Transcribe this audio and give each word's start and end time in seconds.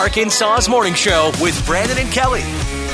Arkansas's 0.00 0.66
morning 0.66 0.94
show 0.94 1.30
with 1.42 1.62
Brandon 1.66 1.98
and 1.98 2.10
Kelly. 2.10 2.40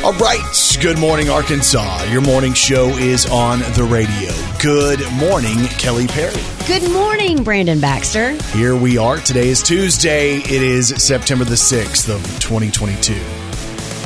All 0.02 0.12
right. 0.14 0.76
Good 0.80 0.98
morning, 0.98 1.30
Arkansas. 1.30 2.02
Your 2.10 2.20
morning 2.20 2.52
show 2.52 2.88
is 2.88 3.26
on 3.26 3.60
the 3.60 3.84
radio. 3.88 4.32
Good 4.60 5.08
morning, 5.12 5.56
Kelly 5.78 6.08
Perry. 6.08 6.34
Good 6.66 6.90
morning, 6.90 7.44
Brandon 7.44 7.80
Baxter. 7.80 8.32
Here 8.56 8.74
we 8.74 8.98
are. 8.98 9.18
Today 9.18 9.50
is 9.50 9.62
Tuesday. 9.62 10.38
It 10.38 10.50
is 10.50 10.88
September 11.00 11.44
the 11.44 11.54
6th 11.54 12.12
of 12.12 12.20
2022. 12.40 13.12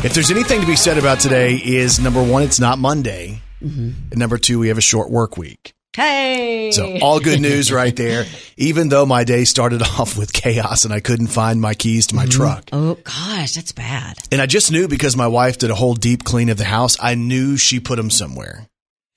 If 0.04 0.12
there's 0.12 0.30
anything 0.30 0.60
to 0.60 0.66
be 0.66 0.76
said 0.76 0.98
about 0.98 1.20
today 1.20 1.54
is 1.54 2.00
number 2.00 2.22
one, 2.22 2.42
it's 2.42 2.60
not 2.60 2.78
Monday. 2.78 3.40
Mm-hmm. 3.62 4.10
And 4.10 4.18
number 4.18 4.36
two, 4.36 4.58
we 4.58 4.68
have 4.68 4.76
a 4.76 4.82
short 4.82 5.10
work 5.10 5.38
week. 5.38 5.72
Hey. 5.96 6.70
So 6.70 6.98
all 7.02 7.18
good 7.18 7.40
news 7.40 7.72
right 7.72 7.94
there. 7.94 8.24
Even 8.56 8.88
though 8.88 9.04
my 9.06 9.24
day 9.24 9.44
started 9.44 9.82
off 9.98 10.16
with 10.16 10.32
chaos 10.32 10.84
and 10.84 10.94
I 10.94 11.00
couldn't 11.00 11.28
find 11.28 11.60
my 11.60 11.74
keys 11.74 12.08
to 12.08 12.14
my 12.14 12.26
truck. 12.26 12.68
oh 12.72 12.94
gosh, 13.02 13.54
that's 13.54 13.72
bad. 13.72 14.18
And 14.30 14.40
I 14.40 14.46
just 14.46 14.70
knew 14.70 14.86
because 14.86 15.16
my 15.16 15.26
wife 15.26 15.58
did 15.58 15.70
a 15.70 15.74
whole 15.74 15.94
deep 15.94 16.22
clean 16.24 16.48
of 16.48 16.58
the 16.58 16.64
house, 16.64 16.96
I 17.00 17.16
knew 17.16 17.56
she 17.56 17.80
put 17.80 17.96
them 17.96 18.10
somewhere. 18.10 18.66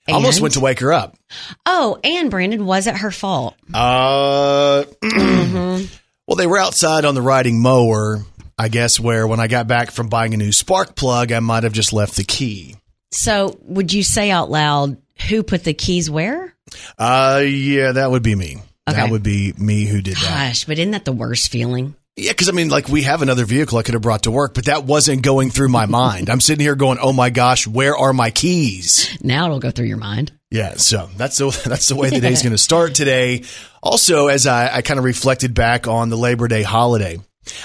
I 0.06 0.12
almost 0.12 0.40
went 0.42 0.54
to 0.54 0.60
wake 0.60 0.80
her 0.80 0.92
up. 0.92 1.16
Oh, 1.64 1.98
and 2.04 2.30
Brandon, 2.30 2.66
was 2.66 2.86
it 2.86 2.96
her 2.96 3.10
fault? 3.10 3.54
Uh, 3.72 4.84
well, 5.02 6.36
they 6.36 6.46
were 6.46 6.58
outside 6.58 7.06
on 7.06 7.14
the 7.14 7.22
riding 7.22 7.62
mower. 7.62 8.22
I 8.58 8.68
guess 8.68 9.00
where 9.00 9.26
when 9.26 9.40
I 9.40 9.46
got 9.46 9.66
back 9.66 9.90
from 9.90 10.08
buying 10.08 10.34
a 10.34 10.36
new 10.36 10.52
spark 10.52 10.94
plug, 10.94 11.32
I 11.32 11.40
might 11.40 11.62
have 11.62 11.72
just 11.72 11.94
left 11.94 12.16
the 12.16 12.24
key. 12.24 12.76
So, 13.12 13.56
would 13.62 13.92
you 13.94 14.02
say 14.02 14.30
out 14.30 14.50
loud 14.50 14.98
who 15.28 15.42
put 15.42 15.64
the 15.64 15.74
keys 15.74 16.10
where? 16.10 16.54
Uh, 16.98 17.42
yeah, 17.46 17.92
that 17.92 18.10
would 18.10 18.22
be 18.22 18.34
me. 18.34 18.58
That 18.86 19.10
would 19.10 19.22
be 19.22 19.54
me 19.56 19.86
who 19.86 20.02
did 20.02 20.16
that. 20.16 20.48
Gosh, 20.50 20.64
but 20.66 20.78
isn't 20.78 20.90
that 20.90 21.06
the 21.06 21.12
worst 21.12 21.50
feeling? 21.50 21.94
Yeah, 22.16 22.30
because 22.30 22.48
I 22.48 22.52
mean, 22.52 22.68
like 22.68 22.88
we 22.88 23.02
have 23.02 23.22
another 23.22 23.44
vehicle 23.44 23.78
I 23.78 23.82
could 23.82 23.94
have 23.94 24.02
brought 24.02 24.24
to 24.24 24.30
work, 24.30 24.54
but 24.54 24.66
that 24.66 24.84
wasn't 24.84 25.22
going 25.22 25.50
through 25.50 25.70
my 25.70 25.86
mind. 25.86 26.30
I'm 26.30 26.40
sitting 26.40 26.62
here 26.62 26.76
going, 26.76 26.98
"Oh 27.00 27.12
my 27.12 27.30
gosh, 27.30 27.66
where 27.66 27.96
are 27.96 28.12
my 28.12 28.30
keys?" 28.30 29.18
Now 29.20 29.46
it'll 29.46 29.58
go 29.58 29.72
through 29.72 29.86
your 29.86 29.96
mind. 29.96 30.32
Yeah, 30.50 30.74
so 30.76 31.08
that's 31.16 31.38
the 31.38 31.50
that's 31.66 31.88
the 31.88 31.96
way 31.96 32.10
the 32.10 32.20
day's 32.20 32.42
going 32.42 32.52
to 32.52 32.58
start 32.58 32.94
today. 32.94 33.42
Also, 33.82 34.28
as 34.28 34.46
I, 34.46 34.76
I 34.76 34.82
kind 34.82 34.98
of 34.98 35.04
reflected 35.04 35.54
back 35.54 35.88
on 35.88 36.08
the 36.08 36.16
Labor 36.16 36.46
Day 36.46 36.62
holiday, 36.62 37.18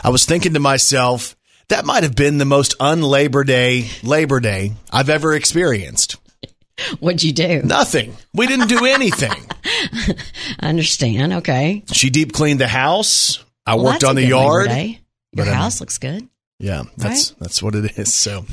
I 0.04 0.10
was 0.10 0.26
thinking 0.26 0.56
to 0.56 0.60
myself 0.60 1.36
that 1.68 1.86
might 1.86 2.02
have 2.02 2.16
been 2.16 2.40
the 2.40 2.46
most 2.46 2.74
un-Labor 2.80 3.44
Day 3.44 3.88
Labor 4.02 4.40
Day 4.40 4.72
I've 4.92 5.10
ever 5.10 5.36
experienced. 5.36 6.16
What'd 7.00 7.24
you 7.24 7.32
do? 7.34 7.62
Nothing. 7.64 8.16
We 8.34 8.48
didn't 8.48 8.68
do 8.68 8.86
anything. 8.86 9.32
I 9.64 10.16
understand. 10.68 11.34
Okay. 11.34 11.84
she 11.92 12.10
deep 12.10 12.34
cleaned 12.34 12.60
the 12.60 12.68
house. 12.68 13.44
I 13.66 13.76
Well, 13.76 13.86
worked 13.86 14.04
on 14.04 14.16
the 14.16 14.26
yard. 14.26 14.68
Day. 14.68 15.00
Your 15.34 15.46
But, 15.46 15.52
um, 15.52 15.58
house 15.58 15.80
looks 15.80 15.98
good. 15.98 16.28
Yeah, 16.62 16.84
that's 16.98 17.30
that's 17.40 17.64
what 17.64 17.74
it 17.76 17.98
is. 17.98 18.14
So, 18.14 18.46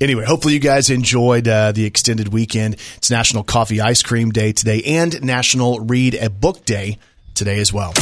anyway, 0.00 0.24
hopefully 0.24 0.54
you 0.54 0.60
guys 0.60 0.90
enjoyed 0.90 1.46
uh, 1.46 1.70
the 1.70 1.84
extended 1.84 2.32
weekend. 2.32 2.74
It's 2.96 3.10
National 3.10 3.44
Coffee 3.44 3.80
Ice 3.80 4.02
Cream 4.02 4.30
Day 4.30 4.50
today, 4.52 4.82
and 4.84 5.22
National 5.22 5.78
Read 5.78 6.14
a 6.16 6.28
Book 6.30 6.64
Day 6.64 6.98
today 7.34 7.60
as 7.60 7.72
well. 7.72 7.92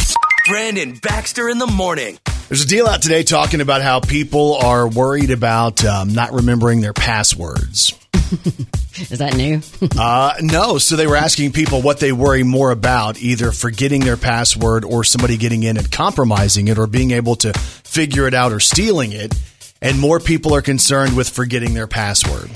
Brandon 0.48 0.98
Baxter 1.02 1.50
in 1.50 1.58
the 1.58 1.66
morning. 1.66 2.18
There's 2.48 2.64
a 2.64 2.66
deal 2.66 2.86
out 2.86 3.02
today 3.02 3.24
talking 3.24 3.60
about 3.60 3.82
how 3.82 4.00
people 4.00 4.54
are 4.54 4.88
worried 4.88 5.30
about 5.30 5.84
um, 5.84 6.14
not 6.14 6.32
remembering 6.32 6.80
their 6.80 6.92
passwords. 6.94 7.92
Is 8.14 9.18
that 9.18 9.34
new? 9.36 9.60
Uh, 9.98 10.34
no, 10.40 10.78
so 10.78 10.96
they 10.96 11.06
were 11.06 11.16
asking 11.16 11.52
people 11.52 11.82
what 11.82 12.00
they 12.00 12.12
worry 12.12 12.42
more 12.42 12.70
about, 12.70 13.20
either 13.20 13.52
forgetting 13.52 14.00
their 14.00 14.16
password 14.16 14.84
or 14.84 15.04
somebody 15.04 15.36
getting 15.36 15.62
in 15.62 15.76
and 15.76 15.90
compromising 15.90 16.68
it 16.68 16.78
or 16.78 16.86
being 16.86 17.10
able 17.10 17.36
to 17.36 17.52
figure 17.52 18.26
it 18.26 18.34
out 18.34 18.52
or 18.52 18.60
stealing 18.60 19.12
it. 19.12 19.34
And 19.80 19.98
more 19.98 20.18
people 20.18 20.54
are 20.54 20.62
concerned 20.62 21.16
with 21.16 21.28
forgetting 21.28 21.74
their 21.74 21.86
password. 21.86 22.50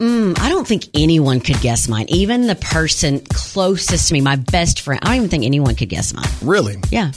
I 0.00 0.48
don't 0.48 0.66
think 0.66 0.84
anyone 0.94 1.40
could 1.40 1.60
guess 1.60 1.88
mine. 1.88 2.06
Even 2.08 2.46
the 2.46 2.54
person 2.54 3.20
closest 3.20 4.08
to 4.08 4.14
me, 4.14 4.20
my 4.20 4.36
best 4.36 4.80
friend, 4.80 5.00
I 5.02 5.08
don't 5.08 5.16
even 5.16 5.28
think 5.28 5.44
anyone 5.44 5.74
could 5.74 5.88
guess 5.88 6.12
mine. 6.12 6.28
Really? 6.42 6.76
Yeah. 6.90 7.12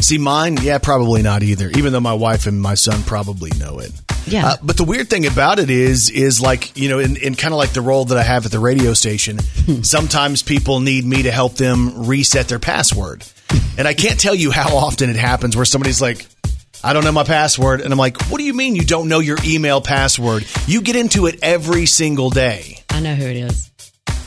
See, 0.00 0.18
mine, 0.18 0.58
yeah, 0.60 0.78
probably 0.78 1.22
not 1.22 1.42
either, 1.42 1.70
even 1.70 1.92
though 1.92 2.00
my 2.00 2.12
wife 2.12 2.46
and 2.46 2.60
my 2.60 2.74
son 2.74 3.02
probably 3.04 3.50
know 3.58 3.78
it. 3.78 3.92
Yeah. 4.26 4.46
Uh, 4.46 4.56
but 4.62 4.76
the 4.76 4.84
weird 4.84 5.10
thing 5.10 5.26
about 5.26 5.58
it 5.58 5.70
is, 5.70 6.10
is 6.10 6.40
like, 6.40 6.76
you 6.76 6.88
know, 6.88 6.98
in, 6.98 7.16
in 7.16 7.34
kind 7.34 7.52
of 7.52 7.58
like 7.58 7.72
the 7.72 7.82
role 7.82 8.04
that 8.06 8.18
I 8.18 8.22
have 8.22 8.46
at 8.46 8.52
the 8.52 8.58
radio 8.58 8.94
station, 8.94 9.38
sometimes 9.82 10.42
people 10.42 10.80
need 10.80 11.04
me 11.04 11.24
to 11.24 11.30
help 11.30 11.54
them 11.54 12.06
reset 12.06 12.48
their 12.48 12.58
password. 12.58 13.24
And 13.76 13.86
I 13.86 13.94
can't 13.94 14.18
tell 14.18 14.34
you 14.34 14.50
how 14.50 14.76
often 14.76 15.10
it 15.10 15.16
happens 15.16 15.56
where 15.56 15.64
somebody's 15.64 16.00
like, 16.00 16.26
I 16.82 16.92
don't 16.92 17.04
know 17.04 17.12
my 17.12 17.24
password. 17.24 17.80
And 17.80 17.92
I'm 17.92 17.98
like, 17.98 18.20
what 18.26 18.38
do 18.38 18.44
you 18.44 18.54
mean 18.54 18.76
you 18.76 18.84
don't 18.84 19.08
know 19.08 19.20
your 19.20 19.38
email 19.44 19.80
password? 19.80 20.46
You 20.66 20.82
get 20.82 20.96
into 20.96 21.26
it 21.26 21.38
every 21.42 21.86
single 21.86 22.30
day. 22.30 22.78
I 22.90 23.00
know 23.00 23.14
who 23.14 23.24
it 23.24 23.36
is. 23.36 23.70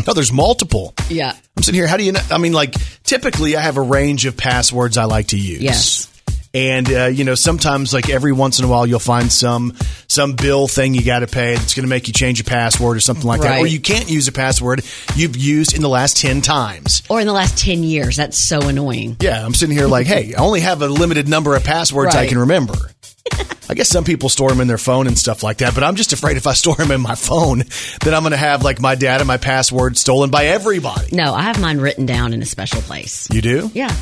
Oh, 0.07 0.13
there's 0.13 0.31
multiple. 0.31 0.93
Yeah. 1.09 1.33
I'm 1.57 1.63
sitting 1.63 1.77
here. 1.77 1.87
How 1.87 1.97
do 1.97 2.03
you 2.03 2.13
know? 2.13 2.21
I 2.31 2.37
mean, 2.37 2.53
like, 2.53 2.73
typically 3.03 3.57
I 3.57 3.61
have 3.61 3.77
a 3.77 3.81
range 3.81 4.25
of 4.25 4.37
passwords 4.37 4.97
I 4.97 5.03
like 5.03 5.27
to 5.27 5.37
use. 5.37 5.61
Yes. 5.61 6.11
And, 6.57 6.91
uh, 6.91 7.05
you 7.05 7.23
know, 7.23 7.35
sometimes 7.35 7.93
like 7.93 8.09
every 8.09 8.31
once 8.31 8.57
in 8.57 8.65
a 8.65 8.67
while 8.67 8.87
you'll 8.87 8.97
find 8.97 9.31
some, 9.31 9.73
some 10.07 10.33
bill 10.33 10.67
thing 10.67 10.95
you 10.95 11.05
got 11.05 11.19
to 11.19 11.27
pay 11.27 11.53
that's 11.53 11.75
going 11.75 11.83
to 11.83 11.89
make 11.89 12.07
you 12.07 12.13
change 12.13 12.41
a 12.41 12.43
password 12.43 12.97
or 12.97 12.99
something 12.99 13.27
like 13.27 13.41
that. 13.41 13.59
Or 13.59 13.67
you 13.67 13.79
can't 13.79 14.09
use 14.09 14.27
a 14.27 14.31
password 14.31 14.83
you've 15.15 15.37
used 15.37 15.75
in 15.75 15.83
the 15.83 15.89
last 15.89 16.17
10 16.17 16.41
times. 16.41 17.03
Or 17.09 17.21
in 17.21 17.27
the 17.27 17.33
last 17.33 17.59
10 17.63 17.83
years. 17.83 18.15
That's 18.17 18.39
so 18.39 18.59
annoying. 18.61 19.17
Yeah. 19.19 19.45
I'm 19.45 19.53
sitting 19.53 19.77
here 19.77 19.87
like, 19.87 20.07
hey, 20.07 20.33
I 20.33 20.39
only 20.41 20.61
have 20.61 20.81
a 20.81 20.87
limited 20.87 21.27
number 21.27 21.55
of 21.55 21.63
passwords 21.63 22.15
I 22.15 22.25
can 22.25 22.39
remember. 22.39 22.73
I 23.69 23.75
guess 23.75 23.89
some 23.89 24.03
people 24.03 24.29
store 24.29 24.49
them 24.49 24.61
in 24.61 24.67
their 24.67 24.77
phone 24.79 25.05
and 25.05 25.17
stuff 25.17 25.43
like 25.43 25.57
that, 25.57 25.75
but 25.75 25.83
I'm 25.83 25.95
just 25.95 26.13
afraid 26.13 26.37
if 26.37 26.47
I 26.47 26.53
store 26.53 26.75
them 26.75 26.89
in 26.89 27.01
my 27.01 27.15
phone, 27.15 27.63
then 28.01 28.13
I'm 28.13 28.23
going 28.23 28.31
to 28.31 28.37
have 28.37 28.63
like 28.63 28.79
my 28.79 28.95
data, 28.95 29.25
my 29.25 29.37
password 29.37 29.97
stolen 29.97 30.31
by 30.31 30.45
everybody. 30.45 31.13
No, 31.15 31.33
I 31.33 31.41
have 31.43 31.59
mine 31.59 31.79
written 31.79 32.05
down 32.05 32.33
in 32.33 32.41
a 32.41 32.45
special 32.45 32.81
place. 32.81 33.27
You 33.29 33.41
do? 33.41 33.69
Yeah. 33.73 33.93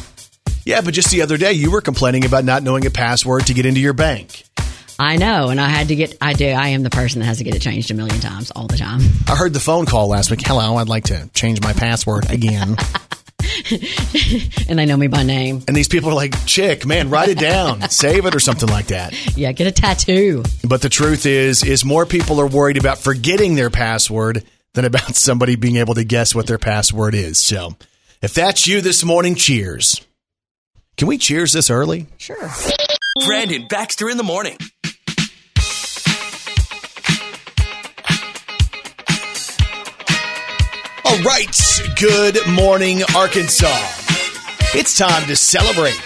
Yeah, 0.66 0.82
but 0.82 0.94
just 0.96 1.12
the 1.12 1.22
other 1.22 1.38
day 1.38 1.54
you 1.54 1.72
were 1.72 1.82
complaining 1.82 2.26
about 2.26 2.44
not 2.44 2.64
knowing 2.64 2.86
a 2.88 2.90
password 2.90 3.46
to 3.48 3.54
get 3.54 3.66
into 3.68 3.80
your 3.80 3.94
bank. 3.94 4.44
I 4.98 5.18
know. 5.18 5.50
And 5.50 5.62
I 5.62 5.68
had 5.70 5.90
to 5.90 5.96
get, 5.96 6.18
I 6.22 6.34
do, 6.34 6.48
I 6.48 6.70
am 6.70 6.82
the 6.82 6.90
person 6.90 7.20
that 7.20 7.26
has 7.26 7.38
to 7.38 7.44
get 7.44 7.54
it 7.54 7.62
changed 7.62 7.92
a 7.92 7.94
million 7.94 8.20
times 8.20 8.50
all 8.52 8.66
the 8.66 8.78
time. 8.78 9.02
I 9.28 9.36
heard 9.36 9.54
the 9.54 9.60
phone 9.60 9.86
call 9.86 10.08
last 10.08 10.32
week. 10.32 10.42
Hello, 10.42 10.78
I'd 10.78 10.90
like 10.90 11.06
to 11.06 11.30
change 11.34 11.62
my 11.62 11.74
password 11.74 12.32
again. 12.32 12.76
And 14.68 14.78
they 14.78 14.86
know 14.86 14.98
me 14.98 15.08
by 15.08 15.24
name. 15.24 15.64
and 15.68 15.76
these 15.76 15.88
people 15.88 16.10
are 16.10 16.16
like, 16.16 16.46
chick, 16.46 16.86
man, 16.86 17.10
write 17.10 17.30
it 17.30 17.40
down, 17.40 17.82
save 17.90 18.26
it 18.26 18.36
or 18.36 18.40
something 18.40 18.70
like 18.70 18.88
that. 18.88 19.14
Yeah, 19.38 19.52
get 19.54 19.68
a 19.68 19.72
tattoo. 19.72 20.44
But 20.68 20.82
the 20.82 20.90
truth 20.90 21.26
is, 21.26 21.64
is 21.64 21.86
more 21.86 22.06
people 22.06 22.40
are 22.42 22.48
worried 22.48 22.78
about 22.78 22.98
forgetting 23.00 23.56
their 23.56 23.70
password 23.70 24.44
than 24.74 24.86
about 24.86 25.16
somebody 25.16 25.56
being 25.56 25.78
able 25.78 25.94
to 25.96 26.04
guess 26.04 26.36
what 26.36 26.48
their 26.48 26.58
password 26.58 27.16
is. 27.16 27.38
So 27.40 27.76
if 28.22 28.34
that's 28.34 28.68
you 28.68 28.82
this 28.82 29.04
morning, 29.04 29.36
cheers. 29.36 30.05
Can 30.98 31.10
we 31.10 31.18
cheers 31.18 31.52
this 31.52 31.70
early? 31.70 32.08
Sure. 32.18 32.50
Brandon 33.26 33.68
Baxter 33.68 34.10
in 34.10 34.16
the 34.16 34.24
morning. 34.24 34.58
All 41.04 41.22
right. 41.24 41.82
Good 42.00 42.48
morning, 42.48 43.02
Arkansas. 43.16 43.68
It's 44.74 44.98
time 44.98 45.28
to 45.28 45.36
celebrate. 45.36 46.00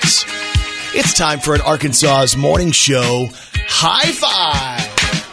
It's 0.95 1.13
time 1.13 1.39
for 1.39 1.53
an 1.53 1.61
Arkansas's 1.61 2.35
morning 2.35 2.71
show 2.71 3.27
high 3.67 4.11
five. 4.11 4.79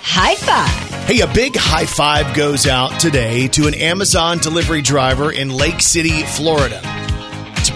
High 0.02 0.34
five. 0.34 1.06
Hey, 1.06 1.20
a 1.20 1.26
big 1.32 1.56
high 1.56 1.86
five 1.86 2.36
goes 2.36 2.66
out 2.66 3.00
today 3.00 3.48
to 3.48 3.66
an 3.66 3.74
Amazon 3.74 4.36
delivery 4.38 4.82
driver 4.82 5.32
in 5.32 5.48
Lake 5.48 5.80
City, 5.80 6.24
Florida. 6.24 6.80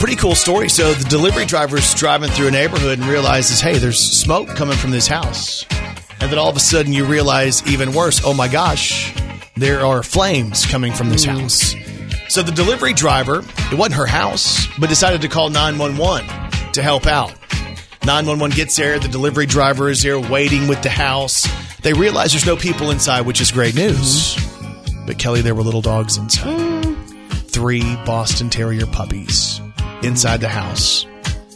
Pretty 0.00 0.17
cool 0.17 0.35
story. 0.35 0.70
So 0.70 0.94
the 0.94 1.05
delivery 1.11 1.44
driver's 1.44 1.94
driving 1.94 2.31
through 2.31 2.49
a 2.49 2.50
neighborhood 2.50 2.99
and 2.99 3.06
realizes, 3.06 3.61
hey, 3.61 3.76
there's 3.76 4.00
smoke 4.00 4.49
coming 4.49 4.79
from 4.79 4.93
this 4.93 5.06
house. 5.06 5.67
And 6.20 6.32
then 6.32 6.38
all 6.38 6.49
of 6.49 6.56
a 6.56 6.61
sudden 6.61 6.94
you 6.94 7.05
realize 7.05 7.62
even 7.70 7.93
worse, 7.93 8.23
oh 8.25 8.32
my 8.32 8.49
gosh, 8.49 9.14
there 9.56 9.85
are 9.85 10.02
flames 10.02 10.64
coming 10.64 10.94
from 10.94 11.11
this 11.11 11.26
house. 11.26 11.75
So 12.31 12.43
the 12.43 12.50
delivery 12.50 12.94
driver, 12.94 13.44
it 13.70 13.76
wasn't 13.76 13.97
her 13.97 14.06
house, 14.06 14.67
but 14.79 14.88
decided 14.88 15.20
to 15.20 15.29
call 15.29 15.50
911 15.50 16.73
to 16.73 16.82
help 16.82 17.06
out. 17.06 17.35
911 18.06 18.56
gets 18.56 18.76
there, 18.76 18.99
the 18.99 19.06
delivery 19.06 19.44
driver 19.44 19.91
is 19.91 20.02
there 20.02 20.19
waiting 20.19 20.67
with 20.67 20.82
the 20.82 20.88
house. 20.88 21.47
They 21.82 21.93
realize 21.93 22.32
there's 22.32 22.47
no 22.47 22.56
people 22.56 22.91
inside, 22.91 23.26
which 23.26 23.43
is 23.43 23.52
great 23.52 23.75
news. 23.75 24.35
Mm-hmm. 24.35 25.06
But 25.06 25.19
Kelly, 25.19 25.43
there 25.43 25.55
were 25.55 25.62
little 25.62 25.82
dogs 25.82 26.17
inside. 26.17 26.56
Mm. 26.56 27.50
Three 27.50 27.97
Boston 28.06 28.49
Terrier 28.49 28.87
puppies 28.87 29.61
inside 30.02 30.41
the 30.41 30.49
house. 30.49 31.06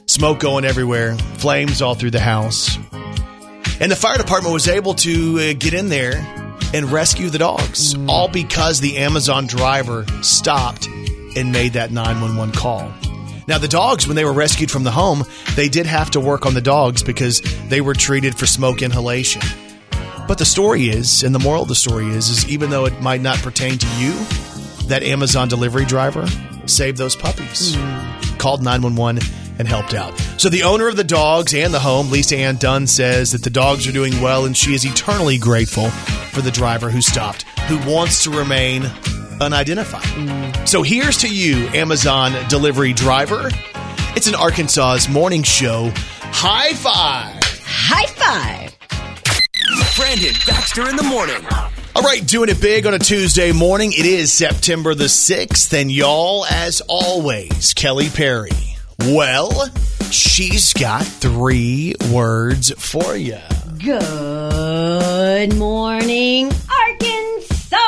Smoke 0.06 0.38
going 0.38 0.64
everywhere, 0.64 1.16
flames 1.38 1.82
all 1.82 1.94
through 1.94 2.10
the 2.10 2.20
house. 2.20 2.76
And 3.80 3.90
the 3.90 3.96
fire 3.96 4.16
department 4.16 4.52
was 4.52 4.68
able 4.68 4.94
to 4.94 5.38
uh, 5.38 5.52
get 5.58 5.74
in 5.74 5.88
there 5.88 6.14
and 6.72 6.90
rescue 6.90 7.30
the 7.30 7.38
dogs, 7.38 7.94
all 8.08 8.28
because 8.28 8.80
the 8.80 8.98
Amazon 8.98 9.46
driver 9.46 10.06
stopped 10.22 10.86
and 11.36 11.52
made 11.52 11.72
that 11.72 11.90
911 11.90 12.54
call. 12.54 12.92
Now, 13.46 13.58
the 13.58 13.68
dogs, 13.68 14.06
when 14.06 14.16
they 14.16 14.24
were 14.24 14.32
rescued 14.32 14.70
from 14.70 14.84
the 14.84 14.90
home, 14.90 15.24
they 15.54 15.68
did 15.68 15.86
have 15.86 16.10
to 16.12 16.20
work 16.20 16.46
on 16.46 16.54
the 16.54 16.60
dogs 16.60 17.02
because 17.02 17.40
they 17.68 17.80
were 17.80 17.94
treated 17.94 18.36
for 18.36 18.46
smoke 18.46 18.82
inhalation. 18.82 19.42
But 20.26 20.38
the 20.38 20.46
story 20.46 20.88
is, 20.88 21.22
and 21.22 21.34
the 21.34 21.38
moral 21.38 21.62
of 21.62 21.68
the 21.68 21.74
story 21.74 22.06
is, 22.08 22.30
is 22.30 22.48
even 22.48 22.70
though 22.70 22.86
it 22.86 23.00
might 23.02 23.20
not 23.20 23.38
pertain 23.38 23.76
to 23.76 23.86
you, 23.98 24.12
that 24.86 25.02
Amazon 25.02 25.48
delivery 25.48 25.84
driver 25.84 26.26
saved 26.66 26.98
those 26.98 27.16
puppies, 27.16 27.74
hmm. 27.76 28.38
called 28.38 28.62
911 28.62 29.22
and 29.58 29.68
helped 29.68 29.94
out. 29.94 30.18
So 30.38 30.48
the 30.48 30.62
owner 30.62 30.88
of 30.88 30.96
the 30.96 31.04
dogs 31.04 31.54
and 31.54 31.72
the 31.72 31.80
home, 31.80 32.10
Lisa 32.10 32.36
Ann 32.36 32.56
Dunn, 32.56 32.86
says 32.86 33.32
that 33.32 33.42
the 33.42 33.50
dogs 33.50 33.86
are 33.86 33.92
doing 33.92 34.20
well 34.20 34.44
and 34.44 34.56
she 34.56 34.74
is 34.74 34.84
eternally 34.84 35.38
grateful 35.38 35.90
for 35.90 36.40
the 36.40 36.50
driver 36.50 36.90
who 36.90 37.00
stopped, 37.00 37.42
who 37.68 37.78
wants 37.88 38.24
to 38.24 38.30
remain 38.30 38.84
unidentified. 39.40 40.04
Hmm. 40.04 40.64
So 40.64 40.82
here's 40.82 41.18
to 41.18 41.28
you, 41.28 41.66
Amazon 41.68 42.32
delivery 42.48 42.92
driver. 42.92 43.50
It's 44.16 44.26
an 44.26 44.34
Arkansas's 44.34 45.08
morning 45.08 45.42
show. 45.42 45.92
High 45.94 46.72
five. 46.74 47.42
High 47.64 48.06
five. 48.06 48.76
Brandon 49.96 50.34
Baxter 50.46 50.88
in 50.88 50.96
the 50.96 51.02
morning. 51.02 51.42
All 51.96 52.02
right, 52.02 52.26
doing 52.26 52.48
it 52.48 52.60
big 52.60 52.86
on 52.86 52.94
a 52.94 52.98
Tuesday 52.98 53.52
morning. 53.52 53.92
It 53.92 54.04
is 54.04 54.32
September 54.32 54.96
the 54.96 55.04
6th, 55.04 55.80
and 55.80 55.92
y'all, 55.92 56.44
as 56.46 56.82
always, 56.88 57.72
Kelly 57.72 58.08
Perry. 58.08 58.50
Well, 58.98 59.68
she's 60.10 60.72
got 60.72 61.04
three 61.04 61.94
words 62.12 62.72
for 62.76 63.14
you. 63.14 63.38
Good 63.78 65.54
morning, 65.56 66.50
Arkansas. 66.90 67.78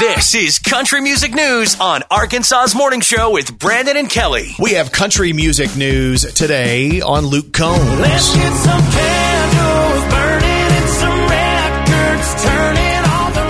This 0.00 0.34
is 0.34 0.58
Country 0.60 1.02
Music 1.02 1.34
News 1.34 1.78
on 1.78 2.02
Arkansas's 2.10 2.74
Morning 2.74 3.02
Show 3.02 3.32
with 3.32 3.58
Brandon 3.58 3.98
and 3.98 4.08
Kelly. 4.08 4.54
We 4.58 4.70
have 4.72 4.92
country 4.92 5.34
music 5.34 5.76
news 5.76 6.22
today 6.32 7.02
on 7.02 7.26
Luke 7.26 7.52
Combs. 7.52 8.00
Let's 8.00 8.34
get 8.34 8.52
some 8.54 8.80
candles 8.80 9.19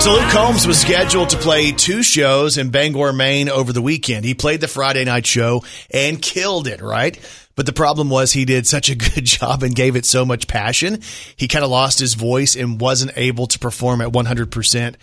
So 0.01 0.13
Luke 0.13 0.31
Combs 0.31 0.65
was 0.65 0.81
scheduled 0.81 1.29
to 1.29 1.37
play 1.37 1.71
two 1.71 2.01
shows 2.01 2.57
in 2.57 2.71
Bangor, 2.71 3.13
Maine 3.13 3.49
over 3.49 3.71
the 3.71 3.83
weekend. 3.83 4.25
He 4.25 4.33
played 4.33 4.59
the 4.59 4.67
Friday 4.67 5.05
night 5.05 5.27
show 5.27 5.63
and 5.91 6.19
killed 6.19 6.65
it, 6.65 6.81
right? 6.81 7.19
But 7.55 7.67
the 7.67 7.71
problem 7.71 8.09
was 8.09 8.33
he 8.33 8.45
did 8.45 8.65
such 8.65 8.89
a 8.89 8.95
good 9.13 9.25
job 9.25 9.61
and 9.61 9.75
gave 9.75 9.95
it 9.95 10.07
so 10.07 10.25
much 10.25 10.47
passion. 10.47 11.01
He 11.35 11.47
kind 11.47 11.63
of 11.63 11.69
lost 11.69 11.99
his 11.99 12.15
voice 12.15 12.55
and 12.55 12.81
wasn't 12.81 13.15
able 13.15 13.45
to 13.45 13.59
perform 13.59 14.01
at 14.01 14.11
100% 14.11 14.95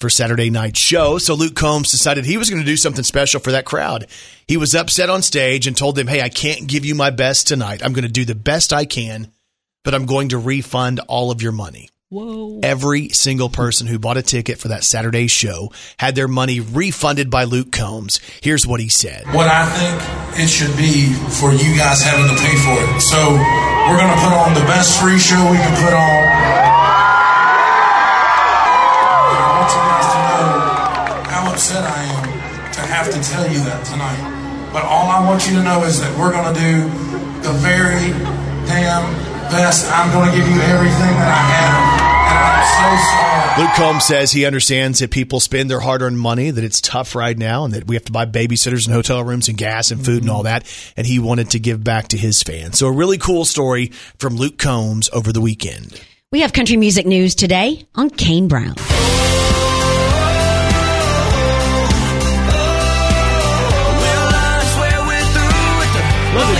for 0.00 0.08
Saturday 0.08 0.48
night 0.48 0.78
show. 0.78 1.18
So 1.18 1.34
Luke 1.34 1.54
Combs 1.54 1.90
decided 1.90 2.24
he 2.24 2.38
was 2.38 2.48
going 2.48 2.62
to 2.62 2.66
do 2.66 2.78
something 2.78 3.04
special 3.04 3.40
for 3.40 3.52
that 3.52 3.66
crowd. 3.66 4.06
He 4.48 4.56
was 4.56 4.74
upset 4.74 5.10
on 5.10 5.20
stage 5.20 5.66
and 5.66 5.76
told 5.76 5.96
them, 5.96 6.06
Hey, 6.06 6.22
I 6.22 6.30
can't 6.30 6.66
give 6.66 6.86
you 6.86 6.94
my 6.94 7.10
best 7.10 7.46
tonight. 7.46 7.84
I'm 7.84 7.92
going 7.92 8.06
to 8.06 8.10
do 8.10 8.24
the 8.24 8.34
best 8.34 8.72
I 8.72 8.86
can, 8.86 9.30
but 9.84 9.94
I'm 9.94 10.06
going 10.06 10.30
to 10.30 10.38
refund 10.38 11.00
all 11.00 11.30
of 11.30 11.42
your 11.42 11.52
money. 11.52 11.90
Whoa. 12.08 12.60
Every 12.62 13.08
single 13.08 13.48
person 13.48 13.88
who 13.88 13.98
bought 13.98 14.16
a 14.16 14.22
ticket 14.22 14.58
for 14.58 14.68
that 14.68 14.84
Saturday 14.84 15.26
show 15.26 15.72
had 15.98 16.14
their 16.14 16.28
money 16.28 16.60
refunded 16.60 17.30
by 17.30 17.42
Luke 17.42 17.72
Combs. 17.72 18.20
Here's 18.40 18.64
what 18.64 18.78
he 18.78 18.88
said. 18.88 19.26
what 19.34 19.48
I 19.50 19.66
think 19.66 19.98
it 20.38 20.46
should 20.46 20.70
be 20.76 21.10
for 21.42 21.50
you 21.50 21.74
guys 21.74 22.06
having 22.06 22.30
to 22.30 22.38
pay 22.38 22.54
for 22.62 22.78
it. 22.78 23.00
So 23.02 23.18
we're 23.90 23.98
going 23.98 24.14
to 24.14 24.22
put 24.22 24.30
on 24.38 24.54
the 24.54 24.62
best 24.70 25.02
free 25.02 25.18
show 25.18 25.34
we 25.50 25.58
can 25.58 25.74
put 25.82 25.90
on. 25.98 26.22
And 29.26 29.42
I 29.42 29.50
want 29.58 29.66
you 29.74 29.82
guys 29.82 30.06
to 30.06 30.18
know 30.30 30.46
how 31.26 31.50
upset 31.50 31.82
I 31.90 32.06
am 32.06 32.22
to 32.70 32.80
have 32.86 33.10
to 33.10 33.18
tell 33.18 33.50
you 33.50 33.58
that 33.66 33.82
tonight. 33.82 34.70
But 34.72 34.84
all 34.84 35.10
I 35.10 35.26
want 35.26 35.48
you 35.50 35.58
to 35.58 35.62
know 35.64 35.82
is 35.82 35.98
that 36.00 36.16
we're 36.16 36.30
going 36.30 36.54
to 36.54 36.60
do 36.60 36.86
the 37.42 37.50
very 37.58 38.14
damn 38.70 39.10
best. 39.50 39.90
I'm 39.90 40.12
going 40.12 40.30
to 40.30 40.36
give 40.36 40.46
you 40.46 40.60
everything 40.60 41.14
that 41.18 41.30
I 41.30 41.42
have. 41.50 41.95
And 42.36 42.86
I'm 42.86 43.56
so. 43.56 43.62
Luke 43.62 43.72
Combs 43.74 44.04
says 44.04 44.32
he 44.32 44.44
understands 44.44 44.98
that 44.98 45.10
people 45.10 45.40
spend 45.40 45.70
their 45.70 45.80
hard 45.80 46.02
earned 46.02 46.20
money, 46.20 46.50
that 46.50 46.62
it's 46.62 46.80
tough 46.82 47.14
right 47.14 47.38
now, 47.38 47.64
and 47.64 47.72
that 47.72 47.86
we 47.86 47.96
have 47.96 48.04
to 48.04 48.12
buy 48.12 48.26
babysitters 48.26 48.86
and 48.86 48.94
hotel 48.94 49.24
rooms 49.24 49.48
and 49.48 49.56
gas 49.56 49.90
and 49.90 50.04
food 50.04 50.20
and 50.22 50.30
all 50.30 50.42
that. 50.42 50.66
And 50.96 51.06
he 51.06 51.18
wanted 51.18 51.50
to 51.50 51.58
give 51.58 51.82
back 51.82 52.08
to 52.08 52.18
his 52.18 52.42
fans. 52.42 52.78
So 52.78 52.86
a 52.86 52.92
really 52.92 53.16
cool 53.16 53.46
story 53.46 53.92
from 54.18 54.36
Luke 54.36 54.58
Combs 54.58 55.08
over 55.12 55.32
the 55.32 55.40
weekend. 55.40 55.98
We 56.32 56.40
have 56.40 56.52
country 56.52 56.76
music 56.76 57.06
news 57.06 57.34
today 57.34 57.86
on 57.94 58.10
Kane 58.10 58.48
Brown. 58.48 58.74
Well, 58.74 58.84
I 64.34 64.60
swear 64.74 65.00
we're 65.06 65.28
through 65.32 65.78
with 65.80 65.92
the 65.94 66.02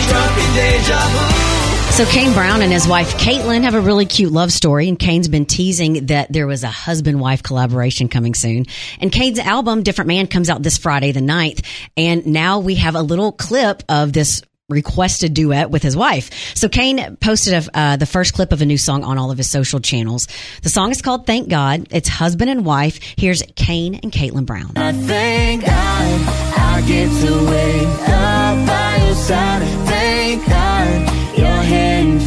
drunken 0.09 0.55
deja 0.55 1.01
vu. 1.09 1.56
So 1.97 2.05
Kane 2.05 2.35
Brown 2.35 2.61
and 2.61 2.71
his 2.71 2.87
wife 2.87 3.17
Katelyn 3.17 3.63
have 3.63 3.73
a 3.73 3.81
really 3.81 4.05
cute 4.05 4.31
love 4.31 4.53
story, 4.53 4.87
and 4.87 4.99
Kane's 4.99 5.29
been 5.29 5.47
teasing 5.47 6.09
that 6.09 6.31
there 6.31 6.47
was 6.47 6.63
a 6.63 6.69
husband-wife 6.69 7.43
collaboration 7.43 8.11
coming 8.11 8.35
soon. 8.35 8.67
And 9.01 9.11
Kane's 9.11 9.39
album 9.39 9.83
"Different 9.83 10.09
Man" 10.09 10.27
comes 10.27 10.51
out 10.51 10.63
this 10.63 10.77
Friday, 10.77 11.13
the 11.13 11.21
9th, 11.21 11.65
and 11.97 12.27
now 12.27 12.59
we 12.59 12.75
have 12.75 12.97
a 12.97 13.01
little 13.01 13.33
clip 13.33 13.83
of 13.89 14.13
this 14.13 14.43
requested 14.69 15.33
duet 15.33 15.71
with 15.71 15.83
his 15.83 15.97
wife. 15.97 16.55
So 16.55 16.69
Kane 16.69 17.17
posted 17.17 17.55
a, 17.55 17.79
uh, 17.79 17.97
the 17.97 18.05
first 18.05 18.35
clip 18.35 18.53
of 18.53 18.61
a 18.61 18.67
new 18.67 18.77
song 18.77 19.03
on 19.03 19.17
all 19.17 19.31
of 19.31 19.39
his 19.39 19.49
social 19.49 19.81
channels. 19.81 20.29
The 20.61 20.69
song 20.69 20.91
is 20.91 21.01
called 21.01 21.27
"Thank 21.27 21.49
God." 21.49 21.89
It's 21.91 22.11
husband 22.11 22.51
and 22.51 22.67
wife. 22.67 23.01
Here's 23.17 23.43
Kane 23.55 23.95
and 23.95 24.13
Katelyn 24.13 24.45
Brown. 24.45 24.73
I 24.77 24.93
thank 24.93 25.65
God 25.65 25.73
I 25.73 26.85
get 26.87 27.09
to 27.09 27.47
wake 27.47 28.09
up 28.11 28.67
by 28.67 29.07
your 29.07 29.15
side. 29.15 29.63
Thank 29.89 30.47
God 30.47 31.17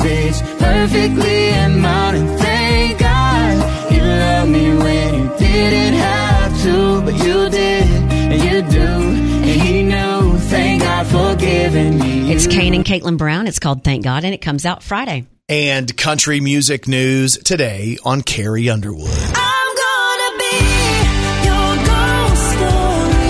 fits 0.10 0.42
perfectly 0.42 1.50
in 1.50 1.80
mine. 1.80 2.16
And 2.16 2.40
thank 2.40 3.00
God 3.00 3.92
you 3.92 4.02
love 4.02 4.50
me 4.50 4.76
when 4.76 5.14
you 5.16 5.38
didn't 5.38 5.94
have 5.94 6.62
to, 6.64 7.02
but 7.02 7.14
you 7.14 7.50
did 7.50 7.84
and 8.32 8.42
you 8.44 8.62
do, 8.70 8.88
and 9.50 9.62
He 9.62 9.84
knew. 9.84 10.38
Thank 10.50 10.82
God 10.82 11.08
for 11.08 11.36
giving 11.36 12.00
me. 12.00 12.32
It's. 12.32 12.48
Kane 12.48 12.74
and 12.74 12.86
Katelyn 12.86 13.18
Brown. 13.18 13.48
It's 13.48 13.60
called 13.60 13.84
"Thank 13.84 14.04
God," 14.04 14.24
and 14.24 14.34
it 14.34 14.42
comes 14.42 14.66
out 14.66 14.82
Friday. 14.82 15.28
And 15.48 15.96
country 15.98 16.40
music 16.40 16.88
news 16.88 17.38
today 17.38 17.98
on 18.04 18.22
Carrie 18.22 18.70
Underwood. 18.70 19.10
I'm 19.36 19.59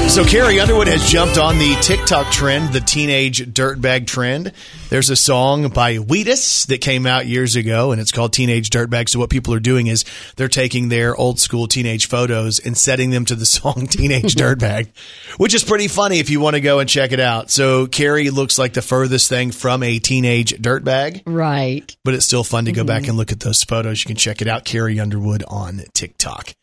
So 0.09 0.25
Carrie 0.25 0.59
Underwood 0.59 0.87
has 0.87 1.07
jumped 1.07 1.37
on 1.37 1.59
the 1.59 1.75
TikTok 1.81 2.31
trend, 2.31 2.73
the 2.73 2.81
teenage 2.81 3.45
dirtbag 3.45 4.07
trend. 4.07 4.51
There's 4.89 5.11
a 5.11 5.15
song 5.15 5.69
by 5.69 5.97
Wheatus 5.97 6.65
that 6.65 6.81
came 6.81 7.05
out 7.05 7.27
years 7.27 7.55
ago, 7.55 7.91
and 7.91 8.01
it's 8.01 8.11
called 8.11 8.33
Teenage 8.33 8.71
Dirtbag. 8.71 9.07
So 9.07 9.19
what 9.19 9.29
people 9.29 9.53
are 9.53 9.59
doing 9.59 9.85
is 9.85 10.03
they're 10.35 10.49
taking 10.49 10.89
their 10.89 11.15
old 11.15 11.39
school 11.39 11.67
teenage 11.67 12.07
photos 12.07 12.59
and 12.59 12.75
setting 12.75 13.11
them 13.11 13.23
to 13.25 13.35
the 13.35 13.45
song 13.45 13.85
Teenage 13.87 14.33
Dirtbag, 14.33 14.89
which 15.37 15.53
is 15.53 15.63
pretty 15.63 15.87
funny 15.87 16.17
if 16.19 16.31
you 16.31 16.41
want 16.41 16.55
to 16.55 16.61
go 16.61 16.79
and 16.79 16.89
check 16.89 17.11
it 17.11 17.19
out. 17.19 17.51
So 17.51 17.85
Carrie 17.85 18.31
looks 18.31 18.57
like 18.57 18.73
the 18.73 18.81
furthest 18.81 19.29
thing 19.29 19.51
from 19.51 19.83
a 19.83 19.99
teenage 19.99 20.53
dirtbag, 20.55 21.21
Right. 21.27 21.95
but 22.03 22.15
it's 22.15 22.25
still 22.25 22.43
fun 22.43 22.65
to 22.65 22.71
go 22.71 22.83
back 22.83 23.03
mm-hmm. 23.03 23.11
and 23.11 23.17
look 23.17 23.31
at 23.31 23.39
those 23.41 23.63
photos. 23.63 24.03
You 24.03 24.07
can 24.07 24.17
check 24.17 24.41
it 24.41 24.47
out, 24.47 24.65
Carrie 24.65 24.99
Underwood 24.99 25.43
on 25.47 25.83
TikTok. 25.93 26.55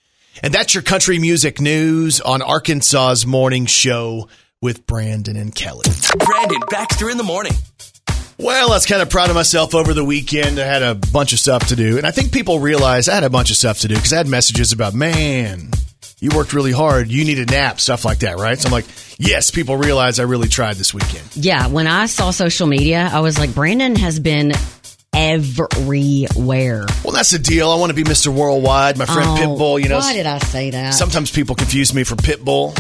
And 0.43 0.53
that's 0.53 0.75
your 0.75 0.83
country 0.83 1.19
music 1.19 1.61
news 1.61 2.21
on 2.21 2.43
Arkansas's 2.43 3.27
morning 3.27 3.67
show 3.67 4.29
with 4.61 4.87
Brandon 4.87 5.37
and 5.37 5.55
Kelly. 5.55 5.85
Brandon 6.19 6.63
Baxter 6.69 7.11
in 7.11 7.17
the 7.17 7.25
morning. 7.25 7.53
Well, 8.39 8.71
I 8.71 8.75
was 8.75 8.85
kind 8.85 9.01
of 9.01 9.09
proud 9.09 9.31
of 9.31 9.35
myself 9.35 9.75
over 9.75 9.95
the 9.95 10.05
weekend. 10.05 10.59
I 10.59 10.65
had 10.65 10.83
a 10.83 10.95
bunch 10.95 11.33
of 11.33 11.39
stuff 11.39 11.69
to 11.69 11.77
do. 11.77 11.97
And 11.97 12.07
I 12.07 12.11
think 12.11 12.33
people 12.33 12.61
realize 12.61 13.09
I 13.09 13.15
had 13.15 13.25
a 13.25 13.31
bunch 13.31 13.51
of 13.51 13.57
stuff 13.57 13.81
to 13.81 13.89
do 13.89 13.95
because 13.95 14.13
I 14.13 14.19
had 14.19 14.29
messages 14.29 14.73
about, 14.73 14.93
man, 14.93 15.71
you 16.21 16.31
worked 16.35 16.53
really 16.53 16.73
hard. 16.73 17.09
You 17.09 17.25
need 17.25 17.39
a 17.39 17.47
nap, 17.47 17.81
stuff 17.81 18.05
like 18.05 18.19
that, 18.19 18.37
right? 18.37 18.59
So 18.59 18.67
I'm 18.67 18.73
like, 18.73 18.85
yes, 19.19 19.51
people 19.51 19.77
realize 19.79 20.21
I 20.21 20.25
really 20.25 20.49
tried 20.49 20.77
this 20.77 20.93
weekend. 20.93 21.25
Yeah, 21.35 21.69
when 21.69 21.87
I 21.87 22.07
saw 22.07 22.31
social 22.31 22.67
media, 22.67 23.09
I 23.11 23.21
was 23.21 23.39
like, 23.39 23.55
Brandon 23.55 23.97
has 23.97 24.21
been 24.21 24.53
everywhere. 25.17 26.87
Well, 27.05 27.13
that's 27.13 27.31
the 27.31 27.39
deal. 27.39 27.71
I 27.71 27.77
want 27.77 27.91
to 27.91 27.95
be 27.95 28.05
Mr. 28.05 28.29
Worldwide. 28.29 28.99
My 28.99 29.07
friend 29.07 29.29
Oh, 29.29 29.35
Pitbull, 29.37 29.83
you 29.83 29.89
know, 29.89 29.99
Why 29.99 30.13
did 30.15 30.27
I 30.27 30.39
say 30.39 30.71
that? 30.71 30.91
sometimes 30.95 31.31
people 31.31 31.55
confuse 31.55 31.93
me 31.95 32.05
for 32.05 32.15
Pitbull 32.17 32.77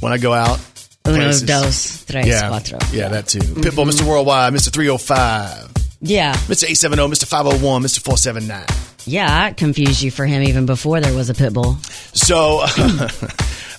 when 0.00 0.12
I 0.12 0.18
go 0.18 0.32
out. 0.32 0.60
Uno, 1.06 1.16
places. 1.16 1.42
dos, 1.42 2.04
tres, 2.04 2.26
yeah, 2.26 2.50
cuatro. 2.50 2.92
yeah, 2.92 3.08
that 3.08 3.28
too. 3.28 3.38
Mm-hmm. 3.38 3.60
Pitbull, 3.62 3.86
Mr. 3.86 4.06
Worldwide, 4.06 4.52
Mr. 4.52 4.70
305, 4.70 5.70
Yeah, 6.02 6.34
Mr. 6.34 6.64
870, 6.64 7.02
Mr. 7.06 7.24
501, 7.26 7.82
Mr. 7.82 8.00
479. 8.02 8.66
yeah, 9.06 9.44
I 9.44 9.52
confused 9.52 10.02
you 10.02 10.10
for 10.10 10.26
him 10.26 10.42
even 10.42 10.66
before 10.66 11.00
there 11.00 11.14
was 11.14 11.30
a 11.30 11.34
Pitbull. 11.34 11.78
So, 12.14 12.60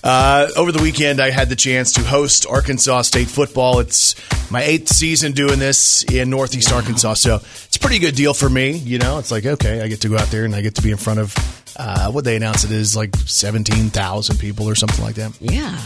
uh, 0.02 0.48
over 0.56 0.72
the 0.72 0.82
weekend, 0.82 1.20
I 1.20 1.30
had 1.30 1.48
the 1.48 1.56
chance 1.56 1.92
to 1.94 2.02
host 2.02 2.46
Arkansas 2.46 3.02
State 3.02 3.28
football. 3.28 3.80
It's 3.80 4.14
my 4.50 4.62
eighth 4.62 4.88
season 4.88 5.32
doing 5.32 5.58
this 5.58 6.02
in 6.04 6.30
Northeast 6.30 6.72
Arkansas, 6.72 7.14
so 7.14 7.36
it's 7.36 7.76
a 7.76 7.80
pretty 7.80 7.98
good 7.98 8.14
deal 8.14 8.34
for 8.34 8.48
me. 8.48 8.72
You 8.72 8.98
know, 8.98 9.18
it's 9.18 9.30
like 9.30 9.46
okay, 9.46 9.82
I 9.82 9.88
get 9.88 10.00
to 10.02 10.08
go 10.08 10.16
out 10.16 10.28
there 10.28 10.44
and 10.44 10.54
I 10.54 10.62
get 10.62 10.74
to 10.76 10.82
be 10.82 10.90
in 10.90 10.96
front 10.96 11.20
of 11.20 11.34
uh, 11.76 12.10
what 12.10 12.24
they 12.24 12.36
announce 12.36 12.64
it 12.64 12.72
is 12.72 12.96
like 12.96 13.14
seventeen 13.16 13.90
thousand 13.90 14.38
people 14.38 14.68
or 14.68 14.74
something 14.74 15.04
like 15.04 15.16
that. 15.16 15.36
Yeah. 15.40 15.78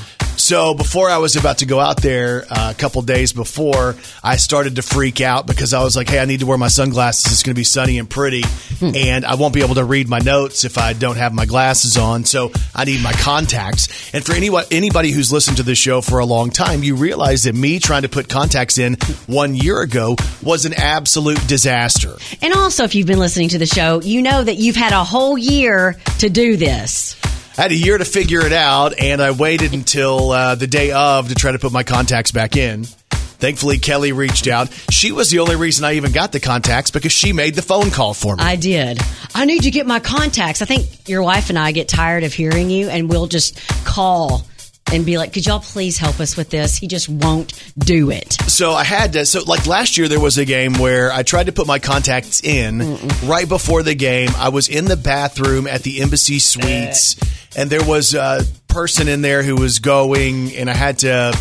So 0.44 0.74
before 0.74 1.08
I 1.08 1.16
was 1.16 1.36
about 1.36 1.58
to 1.58 1.66
go 1.66 1.80
out 1.80 2.02
there, 2.02 2.44
uh, 2.50 2.70
a 2.70 2.74
couple 2.74 3.00
days 3.00 3.32
before, 3.32 3.96
I 4.22 4.36
started 4.36 4.76
to 4.76 4.82
freak 4.82 5.22
out 5.22 5.46
because 5.46 5.72
I 5.72 5.82
was 5.82 5.96
like, 5.96 6.10
"Hey, 6.10 6.18
I 6.18 6.26
need 6.26 6.40
to 6.40 6.46
wear 6.46 6.58
my 6.58 6.68
sunglasses. 6.68 7.32
It's 7.32 7.42
going 7.42 7.54
to 7.54 7.58
be 7.58 7.64
sunny 7.64 7.98
and 7.98 8.10
pretty, 8.10 8.44
and 8.82 9.24
I 9.24 9.36
won't 9.36 9.54
be 9.54 9.62
able 9.62 9.76
to 9.76 9.84
read 9.84 10.06
my 10.06 10.18
notes 10.18 10.64
if 10.64 10.76
I 10.76 10.92
don't 10.92 11.16
have 11.16 11.32
my 11.32 11.46
glasses 11.46 11.96
on. 11.96 12.26
So 12.26 12.52
I 12.74 12.84
need 12.84 13.02
my 13.02 13.12
contacts." 13.12 13.88
And 14.12 14.22
for 14.22 14.34
anyone, 14.34 14.64
anybody 14.70 15.12
who's 15.12 15.32
listened 15.32 15.56
to 15.56 15.62
this 15.62 15.78
show 15.78 16.02
for 16.02 16.18
a 16.18 16.26
long 16.26 16.50
time, 16.50 16.82
you 16.82 16.94
realize 16.94 17.44
that 17.44 17.54
me 17.54 17.78
trying 17.78 18.02
to 18.02 18.10
put 18.10 18.28
contacts 18.28 18.76
in 18.76 18.98
one 19.26 19.54
year 19.54 19.80
ago 19.80 20.14
was 20.42 20.66
an 20.66 20.74
absolute 20.74 21.40
disaster. 21.48 22.18
And 22.42 22.52
also, 22.52 22.84
if 22.84 22.94
you've 22.94 23.06
been 23.06 23.18
listening 23.18 23.48
to 23.48 23.58
the 23.58 23.64
show, 23.64 24.02
you 24.02 24.20
know 24.20 24.44
that 24.44 24.58
you've 24.58 24.76
had 24.76 24.92
a 24.92 25.04
whole 25.04 25.38
year 25.38 25.96
to 26.18 26.28
do 26.28 26.58
this. 26.58 27.16
I 27.56 27.62
had 27.62 27.70
a 27.70 27.76
year 27.76 27.96
to 27.96 28.04
figure 28.04 28.44
it 28.44 28.52
out, 28.52 28.98
and 28.98 29.22
I 29.22 29.30
waited 29.30 29.74
until 29.74 30.30
uh, 30.30 30.54
the 30.56 30.66
day 30.66 30.90
of 30.90 31.28
to 31.28 31.36
try 31.36 31.52
to 31.52 31.58
put 31.58 31.70
my 31.70 31.84
contacts 31.84 32.32
back 32.32 32.56
in. 32.56 32.84
Thankfully, 32.84 33.78
Kelly 33.78 34.10
reached 34.12 34.48
out. 34.48 34.72
She 34.90 35.12
was 35.12 35.30
the 35.30 35.38
only 35.38 35.54
reason 35.54 35.84
I 35.84 35.94
even 35.94 36.10
got 36.10 36.32
the 36.32 36.40
contacts 36.40 36.90
because 36.90 37.12
she 37.12 37.32
made 37.32 37.54
the 37.54 37.62
phone 37.62 37.90
call 37.90 38.12
for 38.12 38.34
me. 38.34 38.42
I 38.42 38.56
did. 38.56 38.98
I 39.34 39.44
need 39.44 39.62
to 39.62 39.70
get 39.70 39.86
my 39.86 40.00
contacts. 40.00 40.62
I 40.62 40.64
think 40.64 41.08
your 41.08 41.22
wife 41.22 41.48
and 41.48 41.58
I 41.58 41.70
get 41.70 41.86
tired 41.86 42.24
of 42.24 42.32
hearing 42.32 42.70
you, 42.70 42.88
and 42.88 43.08
we'll 43.08 43.26
just 43.26 43.60
call 43.84 44.44
and 44.92 45.04
be 45.04 45.18
like, 45.18 45.32
"Could 45.32 45.46
y'all 45.46 45.60
please 45.60 45.98
help 45.98 46.20
us 46.20 46.36
with 46.36 46.50
this?" 46.50 46.76
He 46.76 46.86
just 46.86 47.08
won't 47.08 47.52
do 47.78 48.10
it. 48.10 48.36
so 48.46 48.72
I 48.72 48.84
had 48.84 49.12
to. 49.14 49.26
So, 49.26 49.42
like 49.44 49.66
last 49.66 49.96
year, 49.96 50.08
there 50.08 50.20
was 50.20 50.38
a 50.38 50.44
game 50.44 50.74
where 50.74 51.12
I 51.12 51.22
tried 51.22 51.46
to 51.46 51.52
put 51.52 51.66
my 51.66 51.78
contacts 51.78 52.42
in 52.42 52.98
right 53.24 53.48
before 53.48 53.82
the 53.82 53.94
game. 53.94 54.30
I 54.36 54.48
was 54.50 54.68
in 54.68 54.84
the 54.84 54.96
bathroom 54.96 55.66
at 55.66 55.82
the 55.82 56.00
Embassy 56.02 56.38
Suites, 56.38 57.16
eh. 57.20 57.60
and 57.60 57.70
there 57.70 57.84
was 57.84 58.14
a 58.14 58.42
person 58.68 59.08
in 59.08 59.22
there 59.22 59.42
who 59.42 59.56
was 59.56 59.78
going, 59.78 60.54
and 60.56 60.68
I 60.68 60.74
had 60.74 60.98
to 61.00 61.36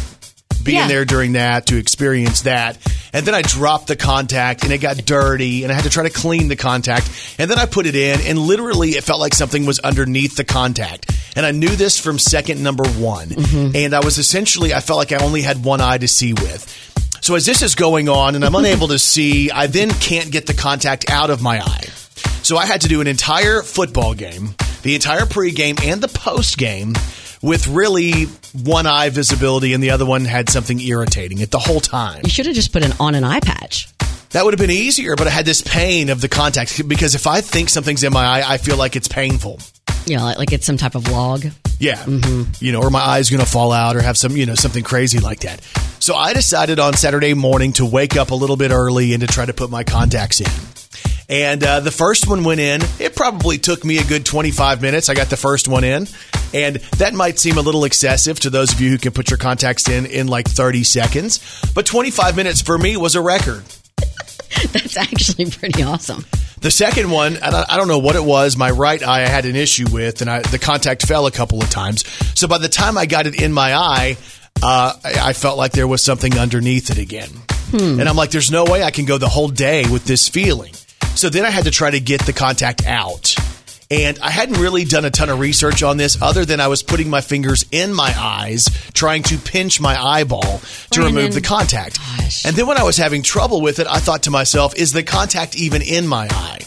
be 0.64 0.74
Yeah. 0.74 0.88
there 0.88 1.06
during 1.06 1.34
that 1.34 1.68
to 1.68 1.78
experience 1.78 2.42
that. 2.42 2.78
And 3.12 3.26
then 3.26 3.36
I 3.36 3.42
dropped 3.42 3.88
the 3.88 3.96
contact 3.96 4.64
and 4.64 4.72
it 4.74 4.80
got 4.80 4.98
dirty 4.98 5.64
and 5.64 5.72
I 5.72 5.76
had 5.76 5.84
to 5.84 5.90
try 5.90 6.04
to 6.04 6.10
clean 6.10 6.48
the 6.48 6.56
contact. 6.56 7.10
And 7.38 7.50
then 7.50 7.60
I 7.60 7.66
put 7.66 7.86
it 7.86 7.96
in 7.96 8.22
and 8.22 8.40
literally 8.40 8.92
it 8.92 9.04
felt 9.04 9.20
like 9.20 9.34
something 9.36 9.66
was 9.66 9.80
underneath 9.80 10.36
the 10.36 10.44
contact. 10.44 11.12
And 11.36 11.46
I 11.46 11.52
knew 11.52 11.70
this 11.70 12.00
from 12.00 12.18
second 12.20 12.64
number 12.64 12.88
one. 12.98 13.30
Mm-hmm. 13.30 13.76
And 13.76 13.94
I 13.94 14.00
was 14.04 14.18
essentially, 14.18 14.74
I 14.74 14.80
felt 14.80 14.98
like 14.98 15.12
I 15.12 15.24
only 15.24 15.42
had 15.42 15.64
one 15.64 15.82
eye 15.82 15.98
to 15.98 16.08
see 16.08 16.34
with. 16.34 16.66
So 17.22 17.36
as 17.36 17.46
this 17.46 17.62
is 17.62 17.76
going 17.76 18.10
on 18.10 18.36
and 18.36 18.44
I'm 18.44 18.56
unable 18.56 18.90
to 18.90 19.00
see, 19.00 19.50
I 19.50 19.68
then 19.68 19.90
can't 19.92 20.32
get 20.32 20.46
the 20.46 20.54
contact 20.54 21.10
out 21.10 21.30
of 21.30 21.42
my 21.42 21.62
eye. 21.62 21.86
So 22.42 22.58
I 22.58 22.66
had 22.66 22.82
to 22.82 22.88
do 22.90 23.00
an 23.00 23.08
entire 23.08 23.62
football 23.62 24.14
game, 24.14 24.56
the 24.82 24.96
entire 24.96 25.22
pregame 25.22 25.82
and 25.82 26.02
the 26.02 26.10
postgame 26.10 26.98
with 27.44 27.68
really 27.68 28.24
one 28.64 28.88
eye 28.88 29.10
visibility 29.10 29.74
and 29.74 29.84
the 29.84 29.92
other 29.92 30.06
one 30.06 30.26
had 30.26 30.50
something 30.50 30.80
irritating 30.80 31.40
it 31.40 31.52
the 31.52 31.60
whole 31.60 31.82
time. 31.82 32.22
You 32.24 32.30
should 32.30 32.48
have 32.48 32.56
just 32.56 32.72
put 32.72 32.84
an 32.84 32.94
on 33.00 33.14
an 33.14 33.24
eye 33.24 33.42
patch. 33.42 33.90
That 34.32 34.46
would 34.46 34.54
have 34.54 34.60
been 34.60 34.72
easier, 34.72 35.16
but 35.16 35.28
I 35.28 35.30
had 35.30 35.46
this 35.46 35.62
pain 35.62 36.10
of 36.10 36.22
the 36.22 36.30
contact 36.30 36.88
because 36.88 37.14
if 37.14 37.28
I 37.28 37.42
think 37.42 37.70
something's 37.70 38.04
in 38.04 38.12
my 38.12 38.26
eye, 38.26 38.44
I 38.54 38.58
feel 38.58 38.78
like 38.78 38.96
it's 38.96 39.08
painful. 39.08 39.60
You 40.08 40.18
know, 40.18 40.24
like, 40.24 40.38
like 40.40 40.54
it's 40.54 40.66
some 40.66 40.78
type 40.78 40.96
of 40.96 41.08
log. 41.12 41.46
Yeah. 41.80 41.98
Mm-hmm. 41.98 42.64
You 42.64 42.72
know, 42.72 42.82
or 42.82 42.90
my 42.90 43.02
eye's 43.02 43.30
going 43.30 43.44
to 43.44 43.50
fall 43.50 43.72
out 43.72 43.96
or 43.96 44.02
have 44.02 44.18
some, 44.18 44.36
you 44.36 44.46
know, 44.46 44.56
something 44.56 44.84
crazy 44.84 45.20
like 45.20 45.42
that. 45.42 45.62
So 46.00 46.16
I 46.16 46.34
decided 46.34 46.80
on 46.80 46.94
Saturday 46.94 47.34
morning 47.34 47.74
to 47.74 47.86
wake 47.86 48.16
up 48.16 48.32
a 48.32 48.36
little 48.36 48.58
bit 48.58 48.72
early 48.72 49.14
and 49.14 49.22
to 49.22 49.28
try 49.28 49.46
to 49.46 49.54
put 49.54 49.70
my 49.70 49.84
contacts 49.84 50.42
in. 50.42 50.83
And 51.30 51.64
uh, 51.64 51.80
the 51.80 51.92
first 51.92 52.28
one 52.28 52.44
went 52.44 52.60
in. 52.60 52.82
It 53.00 53.16
probably 53.16 53.58
took 53.58 53.84
me 53.84 53.98
a 53.98 54.04
good 54.04 54.26
25 54.26 54.82
minutes. 54.82 55.10
I 55.10 55.14
got 55.14 55.30
the 55.30 55.38
first 55.38 55.68
one 55.68 55.84
in. 55.84 56.08
And 56.54 56.76
that 56.98 57.14
might 57.14 57.40
seem 57.40 57.58
a 57.58 57.62
little 57.62 57.86
excessive 57.86 58.40
to 58.42 58.50
those 58.50 58.74
of 58.74 58.80
you 58.80 58.90
who 58.90 58.98
can 58.98 59.12
put 59.12 59.32
your 59.32 59.40
contacts 59.40 59.90
in 59.90 60.06
in 60.06 60.28
like 60.28 60.48
30 60.48 60.84
seconds. 60.84 61.40
But 61.74 61.86
25 61.86 62.36
minutes 62.36 62.62
for 62.62 62.78
me 62.78 62.96
was 62.98 63.16
a 63.16 63.22
record. 63.22 63.64
That's 64.72 64.98
actually 64.98 65.50
pretty 65.50 65.82
awesome. 65.82 66.26
The 66.62 66.70
second 66.72 67.10
one, 67.10 67.38
I, 67.42 67.66
I 67.70 67.78
don't 67.78 67.88
know 67.88 68.00
what 68.00 68.16
it 68.16 68.24
was, 68.24 68.56
my 68.56 68.70
right 68.70 69.02
eye 69.02 69.24
I 69.24 69.28
had 69.28 69.46
an 69.46 69.56
issue 69.56 69.86
with, 69.92 70.22
and 70.22 70.30
I, 70.30 70.40
the 70.42 70.60
contact 70.60 71.06
fell 71.06 71.26
a 71.26 71.32
couple 71.32 71.62
of 71.62 71.70
times. 71.70 72.06
So 72.40 72.48
by 72.48 72.60
the 72.60 72.70
time 72.70 72.98
I 72.98 73.06
got 73.06 73.26
it 73.28 73.42
in 73.42 73.52
my 73.52 73.74
eye, 73.74 74.18
uh, 74.62 74.94
I, 75.04 75.30
I 75.30 75.34
felt 75.34 75.58
like 75.58 75.72
there 75.72 75.88
was 75.88 76.02
something 76.02 76.38
underneath 76.38 76.90
it 76.90 77.00
again. 77.00 77.30
And 78.00 78.08
I'm 78.08 78.16
like, 78.16 78.30
there's 78.30 78.52
no 78.52 78.64
way 78.66 78.84
I 78.84 78.92
can 78.92 79.06
go 79.06 79.18
the 79.18 79.28
whole 79.28 79.48
day 79.50 79.84
with 79.90 80.06
this 80.06 80.30
feeling. 80.30 80.74
So 81.16 81.30
then 81.30 81.46
I 81.46 81.50
had 81.50 81.66
to 81.66 81.72
try 81.72 81.92
to 81.92 82.00
get 82.00 82.26
the 82.26 82.34
contact 82.34 82.86
out. 82.86 83.36
And 83.92 84.18
I 84.20 84.32
hadn't 84.32 84.60
really 84.60 84.86
done 84.86 85.06
a 85.06 85.12
ton 85.12 85.30
of 85.30 85.40
research 85.40 85.84
on 85.84 85.98
this 85.98 86.20
other 86.22 86.46
than 86.46 86.60
I 86.60 86.68
was 86.68 86.82
putting 86.82 87.10
my 87.10 87.22
fingers 87.22 87.64
in 87.72 87.94
my 87.94 88.14
eyes, 88.18 88.66
trying 88.94 89.22
to 89.24 89.38
pinch 89.38 89.80
my 89.80 90.02
eyeball 90.02 90.42
to 90.42 91.00
Brandon. 91.00 91.16
remove 91.16 91.34
the 91.36 91.42
contact. 91.42 92.00
Gosh. 92.00 92.46
And 92.46 92.56
then 92.56 92.66
when 92.66 92.78
I 92.78 92.84
was 92.84 92.98
having 92.98 93.22
trouble 93.22 93.62
with 93.62 93.78
it, 93.80 93.86
I 93.88 94.00
thought 94.00 94.24
to 94.24 94.32
myself, 94.32 94.76
is 94.76 94.94
the 94.94 95.04
contact 95.04 95.56
even 95.56 95.84
in 95.84 96.08
my 96.08 96.28
eye? 96.32 96.62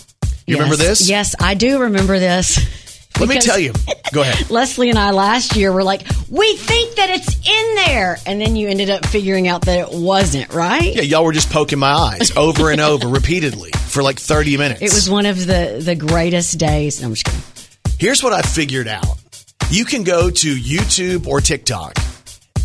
You 0.46 0.56
remember 0.56 0.76
this? 0.76 1.08
Yes, 1.08 1.34
I 1.40 1.54
do 1.54 1.80
remember 1.80 2.20
this. 2.20 2.85
Let 3.18 3.28
me 3.28 3.38
tell 3.38 3.58
you. 3.58 3.72
Go 4.12 4.22
ahead. 4.22 4.50
Leslie 4.50 4.90
and 4.90 4.98
I 4.98 5.10
last 5.10 5.56
year 5.56 5.72
were 5.72 5.82
like, 5.82 6.02
we 6.28 6.56
think 6.56 6.96
that 6.96 7.10
it's 7.10 7.34
in 7.46 7.74
there. 7.86 8.18
And 8.26 8.40
then 8.40 8.56
you 8.56 8.68
ended 8.68 8.90
up 8.90 9.06
figuring 9.06 9.48
out 9.48 9.62
that 9.62 9.88
it 9.88 9.98
wasn't, 9.98 10.52
right? 10.52 10.94
Yeah, 10.94 11.02
y'all 11.02 11.24
were 11.24 11.32
just 11.32 11.50
poking 11.50 11.78
my 11.78 11.92
eyes 11.92 12.36
over 12.36 12.70
and 12.70 12.80
over 12.92 13.08
repeatedly 13.08 13.70
for 13.86 14.02
like 14.02 14.18
30 14.18 14.56
minutes. 14.58 14.82
It 14.82 14.92
was 14.92 15.08
one 15.08 15.26
of 15.26 15.38
the, 15.38 15.80
the 15.82 15.94
greatest 15.94 16.58
days. 16.58 17.00
No, 17.00 17.08
I'm 17.08 17.14
just 17.14 17.24
kidding. 17.24 17.40
Here's 17.98 18.22
what 18.22 18.32
I 18.32 18.42
figured 18.42 18.88
out. 18.88 19.18
You 19.70 19.84
can 19.84 20.04
go 20.04 20.30
to 20.30 20.54
YouTube 20.54 21.26
or 21.26 21.40
TikTok 21.40 21.96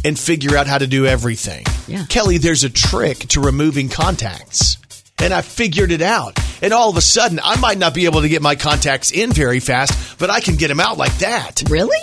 and 0.04 0.18
figure 0.18 0.58
out 0.58 0.68
how 0.68 0.78
to 0.78 0.88
do 0.88 1.06
everything. 1.06 1.66
Yeah. 1.88 2.06
Kelly, 2.10 2.38
there's 2.38 2.64
a 2.64 2.70
trick 2.70 3.20
to 3.30 3.42
removing 3.42 3.90
contacts. 3.90 4.78
And 5.22 5.34
I 5.34 5.42
figured 5.42 5.92
it 5.92 6.02
out. 6.02 6.38
And 6.62 6.74
all 6.74 6.90
of 6.90 6.98
a 6.98 7.02
sudden, 7.02 7.40
I 7.44 7.60
might 7.60 7.78
not 7.78 7.94
be 7.94 8.06
able 8.06 8.22
to 8.22 8.30
get 8.30 8.42
my 8.42 8.56
contacts 8.56 9.12
in 9.12 9.32
very 9.32 9.60
fast, 9.60 10.18
but 10.20 10.30
I 10.30 10.40
can 10.42 10.56
get 10.56 10.68
them 10.68 10.80
out 10.80 10.98
like 10.98 11.16
that. 11.20 11.64
Really? 11.70 11.98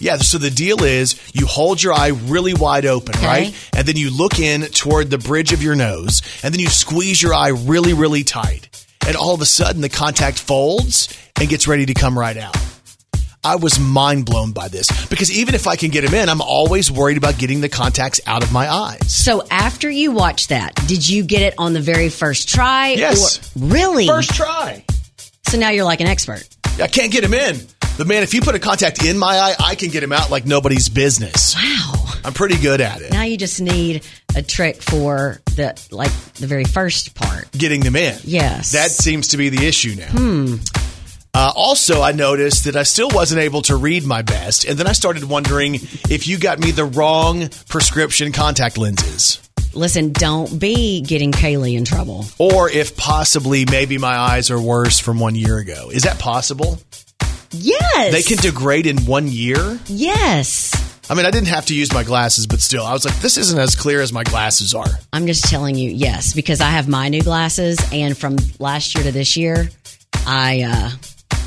Yeah, 0.00 0.16
so 0.18 0.38
the 0.38 0.50
deal 0.50 0.84
is 0.84 1.20
you 1.34 1.46
hold 1.46 1.82
your 1.82 1.92
eye 1.92 2.08
really 2.08 2.54
wide 2.54 2.86
open, 2.86 3.16
Okay. 3.16 3.26
right? 3.26 3.68
And 3.76 3.86
then 3.86 3.96
you 3.96 4.10
look 4.16 4.38
in 4.38 4.62
toward 4.62 5.10
the 5.10 5.18
bridge 5.18 5.52
of 5.52 5.62
your 5.62 5.74
nose, 5.74 6.22
and 6.44 6.54
then 6.54 6.60
you 6.60 6.68
squeeze 6.68 7.20
your 7.20 7.34
eye 7.34 7.48
really, 7.48 7.94
really 7.94 8.22
tight. 8.22 8.68
And 9.06 9.16
all 9.16 9.34
of 9.34 9.40
a 9.40 9.46
sudden, 9.46 9.80
the 9.80 9.88
contact 9.88 10.38
folds 10.38 11.08
and 11.40 11.48
gets 11.48 11.66
ready 11.66 11.86
to 11.86 11.94
come 11.94 12.16
right 12.16 12.36
out. 12.36 12.56
I 13.48 13.56
was 13.56 13.78
mind 13.80 14.26
blown 14.26 14.52
by 14.52 14.68
this 14.68 14.88
because 15.06 15.32
even 15.32 15.54
if 15.54 15.66
I 15.66 15.76
can 15.76 15.88
get 15.88 16.04
them 16.04 16.12
in, 16.12 16.28
I'm 16.28 16.42
always 16.42 16.92
worried 16.92 17.16
about 17.16 17.38
getting 17.38 17.62
the 17.62 17.70
contacts 17.70 18.20
out 18.26 18.42
of 18.42 18.52
my 18.52 18.70
eyes. 18.70 19.10
So 19.10 19.42
after 19.50 19.88
you 19.90 20.12
watch 20.12 20.48
that, 20.48 20.74
did 20.86 21.08
you 21.08 21.22
get 21.24 21.40
it 21.40 21.54
on 21.56 21.72
the 21.72 21.80
very 21.80 22.10
first 22.10 22.50
try? 22.50 22.88
Yes. 22.90 23.56
Or- 23.56 23.68
really? 23.68 24.06
First 24.06 24.34
try. 24.34 24.84
So 25.48 25.56
now 25.58 25.70
you're 25.70 25.86
like 25.86 26.02
an 26.02 26.08
expert. 26.08 26.46
I 26.78 26.88
can't 26.88 27.10
get 27.10 27.22
them 27.22 27.32
in. 27.32 27.58
But 27.96 28.06
man, 28.06 28.22
if 28.22 28.34
you 28.34 28.42
put 28.42 28.54
a 28.54 28.58
contact 28.58 29.02
in 29.02 29.16
my 29.16 29.38
eye, 29.38 29.54
I 29.58 29.74
can 29.76 29.88
get 29.88 30.00
them 30.00 30.12
out 30.12 30.30
like 30.30 30.44
nobody's 30.44 30.90
business. 30.90 31.54
Wow. 31.56 32.04
I'm 32.26 32.34
pretty 32.34 32.58
good 32.60 32.82
at 32.82 33.00
it. 33.00 33.12
Now 33.12 33.22
you 33.22 33.38
just 33.38 33.62
need 33.62 34.04
a 34.36 34.42
trick 34.42 34.82
for 34.82 35.40
the 35.56 35.74
like 35.90 36.12
the 36.34 36.46
very 36.46 36.64
first 36.64 37.14
part. 37.14 37.50
getting 37.52 37.80
them 37.80 37.96
in. 37.96 38.14
Yes. 38.24 38.72
That 38.72 38.90
seems 38.90 39.28
to 39.28 39.38
be 39.38 39.48
the 39.48 39.66
issue 39.66 39.94
now. 39.96 40.08
Hmm. 40.10 40.56
Uh, 41.38 41.52
also, 41.54 42.02
I 42.02 42.10
noticed 42.10 42.64
that 42.64 42.74
I 42.74 42.82
still 42.82 43.08
wasn't 43.10 43.40
able 43.40 43.62
to 43.62 43.76
read 43.76 44.02
my 44.02 44.22
best, 44.22 44.64
and 44.64 44.76
then 44.76 44.88
I 44.88 44.92
started 44.92 45.22
wondering 45.22 45.76
if 45.76 46.26
you 46.26 46.36
got 46.36 46.58
me 46.58 46.72
the 46.72 46.84
wrong 46.84 47.48
prescription 47.68 48.32
contact 48.32 48.76
lenses, 48.76 49.38
Listen, 49.72 50.10
don't 50.12 50.58
be 50.58 51.00
getting 51.00 51.30
Kaylee 51.30 51.78
in 51.78 51.84
trouble. 51.84 52.24
or 52.40 52.68
if 52.68 52.96
possibly 52.96 53.64
maybe 53.70 53.98
my 53.98 54.16
eyes 54.16 54.50
are 54.50 54.60
worse 54.60 54.98
from 54.98 55.20
one 55.20 55.36
year 55.36 55.58
ago. 55.58 55.90
Is 55.92 56.02
that 56.02 56.18
possible? 56.18 56.80
Yes. 57.52 58.12
They 58.12 58.22
can 58.22 58.38
degrade 58.38 58.88
in 58.88 58.96
one 59.06 59.28
year? 59.28 59.78
Yes. 59.86 60.72
I 61.08 61.14
mean, 61.14 61.24
I 61.24 61.30
didn't 61.30 61.50
have 61.50 61.66
to 61.66 61.74
use 61.76 61.92
my 61.94 62.02
glasses, 62.02 62.48
but 62.48 62.58
still, 62.58 62.84
I 62.84 62.92
was 62.92 63.04
like, 63.04 63.14
this 63.20 63.36
isn't 63.36 63.60
as 63.60 63.76
clear 63.76 64.00
as 64.00 64.12
my 64.12 64.24
glasses 64.24 64.74
are. 64.74 64.90
I'm 65.12 65.28
just 65.28 65.44
telling 65.44 65.76
you, 65.76 65.88
yes, 65.88 66.34
because 66.34 66.60
I 66.60 66.70
have 66.70 66.88
my 66.88 67.08
new 67.08 67.22
glasses, 67.22 67.78
and 67.92 68.18
from 68.18 68.38
last 68.58 68.96
year 68.96 69.04
to 69.04 69.12
this 69.12 69.36
year, 69.36 69.70
I 70.26 70.62
uh, 70.62 70.90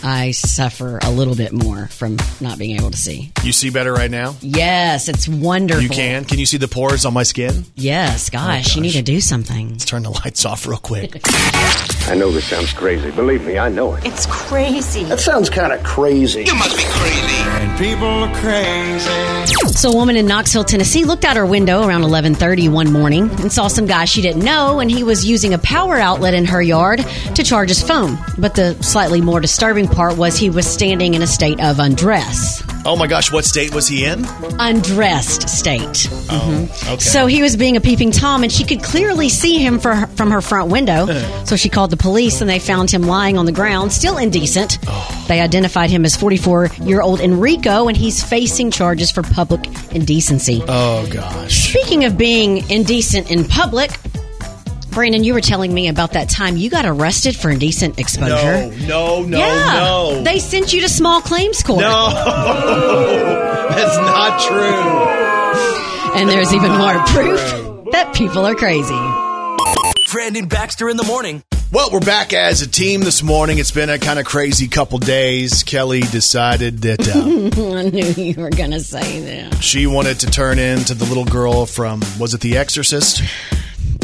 I 0.04 0.32
suffer 0.32 1.00
a 1.02 1.12
little 1.12 1.36
bit 1.36 1.52
more 1.52 1.88
from 1.88 2.18
not 2.40 2.58
being 2.58 2.76
able 2.78 2.92
to 2.92 2.98
see. 2.98 3.32
You 3.44 3.52
see 3.52 3.70
better 3.70 3.94
right 3.94 4.10
now? 4.12 4.36
Yes, 4.42 5.08
it's 5.08 5.28
wonderful. 5.28 5.84
You 5.84 5.90
can? 5.90 6.26
Can 6.26 6.40
you 6.40 6.46
see 6.46 6.58
the 6.58 6.68
pores 6.68 7.06
on 7.06 7.14
my 7.14 7.24
skin? 7.24 7.66
Yes, 7.76 8.30
gosh, 8.30 8.74
oh, 8.74 8.76
you 8.76 8.82
need 8.82 8.94
to 8.94 9.02
do 9.02 9.22
something. 9.22 9.72
Let's 9.72 9.86
turn 9.86 10.04
the 10.04 10.10
lights 10.24 10.46
off 10.46 10.68
real 10.68 10.78
quick. 10.80 11.22
I 12.12 12.14
know 12.14 12.30
this 12.30 12.46
sounds 12.46 12.74
crazy. 12.74 13.10
Believe 13.10 13.48
me, 13.48 13.58
I 13.58 13.70
know 13.70 13.96
it. 13.96 14.06
It's 14.06 14.26
crazy. 14.26 15.06
That 15.06 15.22
sounds 15.22 15.50
kind 15.50 15.72
of 15.72 15.82
crazy. 15.82 16.44
You 16.44 16.56
must 16.56 16.76
be 16.76 16.84
crazy. 16.84 17.42
And 17.62 17.80
people 17.80 18.06
are 18.06 18.36
crazy. 18.36 19.68
So, 19.68 19.92
a 19.92 19.96
woman 19.96 20.18
in 20.18 20.26
Knoxville, 20.26 20.66
Tennessee, 20.66 21.06
looked 21.06 21.24
out 21.24 21.38
her 21.38 21.46
window 21.46 21.88
around 21.88 22.02
11:30 22.02 22.68
one 22.68 22.92
morning 22.92 23.30
and 23.40 23.50
saw 23.50 23.70
some 23.70 23.86
guy 23.86 24.04
she 24.04 24.22
didn't 24.22 24.44
know, 24.44 24.82
and 24.82 24.92
he 24.92 25.04
was 25.04 25.26
using 25.26 25.54
a 25.54 25.58
power 25.58 25.96
outlet 25.96 26.34
in 26.34 26.44
her 26.44 26.62
yard 26.62 27.00
to 27.36 27.44
charge 27.44 27.70
his 27.70 27.82
phone. 27.82 28.18
But 28.38 28.56
the 28.56 28.76
slightly 28.84 29.22
more 29.22 29.40
disturbing 29.40 29.88
part 29.88 30.18
was 30.18 30.36
he 30.36 30.50
was 30.50 30.68
standing 30.68 31.14
in 31.14 31.22
a 31.22 31.28
state 31.28 31.62
of 31.62 31.80
undress. 31.80 32.62
Oh 32.84 32.96
my 32.96 33.06
gosh, 33.06 33.32
what 33.32 33.46
state 33.46 33.76
was 33.76 33.88
he 33.88 34.06
in? 34.06 34.26
Undressed 34.58 35.48
state. 35.48 36.08
Oh, 36.30 36.68
mm-hmm. 36.68 36.94
okay. 36.94 36.98
So 36.98 37.28
he 37.28 37.44
was 37.44 37.56
being 37.56 37.78
a 37.78 37.82
peeping 37.82 38.12
Tom, 38.12 38.42
and 38.42 38.52
she 38.52 38.64
could 38.64 38.82
clearly 38.82 39.30
see 39.30 39.60
him 39.60 39.80
for 39.80 39.94
her, 39.94 40.08
from 40.08 40.32
her 40.32 40.42
front 40.42 40.72
window. 40.72 41.08
Uh-huh. 41.08 41.46
so 41.46 41.56
she 41.56 41.70
called 41.70 41.92
the 41.92 41.98
police, 42.02 42.42
and 42.42 42.50
they 42.50 42.60
found 42.60 42.92
him 42.92 43.04
lying 43.04 43.38
on 43.38 43.46
the 43.46 43.52
ground, 43.52 43.94
still 43.94 44.18
indecent. 44.18 44.78
Oh. 44.88 45.26
They 45.28 45.40
identified 45.40 45.90
him 45.90 46.04
as 46.04 46.16
44 46.16 46.68
year 46.82 47.02
old 47.02 47.20
Enrico, 47.22 47.88
and 47.88 47.96
he's 47.96 48.24
facing 48.24 48.72
charges 48.72 49.12
for 49.12 49.22
public 49.22 49.66
indecency. 49.94 50.64
oh 50.68 51.08
gosh. 51.12 51.70
Speaking 51.70 52.06
of 52.06 52.18
being 52.18 52.70
indecent 52.70 53.32
in 53.32 53.46
public, 53.46 53.92
Brandon, 54.92 55.24
you 55.24 55.34
were 55.34 55.42
telling 55.42 55.74
me 55.74 55.88
about 55.88 56.12
that 56.14 56.30
time 56.30 56.58
you 56.58 56.70
got 56.70 56.86
arrested 56.86 57.34
for 57.36 57.50
indecent 57.50 57.98
exposure. 57.98 58.68
No, 58.86 59.22
no, 59.22 59.24
no, 59.24 59.38
yeah, 59.38 59.74
no. 59.80 60.24
they 60.24 60.38
sent 60.40 60.74
you 60.74 60.82
to 60.82 60.90
small 60.90 61.22
claims 61.22 61.64
court. 61.64 61.80
no, 61.80 62.10
that's 63.70 63.98
not 63.98 64.42
true. 64.42 66.20
And 66.20 66.28
there's 66.28 66.54
even 66.54 66.72
more 66.72 66.98
proof 67.06 67.40
that 67.94 68.12
people 68.14 68.46
are 68.46 68.56
crazy. 68.56 69.31
Brandon 70.12 70.46
Baxter 70.46 70.90
in 70.90 70.98
the 70.98 71.04
morning. 71.04 71.42
Well, 71.72 71.90
we're 71.90 72.02
back 72.02 72.34
as 72.34 72.62
a 72.62 72.68
team 72.68 73.00
this 73.00 73.24
morning. 73.24 73.60
It's 73.60 73.72
been 73.72 73.90
a 73.90 73.98
kind 73.98 74.20
of 74.20 74.26
crazy 74.26 74.68
couple 74.68 74.98
days. 74.98 75.64
Kelly 75.64 76.02
decided 76.02 76.80
that 76.80 77.08
uh, 77.08 77.78
I 77.78 77.90
knew 77.90 78.06
you 78.22 78.42
were 78.42 78.50
going 78.50 78.72
to 78.72 78.82
say 78.82 79.22
that. 79.22 79.64
she 79.64 79.88
wanted 79.88 80.20
to 80.20 80.30
turn 80.30 80.60
into 80.60 80.94
the 80.96 81.06
little 81.06 81.24
girl 81.24 81.66
from, 81.66 82.02
was 82.20 82.34
it 82.34 82.42
The 82.42 82.58
Exorcist? 82.58 83.24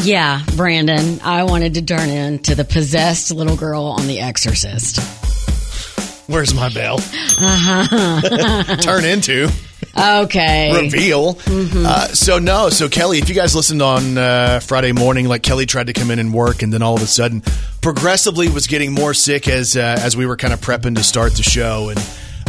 Yeah, 0.02 0.44
Brandon, 0.56 1.20
I 1.24 1.44
wanted 1.44 1.74
to 1.74 1.82
turn 1.82 2.10
into 2.10 2.56
the 2.56 2.64
possessed 2.64 3.32
little 3.32 3.58
girl 3.58 3.84
on 3.84 4.08
The 4.08 4.20
Exorcist. 4.22 5.00
Where's 6.28 6.54
my 6.54 6.70
bell? 6.70 6.98
Uh-huh. 7.00 8.76
turn 8.82 9.06
into. 9.06 9.50
Okay. 9.98 10.84
reveal. 10.84 11.36
Mm-hmm. 11.36 11.86
Uh, 11.86 12.08
so 12.08 12.38
no, 12.38 12.70
so 12.70 12.90
Kelly, 12.90 13.20
if 13.20 13.30
you 13.30 13.36
guys 13.36 13.56
listened 13.56 13.82
on 13.82 14.18
uh, 14.18 14.60
Friday 14.60 14.92
morning, 14.92 15.28
like 15.28 15.42
Kelly 15.42 15.66
tried 15.66 15.88
to 15.88 15.94
come 15.94 16.12
in 16.12 16.20
and 16.20 16.34
work, 16.34 16.62
and 16.62 16.72
then 16.72 16.82
all 16.82 16.96
of 16.96 17.02
a 17.02 17.08
sudden, 17.08 17.42
progressively 17.82 18.50
was 18.50 18.68
getting 18.68 18.92
more 18.92 19.14
sick 19.14 19.48
as 19.48 19.78
uh, 19.78 19.98
as 20.00 20.16
we 20.18 20.26
were 20.26 20.38
kind 20.38 20.54
of 20.54 20.60
prepping 20.62 20.96
to 20.96 21.04
start 21.04 21.34
the 21.34 21.44
show, 21.44 21.90
and 21.90 22.00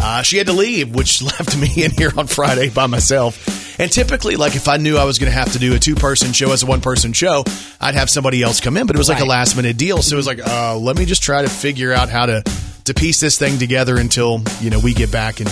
uh, 0.03 0.23
she 0.23 0.39
had 0.39 0.49
to 0.49 0.53
leave, 0.53 0.95
which 0.95 1.23
left 1.39 1.57
me 1.57 1.85
in 1.85 1.93
here 1.93 2.13
on 2.17 2.27
Friday 2.27 2.71
by 2.71 2.87
myself. 2.87 3.79
And 3.81 3.93
typically, 3.93 4.35
like 4.35 4.57
if 4.57 4.67
I 4.67 4.77
knew 4.77 4.97
I 4.97 5.05
was 5.05 5.19
going 5.21 5.31
to 5.31 5.39
have 5.39 5.53
to 5.53 5.59
do 5.59 5.75
a 5.75 5.79
two 5.79 5.95
person 5.95 6.33
show 6.33 6.53
as 6.53 6.65
a 6.65 6.67
one 6.67 6.81
person 6.81 7.13
show, 7.13 7.45
I'd 7.81 7.95
have 7.95 8.11
somebody 8.11 8.43
else 8.43 8.61
come 8.61 8.77
in, 8.77 8.87
but 8.89 8.97
it 8.97 8.99
was 8.99 9.09
like 9.09 9.21
a 9.21 9.25
last 9.25 9.57
minute 9.57 9.77
deal, 9.77 10.03
so 10.03 10.15
it 10.15 10.17
was 10.17 10.27
like, 10.27 10.41
uh, 10.45 10.77
let 10.77 10.97
me 10.99 11.05
just 11.05 11.23
try 11.23 11.43
to 11.43 11.49
figure 11.49 11.93
out 11.93 12.09
how 12.09 12.27
to 12.27 12.43
to 12.89 12.95
piece 12.95 13.21
this 13.21 13.39
thing 13.39 13.59
together 13.59 13.97
until 13.97 14.43
you 14.61 14.71
know 14.71 14.81
we 14.81 14.93
get 14.93 15.13
back 15.13 15.41
and 15.41 15.49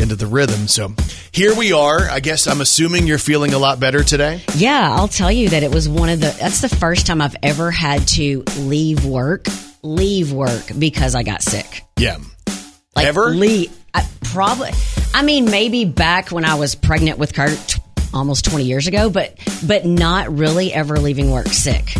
into 0.00 0.16
the 0.16 0.26
rhythm. 0.26 0.66
So 0.66 0.92
here 1.32 1.54
we 1.54 1.72
are. 1.72 2.08
I 2.08 2.20
guess 2.20 2.46
I'm 2.46 2.60
assuming 2.60 3.06
you're 3.06 3.18
feeling 3.18 3.52
a 3.52 3.58
lot 3.58 3.78
better 3.78 4.02
today. 4.02 4.42
Yeah, 4.56 4.90
I'll 4.92 5.08
tell 5.08 5.30
you 5.30 5.50
that 5.50 5.62
it 5.62 5.72
was 5.72 5.88
one 5.88 6.08
of 6.08 6.20
the, 6.20 6.34
that's 6.40 6.60
the 6.60 6.68
first 6.68 7.06
time 7.06 7.20
I've 7.20 7.36
ever 7.42 7.70
had 7.70 8.08
to 8.08 8.42
leave 8.58 9.04
work, 9.04 9.46
leave 9.82 10.32
work 10.32 10.62
because 10.78 11.14
I 11.14 11.22
got 11.22 11.42
sick. 11.42 11.84
Yeah. 11.98 12.18
Like, 12.96 13.06
Ever? 13.06 13.30
Leave. 13.30 13.76
I, 13.94 14.08
probably. 14.22 14.70
I 15.14 15.22
mean, 15.22 15.44
maybe 15.44 15.84
back 15.84 16.30
when 16.30 16.44
I 16.44 16.54
was 16.54 16.74
pregnant 16.74 17.18
with 17.18 17.34
Kurt 17.34 17.76
almost 18.12 18.46
20 18.46 18.64
years 18.64 18.86
ago, 18.86 19.10
but, 19.10 19.38
but 19.66 19.84
not 19.84 20.36
really 20.36 20.72
ever 20.72 20.98
leaving 20.98 21.30
work 21.30 21.48
sick. 21.48 21.94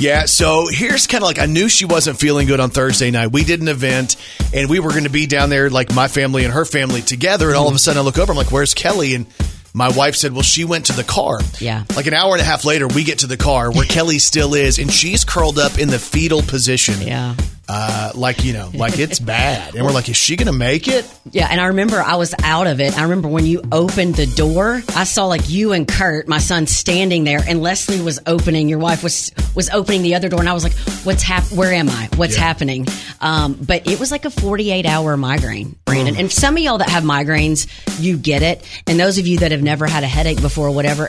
Yeah, 0.00 0.26
so 0.26 0.66
here's 0.68 1.06
kind 1.06 1.22
of 1.22 1.26
like 1.26 1.38
I 1.38 1.46
knew 1.46 1.68
she 1.68 1.84
wasn't 1.84 2.18
feeling 2.18 2.46
good 2.46 2.60
on 2.60 2.70
Thursday 2.70 3.10
night. 3.10 3.32
We 3.32 3.44
did 3.44 3.62
an 3.62 3.68
event 3.68 4.16
and 4.52 4.68
we 4.68 4.80
were 4.80 4.90
going 4.90 5.04
to 5.04 5.10
be 5.10 5.26
down 5.26 5.50
there, 5.50 5.70
like 5.70 5.94
my 5.94 6.08
family 6.08 6.44
and 6.44 6.52
her 6.52 6.64
family 6.64 7.00
together. 7.00 7.48
And 7.48 7.56
all 7.56 7.68
of 7.68 7.74
a 7.74 7.78
sudden 7.78 8.00
I 8.00 8.02
look 8.04 8.18
over, 8.18 8.32
I'm 8.32 8.36
like, 8.36 8.52
where's 8.52 8.74
Kelly? 8.74 9.14
And 9.14 9.26
my 9.72 9.88
wife 9.88 10.14
said, 10.16 10.32
well, 10.32 10.42
she 10.42 10.64
went 10.64 10.86
to 10.86 10.92
the 10.92 11.04
car. 11.04 11.40
Yeah. 11.58 11.84
Like 11.96 12.06
an 12.06 12.14
hour 12.14 12.32
and 12.32 12.40
a 12.40 12.44
half 12.44 12.64
later, 12.64 12.86
we 12.86 13.04
get 13.04 13.20
to 13.20 13.26
the 13.26 13.36
car 13.36 13.72
where 13.72 13.84
Kelly 13.84 14.18
still 14.18 14.54
is, 14.54 14.78
and 14.78 14.92
she's 14.92 15.24
curled 15.24 15.58
up 15.58 15.78
in 15.78 15.88
the 15.88 15.98
fetal 15.98 16.42
position. 16.42 17.00
Yeah. 17.00 17.34
Uh, 17.68 18.12
like, 18.14 18.44
you 18.44 18.52
know, 18.52 18.70
like 18.74 18.98
it's 18.98 19.18
bad. 19.20 19.74
And 19.74 19.84
we're 19.84 19.92
like, 19.92 20.08
is 20.08 20.16
she 20.16 20.36
going 20.36 20.46
to 20.48 20.52
make 20.52 20.86
it? 20.86 21.10
Yeah, 21.30 21.48
and 21.50 21.60
I 21.60 21.66
remember 21.68 21.96
I 22.00 22.16
was 22.16 22.34
out 22.42 22.66
of 22.66 22.80
it. 22.80 22.96
I 22.98 23.02
remember 23.04 23.28
when 23.28 23.46
you 23.46 23.62
opened 23.72 24.16
the 24.16 24.26
door, 24.26 24.82
I 24.94 25.04
saw 25.04 25.24
like 25.26 25.48
you 25.48 25.72
and 25.72 25.88
Kurt, 25.88 26.28
my 26.28 26.38
son, 26.38 26.66
standing 26.66 27.24
there, 27.24 27.40
and 27.46 27.62
Leslie 27.62 28.02
was 28.02 28.20
opening. 28.26 28.68
Your 28.68 28.78
wife 28.78 29.02
was 29.02 29.30
was 29.54 29.70
opening 29.70 30.02
the 30.02 30.14
other 30.14 30.28
door, 30.28 30.40
and 30.40 30.48
I 30.48 30.52
was 30.52 30.62
like, 30.64 30.74
"What's 31.04 31.22
hap? 31.22 31.44
Where 31.52 31.72
am 31.72 31.88
I? 31.88 32.08
What's 32.16 32.34
Yeah. 32.36 32.42
happening?" 32.42 32.86
Um, 33.20 33.54
but 33.54 33.86
it 33.88 33.98
was 33.98 34.10
like 34.10 34.24
a 34.26 34.30
forty 34.30 34.70
eight 34.70 34.84
hour 34.86 35.16
migraine, 35.16 35.74
Brandon. 35.86 36.16
And 36.16 36.30
some 36.30 36.56
of 36.56 36.62
y'all 36.62 36.78
that 36.78 36.90
have 36.90 37.04
migraines, 37.04 37.66
you 37.98 38.18
get 38.18 38.42
it, 38.42 38.62
and 38.86 39.00
those 39.00 39.16
of 39.18 39.26
you 39.26 39.38
that 39.38 39.52
have 39.52 39.62
never 39.62 39.86
had 39.86 40.04
a 40.04 40.08
headache 40.08 40.40
before, 40.42 40.70
whatever. 40.70 41.08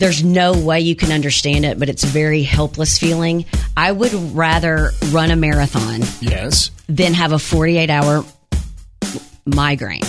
There's 0.00 0.24
no 0.24 0.54
way 0.54 0.80
you 0.80 0.96
can 0.96 1.12
understand 1.12 1.64
it, 1.66 1.78
but 1.78 1.88
it's 1.90 2.02
a 2.04 2.06
very 2.08 2.42
helpless 2.42 2.98
feeling. 2.98 3.44
I 3.76 3.92
would 3.92 4.14
rather 4.34 4.92
run 5.10 5.30
a 5.30 5.36
marathon 5.36 6.00
Yes. 6.20 6.70
than 6.88 7.12
have 7.14 7.32
a 7.32 7.38
48 7.38 7.90
hour 7.90 8.24
migraine. 9.44 10.00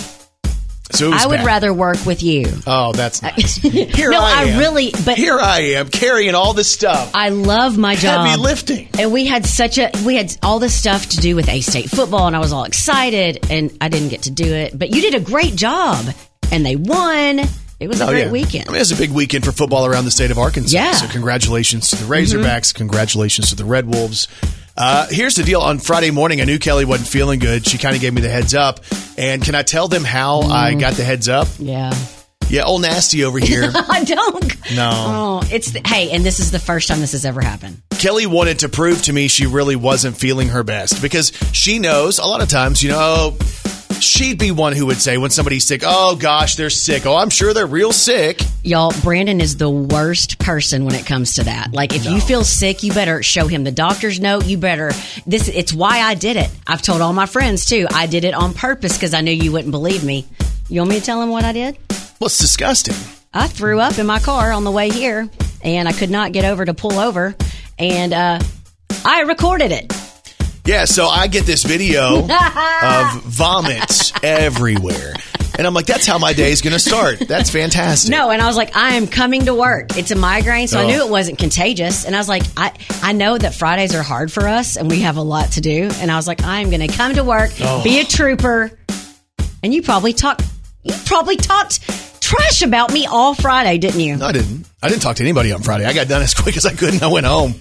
So 0.92 1.10
I 1.12 1.26
would 1.26 1.38
bad. 1.38 1.46
rather 1.46 1.72
work 1.74 2.04
with 2.04 2.22
you. 2.22 2.46
Oh, 2.66 2.92
that's 2.92 3.22
uh, 3.22 3.28
nice. 3.30 3.54
Here 3.62 4.10
No, 4.10 4.20
I, 4.20 4.40
I 4.40 4.44
am. 4.44 4.58
really- 4.58 4.92
but- 5.04 5.16
here 5.16 5.38
I 5.38 5.60
am 5.76 5.88
carrying 5.88 6.34
all 6.34 6.52
this 6.52 6.70
stuff. 6.72 7.10
I 7.14 7.30
love 7.30 7.78
my 7.78 7.94
job. 7.94 8.26
Heavy 8.26 8.40
lifting. 8.42 8.88
And 8.98 9.10
we 9.12 9.24
had 9.26 9.46
such 9.46 9.78
a 9.78 9.90
we 10.04 10.16
had 10.16 10.36
all 10.42 10.58
this 10.58 10.74
stuff 10.74 11.08
to 11.10 11.16
do 11.18 11.34
with 11.36 11.48
A 11.48 11.60
State 11.62 11.88
football 11.90 12.26
and 12.26 12.36
I 12.36 12.40
was 12.40 12.52
all 12.52 12.64
excited 12.64 13.46
and 13.50 13.76
I 13.80 13.88
didn't 13.88 14.08
get 14.08 14.22
to 14.22 14.30
do 14.30 14.44
it. 14.44 14.78
But 14.78 14.94
you 14.94 15.00
did 15.00 15.14
a 15.14 15.20
great 15.20 15.54
job 15.56 16.04
and 16.50 16.64
they 16.64 16.76
won. 16.76 17.40
It 17.82 17.88
was 17.88 18.00
a 18.00 18.04
Oh, 18.04 18.10
great 18.10 18.24
yeah. 18.26 18.30
weekend. 18.30 18.68
I 18.68 18.72
mean, 18.72 18.80
it's 18.80 18.90
a 18.92 18.96
big 18.96 19.10
weekend 19.10 19.44
for 19.44 19.52
football 19.52 19.84
around 19.86 20.04
the 20.04 20.10
state 20.10 20.30
of 20.30 20.38
Arkansas. 20.38 20.74
Yeah. 20.76 20.90
Mm-hmm. 20.92 21.06
So 21.06 21.12
congratulations 21.12 21.88
to 21.88 21.96
the 21.96 22.04
Razorbacks. 22.04 22.74
Congratulations 22.74 23.50
to 23.50 23.56
the 23.56 23.64
Red 23.64 23.86
Wolves. 23.92 24.28
Uh, 24.76 25.06
here's 25.10 25.34
the 25.34 25.42
deal. 25.42 25.60
On 25.60 25.78
Friday 25.78 26.10
morning, 26.10 26.40
I 26.40 26.44
knew 26.44 26.58
Kelly 26.58 26.84
wasn't 26.84 27.08
feeling 27.08 27.38
good. 27.40 27.66
She 27.66 27.76
kind 27.78 27.94
of 27.94 28.00
gave 28.00 28.14
me 28.14 28.20
the 28.22 28.28
heads 28.30 28.54
up. 28.54 28.80
And 29.18 29.42
can 29.42 29.54
I 29.54 29.62
tell 29.62 29.88
them 29.88 30.04
how 30.04 30.42
Mm-hmm. 30.42 30.52
I 30.52 30.74
got 30.74 30.94
the 30.94 31.04
heads 31.04 31.28
up? 31.28 31.48
yeah. 31.58 31.92
Yeah, 32.48 32.64
old 32.64 32.82
nasty 32.82 33.24
over 33.24 33.38
here. 33.38 33.70
I 33.74 34.04
don't. 34.04 34.74
No. 34.76 34.90
Oh, 34.92 35.48
it's 35.50 35.70
the, 35.70 35.80
hey, 35.86 36.10
and 36.10 36.22
this 36.22 36.38
is 36.38 36.50
the 36.50 36.58
first 36.58 36.86
time 36.86 37.00
this 37.00 37.12
has 37.12 37.24
ever 37.24 37.40
happened. 37.40 37.80
Kelly 37.92 38.26
wanted 38.26 38.58
to 38.58 38.68
prove 38.68 39.00
to 39.04 39.12
me 39.12 39.28
she 39.28 39.46
really 39.46 39.74
wasn't 39.76 40.18
feeling 40.18 40.48
her 40.48 40.62
best 40.62 41.00
because 41.00 41.32
she 41.52 41.78
knows 41.78 42.18
a 42.18 42.24
lot 42.26 42.42
of 42.42 42.48
times, 42.50 42.82
you 42.82 42.90
know, 42.90 43.38
she'd 44.02 44.38
be 44.38 44.50
one 44.50 44.72
who 44.72 44.86
would 44.86 45.00
say 45.00 45.18
when 45.18 45.30
somebody's 45.30 45.66
sick, 45.66 45.82
oh 45.84 46.16
gosh, 46.16 46.56
they're 46.56 46.70
sick. 46.70 47.06
Oh, 47.06 47.16
I'm 47.16 47.30
sure 47.30 47.54
they're 47.54 47.66
real 47.66 47.92
sick. 47.92 48.40
Y'all, 48.62 48.92
Brandon 49.02 49.40
is 49.40 49.56
the 49.56 49.70
worst 49.70 50.38
person 50.38 50.84
when 50.84 50.94
it 50.94 51.06
comes 51.06 51.34
to 51.34 51.44
that. 51.44 51.72
Like, 51.72 51.94
if 51.94 52.04
you 52.04 52.20
feel 52.20 52.44
sick, 52.44 52.82
you 52.82 52.92
better 52.92 53.22
show 53.22 53.46
him 53.46 53.64
the 53.64 53.72
doctor's 53.72 54.20
note. 54.20 54.46
You 54.46 54.58
better 54.58 54.92
this. 55.26 55.48
It's 55.48 55.72
why 55.72 56.00
I 56.00 56.14
did 56.14 56.36
it. 56.36 56.50
I've 56.66 56.82
told 56.82 57.00
all 57.00 57.12
my 57.12 57.26
friends 57.26 57.64
too. 57.64 57.86
I 57.92 58.06
did 58.06 58.24
it 58.24 58.34
on 58.34 58.54
purpose 58.54 58.96
because 58.96 59.14
I 59.14 59.20
knew 59.20 59.32
you 59.32 59.52
wouldn't 59.52 59.72
believe 59.72 60.04
me. 60.04 60.26
You 60.68 60.80
want 60.80 60.90
me 60.90 61.00
to 61.00 61.04
tell 61.04 61.20
him 61.22 61.30
what 61.30 61.44
I 61.44 61.52
did? 61.52 61.78
Well, 62.20 62.26
it's 62.26 62.38
disgusting. 62.38 62.94
I 63.34 63.48
threw 63.48 63.80
up 63.80 63.98
in 63.98 64.06
my 64.06 64.18
car 64.18 64.52
on 64.52 64.64
the 64.64 64.70
way 64.70 64.90
here, 64.90 65.28
and 65.64 65.88
I 65.88 65.92
could 65.92 66.10
not 66.10 66.32
get 66.32 66.44
over 66.44 66.64
to 66.64 66.74
pull 66.74 66.98
over, 66.98 67.34
and 67.78 68.12
uh, 68.12 68.38
I 69.04 69.22
recorded 69.22 69.72
it. 69.72 69.92
Yeah, 70.64 70.84
so 70.84 71.06
I 71.08 71.26
get 71.26 71.44
this 71.44 71.64
video 71.64 72.18
of 72.22 73.22
vomits 73.24 74.12
everywhere. 74.22 75.14
And 75.58 75.66
I'm 75.66 75.74
like, 75.74 75.86
that's 75.86 76.06
how 76.06 76.18
my 76.18 76.32
day 76.32 76.50
is 76.52 76.62
going 76.62 76.72
to 76.72 76.78
start. 76.78 77.18
That's 77.18 77.50
fantastic. 77.50 78.10
No, 78.10 78.30
and 78.30 78.40
I 78.40 78.46
was 78.46 78.56
like, 78.56 78.74
I 78.76 78.94
am 78.94 79.06
coming 79.06 79.44
to 79.46 79.54
work. 79.54 79.98
It's 79.98 80.10
a 80.12 80.16
migraine, 80.16 80.68
so 80.68 80.78
I 80.78 80.84
Oh. 80.84 80.86
knew 80.86 81.04
it 81.04 81.10
wasn't 81.10 81.38
contagious. 81.38 82.04
And 82.06 82.14
I 82.14 82.18
was 82.18 82.28
like, 82.28 82.42
I, 82.56 82.72
I 83.02 83.12
know 83.12 83.36
that 83.36 83.54
Fridays 83.54 83.94
are 83.94 84.02
hard 84.02 84.32
for 84.32 84.46
us 84.48 84.76
and 84.76 84.88
we 84.88 85.00
have 85.00 85.16
a 85.16 85.22
lot 85.22 85.52
to 85.52 85.60
do. 85.60 85.90
And 85.96 86.10
I 86.10 86.16
was 86.16 86.26
like, 86.26 86.42
I 86.44 86.60
am 86.60 86.70
going 86.70 86.86
to 86.88 86.96
come 86.96 87.14
to 87.16 87.24
work, 87.24 87.50
Oh. 87.60 87.82
be 87.82 87.98
a 88.00 88.04
trooper. 88.04 88.70
And 89.64 89.74
you 89.74 89.82
probably 89.82 90.12
talked, 90.14 90.42
you 90.84 90.94
probably 91.04 91.36
talked 91.36 91.80
trash 92.22 92.62
about 92.62 92.92
me 92.92 93.04
all 93.06 93.34
Friday, 93.34 93.78
didn't 93.78 94.00
you? 94.00 94.16
No, 94.16 94.26
I 94.26 94.32
didn't. 94.32 94.66
I 94.82 94.88
didn't 94.88 95.02
talk 95.02 95.16
to 95.16 95.22
anybody 95.22 95.52
on 95.52 95.60
Friday. 95.62 95.84
I 95.84 95.92
got 95.92 96.08
done 96.08 96.22
as 96.22 96.34
quick 96.34 96.56
as 96.56 96.64
I 96.64 96.72
could 96.72 96.94
and 96.94 97.02
I 97.02 97.08
went 97.08 97.26
home. 97.26 97.54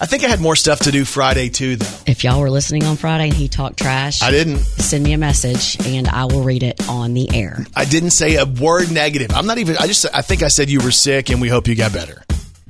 I 0.00 0.06
think 0.06 0.24
I 0.24 0.28
had 0.28 0.40
more 0.40 0.56
stuff 0.56 0.80
to 0.80 0.90
do 0.90 1.04
Friday 1.04 1.48
too, 1.48 1.76
though. 1.76 1.98
If 2.06 2.24
y'all 2.24 2.40
were 2.40 2.50
listening 2.50 2.84
on 2.84 2.96
Friday 2.96 3.24
and 3.24 3.32
he 3.34 3.48
talked 3.48 3.78
trash, 3.78 4.22
I 4.22 4.30
didn't. 4.30 4.58
send 4.58 5.04
me 5.04 5.12
a 5.12 5.18
message 5.18 5.76
and 5.86 6.08
I 6.08 6.24
will 6.24 6.42
read 6.42 6.62
it 6.62 6.88
on 6.88 7.14
the 7.14 7.28
air. 7.34 7.64
I 7.76 7.84
didn't 7.84 8.10
say 8.10 8.36
a 8.36 8.44
word 8.44 8.90
negative. 8.90 9.30
I'm 9.32 9.46
not 9.46 9.58
even. 9.58 9.76
I 9.78 9.86
just. 9.86 10.06
I 10.12 10.22
think 10.22 10.42
I 10.42 10.48
said 10.48 10.68
you 10.70 10.80
were 10.80 10.90
sick 10.90 11.30
and 11.30 11.40
we 11.40 11.48
hope 11.48 11.68
you 11.68 11.74
got 11.76 11.92
better. 11.92 12.22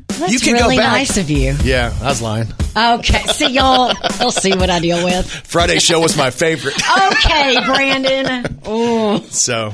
That's 0.09 0.33
You 0.33 0.39
can 0.39 0.53
really 0.55 0.77
go 0.77 0.83
back. 0.83 0.93
nice 0.93 1.17
of 1.17 1.29
you. 1.31 1.57
Yeah, 1.65 1.93
I 2.01 2.05
was 2.09 2.23
lying. 2.23 2.47
Okay, 2.77 3.23
see 3.25 3.49
y'all. 3.53 3.93
You'll 4.21 4.31
see 4.31 4.53
what 4.57 4.71
I 4.71 4.79
deal 4.79 5.03
with. 5.05 5.29
Friday 5.29 5.79
show 5.81 6.01
was 6.01 6.17
my 6.17 6.31
favorite, 6.31 6.77
Okay, 6.77 7.65
Brandon. 7.65 8.61
Oh. 8.67 9.19
so 9.29 9.69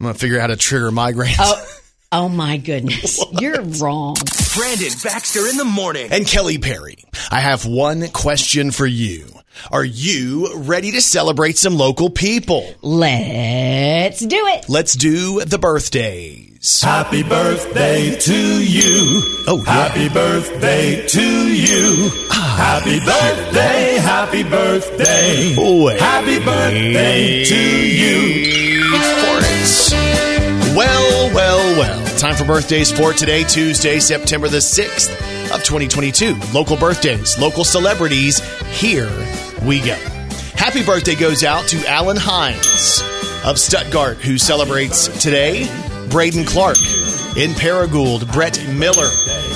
I'm 0.00 0.04
gonna 0.06 0.14
figure 0.14 0.38
out 0.38 0.42
how 0.42 0.46
to 0.48 0.56
trigger 0.56 0.90
migraines. 0.90 1.36
Oh, 1.38 1.62
oh 2.12 2.28
my 2.28 2.56
goodness. 2.56 3.24
You're 3.40 3.62
wrong. 3.62 4.16
Brandon 4.56 4.92
Baxter 5.02 5.46
in 5.48 5.56
the 5.56 5.64
morning. 5.64 6.08
And 6.10 6.26
Kelly 6.26 6.58
Perry, 6.58 6.98
I 7.30 7.40
have 7.40 7.64
one 7.66 8.08
question 8.08 8.70
for 8.70 8.86
you. 8.86 9.26
Are 9.70 9.84
you 9.84 10.54
ready 10.56 10.92
to 10.92 11.00
celebrate 11.02 11.58
some 11.58 11.76
local 11.76 12.08
people? 12.10 12.72
Let's 12.82 14.20
do 14.20 14.36
it. 14.46 14.68
Let's 14.68 14.94
do 14.94 15.44
the 15.44 15.58
birthdays. 15.58 16.80
Happy 16.82 17.22
birthday 17.22 18.18
to 18.18 18.64
you. 18.64 19.22
Oh, 19.46 19.62
yeah. 19.64 19.72
Happy 19.88 20.08
birthday 20.08 21.06
to 21.06 21.22
you. 21.54 22.10
Ah, 22.30 22.80
happy 22.82 23.00
birthday, 23.00 23.96
happy 23.98 24.42
birthday. 24.42 25.54
Oh, 25.58 25.88
Happy 25.98 26.38
birthday 26.38 27.44
to 27.44 27.86
you. 27.88 28.90
Forest. 28.98 29.92
Well, 30.76 31.09
well, 31.34 31.78
well. 31.78 32.18
Time 32.18 32.34
for 32.34 32.44
birthdays 32.44 32.90
for 32.90 33.12
today, 33.12 33.44
Tuesday, 33.44 33.98
September 33.98 34.48
the 34.48 34.58
6th 34.58 35.10
of 35.54 35.62
2022. 35.64 36.36
Local 36.52 36.76
birthdays, 36.76 37.38
local 37.38 37.64
celebrities. 37.64 38.40
Here 38.66 39.10
we 39.62 39.80
go. 39.80 39.94
Happy 40.56 40.84
birthday 40.84 41.14
goes 41.14 41.44
out 41.44 41.64
to 41.68 41.86
Alan 41.88 42.16
Hines 42.18 43.02
of 43.44 43.58
Stuttgart, 43.58 44.18
who 44.18 44.38
celebrates 44.38 45.08
today. 45.22 45.66
Braden 46.10 46.44
Clark 46.44 46.78
in 47.36 47.52
Paragould. 47.52 48.30
Brett 48.32 48.62
Miller 48.74 49.10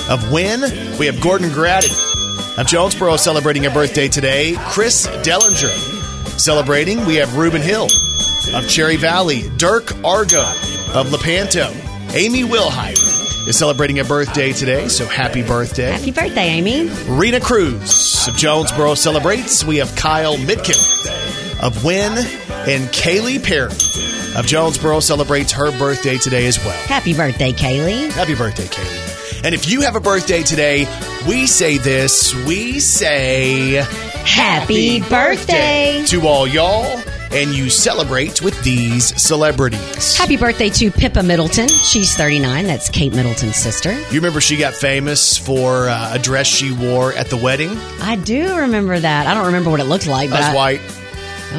of 0.09 0.31
Wynne. 0.31 0.97
We 0.97 1.05
have 1.07 1.19
Gordon 1.21 1.51
Grady 1.51 1.87
of 2.57 2.67
Jonesboro 2.67 3.17
celebrating 3.17 3.65
a 3.65 3.69
birthday 3.69 4.07
today. 4.07 4.55
Chris 4.59 5.07
Dellinger 5.07 6.39
celebrating. 6.39 7.05
We 7.05 7.15
have 7.15 7.35
Reuben 7.37 7.61
Hill 7.61 7.87
of 8.53 8.67
Cherry 8.69 8.95
Valley, 8.95 9.49
Dirk 9.57 9.91
Argo 10.03 10.45
of 10.95 11.11
Lepanto, 11.11 11.69
Amy 12.13 12.43
Wilhite 12.43 13.47
is 13.47 13.57
celebrating 13.57 13.99
a 13.99 14.03
birthday 14.05 14.53
today, 14.53 14.87
so 14.87 15.05
happy 15.05 15.43
birthday. 15.43 15.91
Happy 15.91 16.11
birthday, 16.11 16.47
Amy. 16.47 16.89
Rena 17.07 17.39
Cruz 17.41 18.27
of 18.27 18.35
Jonesboro 18.37 18.95
celebrates. 18.95 19.63
We 19.65 19.77
have 19.77 19.93
Kyle 19.95 20.37
Mitkin 20.37 20.77
of 21.61 21.83
Wynne 21.83 22.17
and 22.67 22.87
Kaylee 22.89 23.43
Perry 23.43 23.71
of 24.39 24.45
Jonesboro 24.47 25.01
celebrates 25.01 25.51
her 25.51 25.77
birthday 25.77 26.17
today 26.17 26.47
as 26.47 26.57
well. 26.59 26.77
Happy 26.87 27.13
birthday, 27.13 27.51
Kaylee. 27.51 28.11
Happy 28.11 28.33
birthday, 28.35 28.65
Kaylee. 28.65 29.43
And 29.43 29.53
if 29.53 29.69
you 29.69 29.81
have 29.81 29.95
a 29.95 29.99
birthday 29.99 30.43
today, 30.43 30.87
we 31.27 31.45
say 31.45 31.77
this. 31.77 32.33
We 32.45 32.79
say 32.79 33.83
Happy 34.25 35.01
birthday. 35.01 36.03
to 36.07 36.25
all 36.27 36.47
y'all, 36.47 36.99
and 37.35 37.51
you 37.53 37.69
celebrate 37.69 38.41
with 38.41 38.59
these 38.63 39.19
celebrities. 39.21 40.17
Happy 40.17 40.37
birthday 40.37 40.69
to 40.69 40.89
Pippa 40.89 41.21
Middleton. 41.21 41.67
She's 41.67 42.15
39. 42.15 42.65
That's 42.65 42.89
Kate 42.89 43.13
Middleton's 43.13 43.57
sister. 43.57 43.91
You 43.91 44.15
remember 44.15 44.39
she 44.41 44.57
got 44.57 44.73
famous 44.73 45.37
for 45.37 45.89
uh, 45.89 46.13
a 46.15 46.19
dress 46.19 46.47
she 46.47 46.71
wore 46.71 47.13
at 47.13 47.27
the 47.29 47.37
wedding? 47.37 47.71
I 48.01 48.15
do 48.15 48.57
remember 48.57 48.99
that. 48.99 49.27
I 49.27 49.33
don't 49.33 49.47
remember 49.47 49.69
what 49.69 49.79
it 49.79 49.85
looked 49.85 50.07
like, 50.07 50.29
but 50.29 50.37
That 50.39 50.53
was 50.53 50.55
I- 50.55 50.55
white. 50.55 50.81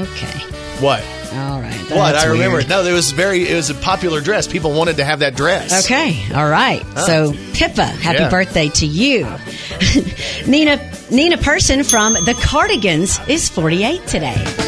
Okay. 0.08 0.38
What? 0.84 1.02
All 1.34 1.60
right. 1.60 1.74
What? 1.90 2.14
I 2.14 2.26
remember 2.26 2.56
weird. 2.56 2.64
it. 2.64 2.68
No, 2.68 2.82
it 2.84 2.92
was 2.92 3.12
very. 3.12 3.46
It 3.48 3.54
was 3.54 3.68
a 3.70 3.74
popular 3.74 4.20
dress. 4.20 4.46
People 4.46 4.72
wanted 4.72 4.96
to 4.98 5.04
have 5.04 5.18
that 5.18 5.36
dress. 5.36 5.84
Okay. 5.84 6.24
All 6.34 6.48
right. 6.48 6.82
So, 6.98 7.32
Pippa, 7.52 7.84
happy 7.84 8.18
Yeah. 8.20 8.30
birthday 8.30 8.68
to 8.70 8.86
you. 8.86 9.26
Nina 10.46 10.78
Nina 11.10 11.36
Persson 11.38 11.84
from 11.84 12.14
The 12.14 12.34
Cardigans 12.42 13.18
is 13.28 13.48
48 13.48 14.06
today. 14.06 14.65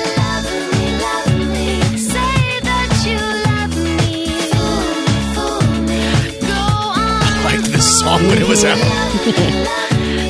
Song 7.99 8.23
when 8.29 8.39
it 8.41 8.49
was 8.49 8.65
out. 8.65 8.79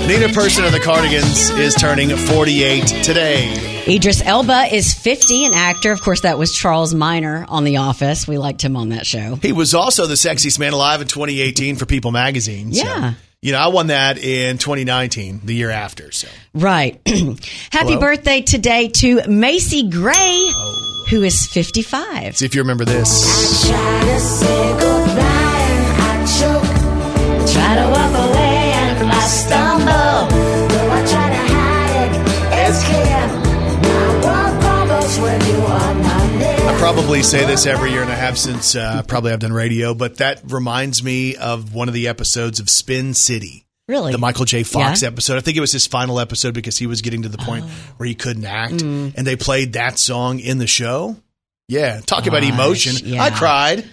Nina 0.09 0.29
Persson 0.33 0.65
of 0.65 0.73
the 0.73 0.81
Cardigans 0.81 1.51
is 1.51 1.75
turning 1.75 2.09
48 2.17 2.87
today. 3.05 3.85
Idris 3.87 4.23
Elba 4.23 4.75
is 4.75 4.95
50, 4.95 5.45
an 5.47 5.53
actor. 5.55 5.93
Of 5.93 6.01
course, 6.01 6.23
that 6.23 6.39
was 6.39 6.55
Charles 6.55 6.95
Miner 6.95 7.45
on 7.49 7.65
The 7.65 7.77
Office. 7.79 8.27
We 8.27 8.39
liked 8.39 8.63
him 8.65 8.75
on 8.77 8.89
that 8.91 9.07
show. 9.07 9.37
He 9.37 9.53
was 9.53 9.75
also 9.75 10.07
the 10.07 10.15
sexiest 10.15 10.59
man 10.59 10.73
alive 10.73 11.01
in 11.03 11.09
2018 11.09 11.77
for 11.77 11.85
People 11.87 12.11
Magazine. 12.11 12.73
So, 12.73 12.85
Yeah. 12.85 13.15
you 13.43 13.53
know, 13.53 13.59
I 13.59 13.67
won 13.69 13.89
that 13.89 14.17
in 14.19 14.57
2019, 14.59 15.43
the 15.45 15.55
year 15.55 15.71
after. 15.71 16.11
So 16.11 16.29
Right. 16.55 17.01
happy 17.07 17.37
Hello? 17.73 18.01
birthday 18.01 18.41
today 18.41 18.89
to 18.89 19.27
Macy 19.29 19.91
Gray, 19.91 20.15
oh. 20.17 21.05
who 21.11 21.23
is 21.23 21.47
55. 21.47 22.37
see 22.39 22.47
if 22.47 22.55
you 22.55 22.63
remember 22.63 22.85
this. 22.87 23.69
Probably 36.79 37.23
say 37.23 37.45
this 37.45 37.67
every 37.67 37.91
year, 37.91 38.03
and 38.03 38.11
I 38.11 38.15
have 38.15 38.39
since 38.39 38.75
uh, 38.77 39.03
probably 39.03 39.33
I've 39.33 39.41
done 39.41 39.53
radio, 39.53 39.95
but 39.95 40.19
that 40.19 40.41
reminds 40.47 41.03
me 41.03 41.37
of 41.37 41.75
one 41.75 41.89
of 41.89 41.95
the 41.95 42.09
episodes 42.09 42.61
of 42.61 42.71
Spin 42.71 43.15
City. 43.15 43.67
Really? 43.89 44.13
The 44.13 44.19
Michael 44.19 44.45
J. 44.45 44.63
Fox 44.63 45.03
Yeah? 45.03 45.09
episode. 45.09 45.37
I 45.37 45.41
think 45.41 45.57
it 45.57 45.61
was 45.61 45.73
his 45.73 45.87
final 45.87 46.21
episode 46.21 46.55
because 46.55 46.79
he 46.79 46.87
was 46.87 47.03
getting 47.03 47.23
to 47.23 47.29
the 47.29 47.37
point 47.39 47.65
where 47.97 48.07
he 48.07 48.15
couldn't 48.15 48.45
act. 48.47 48.75
Mm. 48.75 49.15
And 49.17 49.27
they 49.27 49.35
played 49.37 49.73
that 49.75 49.99
song 49.99 50.39
in 50.41 50.59
the 50.59 50.67
show. 50.67 51.17
Yeah. 51.69 52.01
Talk 52.01 52.27
about 52.27 52.45
emotion. 52.45 52.95
yeah. 53.07 53.23
I 53.25 53.31
cried. 53.31 53.85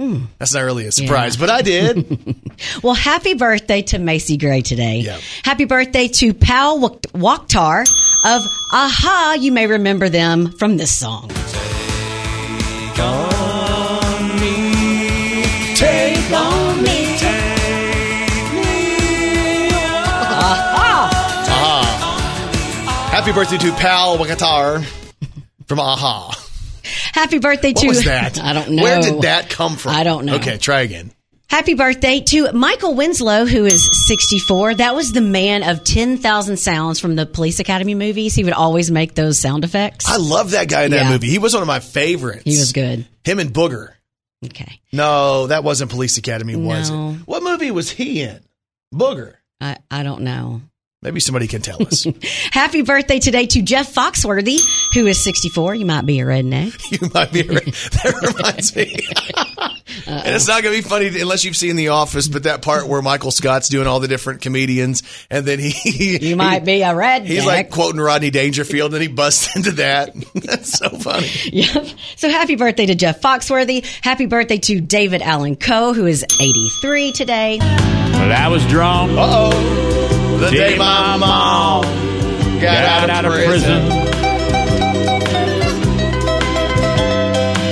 Hmm. 0.00 0.24
That's 0.38 0.52
not 0.54 0.60
really 0.62 0.86
a 0.86 0.92
surprise, 0.92 1.36
but 1.36 1.50
I 1.50 1.62
did. 1.62 2.36
Well, 2.82 2.94
happy 2.94 3.34
birthday 3.34 3.82
to 3.82 3.98
Macy 3.98 4.38
Gray 4.38 4.62
today. 4.62 5.00
Yeah. 5.00 5.18
Happy 5.44 5.66
birthday 5.66 6.08
to 6.08 6.32
Pal 6.32 6.80
Wak- 6.80 7.02
Waaktaar 7.12 7.82
of 8.24 8.42
a-ha. 8.72 9.36
You 9.38 9.52
may 9.52 9.66
remember 9.66 10.08
them 10.08 10.52
from 10.52 10.78
this 10.78 10.90
song. 10.96 11.30
Take 12.96 13.04
on 13.04 14.40
me. 14.40 15.44
Take 15.74 16.32
on 16.32 16.82
me. 16.82 17.16
Take 17.18 18.52
me. 18.54 19.68
Aha. 19.68 21.10
Aha. 21.50 23.08
Happy 23.12 23.32
birthday 23.32 23.58
to 23.58 23.72
Pal 23.72 24.16
Waaktaar 24.16 24.82
from 25.66 25.78
a-ha. 25.78 26.42
Happy 27.12 27.38
birthday 27.38 27.72
What 27.72 27.82
to 27.82 27.88
was 27.88 28.04
that? 28.04 28.38
I 28.42 28.54
don't 28.54 28.70
know. 28.70 28.82
Where 28.82 29.02
did 29.02 29.20
that 29.22 29.50
come 29.50 29.76
from? 29.76 29.92
I 29.92 30.02
don't 30.02 30.24
know. 30.24 30.36
Okay, 30.36 30.56
try 30.56 30.80
again. 30.80 31.12
Happy 31.48 31.74
birthday 31.74 32.20
to 32.20 32.52
Michael 32.52 32.94
Winslow, 32.94 33.46
who 33.46 33.64
is 33.64 33.88
64. 34.08 34.74
That 34.76 34.94
was 34.94 35.12
the 35.12 35.20
man 35.20 35.62
of 35.62 35.84
10,000 35.84 36.56
sounds 36.58 36.98
from 37.00 37.14
the 37.14 37.24
Police 37.24 37.60
Academy 37.60 37.94
movies. 37.94 38.34
He 38.34 38.44
would 38.44 38.52
always 38.52 38.90
make 38.90 39.14
those 39.14 39.38
sound 39.38 39.62
effects. 39.64 40.08
I 40.08 40.16
love 40.16 40.50
that 40.50 40.68
guy 40.68 40.84
in 40.84 40.90
that 40.90 41.04
Yeah. 41.04 41.10
movie. 41.10 41.30
He 41.30 41.38
was 41.38 41.54
one 41.54 41.62
of 41.62 41.66
my 41.68 41.80
favorites. 41.80 42.42
he 42.44 42.58
was 42.58 42.72
good. 42.72 43.06
Him 43.24 43.38
and 43.38 43.52
Booger. 43.52 43.90
Okay. 44.44 44.80
No, 44.92 45.46
that 45.46 45.64
wasn't 45.64 45.90
Police 45.90 46.18
Academy, 46.18 46.56
was 46.56 46.90
No. 46.90 47.10
it? 47.10 47.16
What 47.26 47.42
movie 47.42 47.70
was 47.70 47.90
he 47.90 48.22
in? 48.22 48.40
Booger. 48.92 49.34
I, 49.60 49.76
I 49.90 50.02
don't 50.02 50.22
know. 50.22 50.62
Maybe 51.06 51.20
somebody 51.20 51.46
can 51.46 51.62
tell 51.62 51.80
us. 51.86 52.04
Happy 52.50 52.82
birthday 52.82 53.20
today 53.20 53.46
to 53.46 53.62
Jeff 53.62 53.94
Foxworthy, 53.94 54.58
who 54.92 55.06
is 55.06 55.22
64. 55.22 55.76
You 55.76 55.86
might 55.86 56.04
be 56.04 56.18
a 56.18 56.24
redneck. 56.24 56.76
you 56.90 57.08
might 57.14 57.32
be 57.32 57.42
right. 57.42 57.64
That 57.64 58.34
reminds 58.34 58.74
me. 58.74 58.92
and 60.08 60.34
it's 60.34 60.48
not 60.48 60.64
going 60.64 60.74
to 60.74 60.82
be 60.82 60.88
funny 60.88 61.20
unless 61.20 61.44
you've 61.44 61.54
seen 61.54 61.76
The 61.76 61.90
Office, 61.90 62.26
but 62.26 62.42
that 62.42 62.60
part 62.60 62.88
where 62.88 63.00
Michael 63.02 63.30
Scott's 63.30 63.68
doing 63.68 63.86
all 63.86 64.00
the 64.00 64.08
different 64.08 64.40
comedians, 64.40 65.04
and 65.30 65.46
then 65.46 65.60
he 65.60 66.18
You 66.20 66.34
might 66.34 66.64
be 66.64 66.82
a 66.82 66.86
redneck. 66.86 67.26
He's 67.26 67.46
like 67.46 67.70
quoting 67.70 68.00
Rodney 68.00 68.30
Dangerfield, 68.30 68.92
and 68.92 69.00
he 69.00 69.06
busts 69.06 69.54
into 69.54 69.70
that. 69.72 70.12
That's 70.34 70.76
so 70.76 70.88
funny. 70.88 71.30
Yep. 71.52 71.86
So 72.16 72.28
happy 72.30 72.56
birthday 72.56 72.86
to 72.86 72.96
Jeff 72.96 73.20
Foxworthy. 73.20 73.86
Happy 74.02 74.26
birthday 74.26 74.58
to 74.58 74.80
David 74.80 75.22
Allan 75.22 75.54
Coe, 75.54 75.92
who 75.92 76.06
is 76.06 76.24
83 76.40 77.12
today. 77.12 77.58
Well, 77.60 78.32
I 78.32 78.48
was 78.48 78.66
drunk. 78.66 79.12
Uh 79.12 79.52
oh. 79.52 80.25
The 80.38 80.50
day 80.50 80.76
my 80.76 81.16
mom 81.16 81.82
got, 82.60 83.08
out, 83.10 83.24
of 83.24 83.32
prison. 83.32 83.90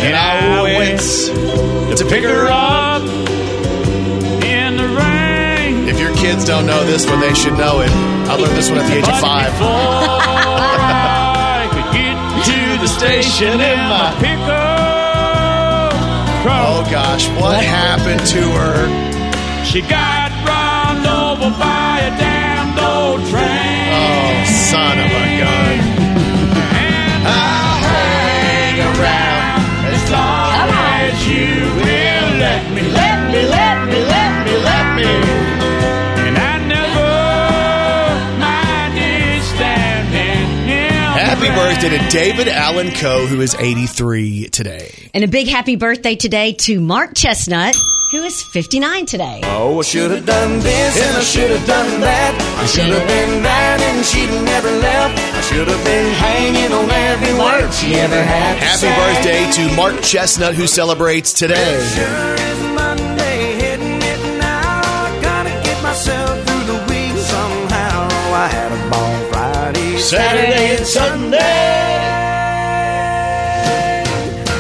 And 0.01 0.17
I 0.17 0.63
went 0.63 1.01
to 1.99 2.05
pick 2.07 2.25
her 2.25 2.49
up. 2.49 3.03
in 4.43 4.77
the 4.77 4.89
rain. 4.89 5.89
If 5.89 6.01
your 6.01 6.15
kids 6.17 6.45
don't 6.45 6.67
know 6.67 6.85
this 6.85 7.07
one, 7.07 7.21
they 7.21 7.35
should 7.35 7.55
know 7.55 7.81
it. 7.81 7.91
I 7.91 8.35
learned 8.37 8.57
this 8.57 8.71
one 8.71 8.79
at 8.79 8.89
the 8.89 8.97
age 8.97 9.09
of 9.09 9.21
five. 9.21 9.53
Before 9.53 9.69
I 9.69 11.69
could 11.71 11.93
get 11.93 12.17
to 12.49 12.79
the 12.81 12.89
station 12.89 13.61
in 13.61 13.79
my 13.79 14.15
pickup 14.21 14.75
Oh 16.47 16.87
gosh, 16.91 17.27
what 17.41 17.65
happened 17.65 18.21
to 18.29 18.41
her? 18.41 19.65
she 19.65 19.81
got 19.81 20.14
son 24.75 24.99
of 24.99 25.07
a 25.07 25.25
gun. 25.39 25.77
And 26.83 27.23
I'll 27.31 27.79
hang 27.95 28.77
around 28.91 29.63
as 29.95 30.05
long 30.11 30.69
as 30.99 31.15
you 31.31 31.55
will 31.79 32.29
let 32.43 32.63
me, 32.75 32.83
let 32.83 33.19
me, 33.33 33.41
let 33.57 33.77
me, 33.87 33.99
let 34.15 34.33
me, 34.47 34.55
let 34.71 34.87
me. 34.99 35.11
And 36.27 36.35
I 36.37 36.55
never 36.75 37.13
minded 38.43 39.43
standing 39.55 40.69
in 40.69 41.55
birthday 41.55 41.91
to 41.97 42.11
David 42.11 42.49
Allan 42.49 42.91
Coe, 42.91 43.27
who 43.27 43.41
is 43.41 43.55
83 43.55 44.49
today. 44.49 44.91
And 45.15 45.23
a 45.23 45.29
big 45.29 45.47
happy 45.47 45.77
birthday 45.77 46.17
today 46.17 46.53
to 46.67 46.81
Mark 46.81 47.15
Chesnutt, 47.15 47.77
who 48.15 48.23
is 48.23 48.43
59 48.43 49.07
today. 49.07 49.41
Oh, 49.45 49.81
I 49.81 49.83
should 49.83 50.11
have 50.13 50.25
done 50.25 50.61
this 50.61 50.95
and 51.03 51.17
I 51.17 51.21
should 51.21 51.51
have 51.51 51.67
done 51.67 52.01
that. 52.01 52.33
I 52.63 52.67
should 52.67 52.87
have 52.87 53.09
been 53.09 53.43
that 53.43 53.81
and 53.81 54.05
she'd 54.07 54.31
never 54.45 54.71
left. 54.71 55.19
I 55.19 55.41
should 55.41 55.67
have 55.67 55.85
been 55.85 56.15
hanging 56.15 56.73
on 56.73 56.89
every 56.91 57.35
word 57.35 57.73
she 57.75 57.95
ever 57.97 58.23
had. 58.23 58.55
to 58.59 58.65
Happy 58.65 58.87
say. 58.87 58.95
birthday 58.95 59.43
to 59.69 59.77
Mark 59.77 59.95
Chesnutt, 59.97 60.55
who 60.55 60.67
celebrates 60.69 61.33
today. 61.33 61.75
Sure 61.91 62.35
is 62.35 62.61
Monday, 62.79 63.55
hitting 63.59 63.99
it 63.99 64.21
now. 64.39 64.81
I 64.85 65.19
gotta 65.21 65.51
get 65.67 65.83
myself 65.83 66.39
through 66.47 66.67
the 66.73 66.79
week 66.87 67.17
somehow. 67.19 68.07
I 68.33 68.47
had 68.47 68.71
a 68.71 68.91
ball 68.91 69.15
Friday, 69.33 69.99
Saturday, 69.99 70.77
and 70.77 70.87
Sunday. 70.87 71.91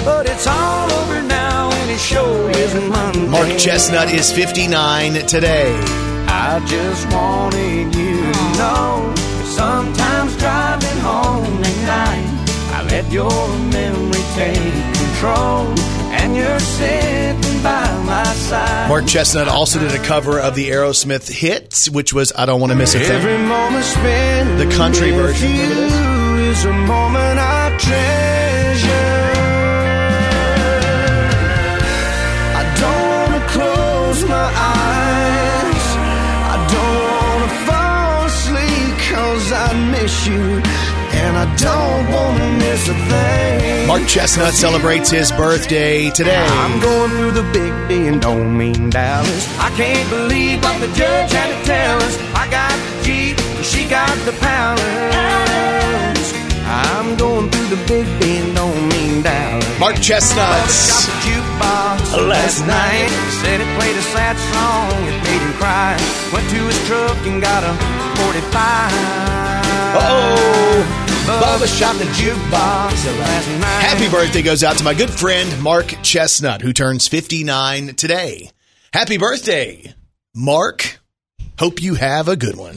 But 0.04 0.26
it's 0.26 0.46
all 0.46 0.90
over 0.92 1.22
now, 1.22 1.70
and 1.70 1.90
it 1.90 1.98
sure 2.00 2.50
is 2.50 2.74
Monday. 2.90 3.23
Mark 3.44 3.58
Chesnutt 3.58 4.10
is 4.10 4.32
59 4.32 5.26
today. 5.26 5.78
I 6.26 6.64
just 6.66 7.06
wanted 7.12 7.94
you 7.94 8.32
to 8.32 8.58
know. 8.58 9.14
Sometimes 9.44 10.34
driving 10.38 10.98
home 11.00 11.62
at 11.62 11.76
night, 11.84 12.26
I 12.72 12.86
let 12.90 13.12
your 13.12 13.28
memory 13.68 14.22
take 14.34 14.96
control, 14.96 15.66
and 16.16 16.34
you're 16.34 16.58
sitting 16.58 17.62
by 17.62 17.84
my 18.06 18.24
side. 18.24 18.88
Mark 18.88 19.06
Chestnut 19.06 19.48
also 19.48 19.78
did 19.78 19.92
a 19.92 20.02
cover 20.02 20.40
of 20.40 20.54
the 20.54 20.70
Aerosmith 20.70 21.30
hit, 21.30 21.90
which 21.92 22.14
was 22.14 22.32
I 22.34 22.46
Don't 22.46 22.62
Want 22.62 22.72
to 22.72 22.78
Miss 22.78 22.94
a 22.94 22.98
Thing. 22.98 23.10
Every 23.10 23.36
moment 23.36 23.84
spent 23.84 24.56
The 24.58 24.74
country 24.74 25.10
version. 25.10 26.14
Miss 40.04 40.26
you, 40.26 40.34
and 40.36 41.34
I 41.34 41.46
don't 41.56 42.12
wanna 42.12 42.58
miss 42.58 42.88
a 42.88 42.96
thing. 43.08 43.86
Mark 43.86 44.02
Chesnutt 44.02 44.52
celebrates 44.52 45.08
his 45.10 45.32
birthday 45.32 46.10
today. 46.10 46.44
I'm 46.44 46.78
going 46.78 47.10
through 47.12 47.30
the 47.30 47.46
big 47.54 47.72
D 47.88 48.08
and 48.08 48.20
don't 48.20 48.52
mean 48.54 48.90
Dallas. 48.90 49.44
I 49.58 49.70
can't 49.80 50.06
believe 50.10 50.62
what 50.62 50.78
the 50.84 50.88
judge 50.88 51.32
had 51.32 51.48
to 51.54 51.58
tell 51.64 51.96
us. 52.02 52.18
I 52.36 52.44
got 52.50 52.76
the 52.76 53.04
Jeep, 53.06 53.38
she 53.64 53.88
got 53.88 54.14
the 54.28 54.32
palace. 54.44 56.28
I'm 56.68 57.16
going 57.16 57.48
through 57.48 57.70
the 57.74 57.82
big 57.88 58.04
D 58.20 58.36
and 58.44 58.54
don't 58.54 58.88
mean 58.90 59.22
Dallas. 59.22 59.80
Mark 59.80 59.94
Bubba 59.94 60.04
Chesnutt. 60.04 60.68
shot 60.68 61.08
the 61.08 61.16
jukebox 61.24 62.28
last 62.28 62.60
night. 62.66 63.08
Said 63.40 63.58
it 63.64 63.70
played 63.80 63.96
a 63.96 64.04
sad 64.12 64.36
song, 64.52 64.92
it 65.08 65.16
made 65.24 65.40
him 65.40 65.54
cry. 65.54 65.96
Went 66.30 66.46
to 66.50 66.60
his 66.68 66.78
truck 66.88 67.16
and 67.24 67.40
got 67.40 67.64
a 67.64 67.72
45. 68.20 69.43
Oh, 69.96 71.04
Bubba 71.26 71.78
shot 71.78 71.94
the 71.96 72.04
jukebox 72.04 73.18
last 73.20 73.48
night. 73.60 73.80
happy 73.80 74.10
birthday 74.10 74.42
goes 74.42 74.64
out 74.64 74.76
to 74.78 74.84
my 74.84 74.92
good 74.92 75.10
friend 75.10 75.62
Mark 75.62 75.86
Chesnutt, 75.86 76.62
who 76.62 76.72
turns 76.72 77.06
59 77.06 77.94
today. 77.94 78.50
Happy 78.92 79.18
birthday, 79.18 79.94
Mark. 80.34 81.00
Hope 81.58 81.80
you 81.80 81.94
have 81.94 82.28
a 82.28 82.36
good 82.36 82.56
one. 82.56 82.74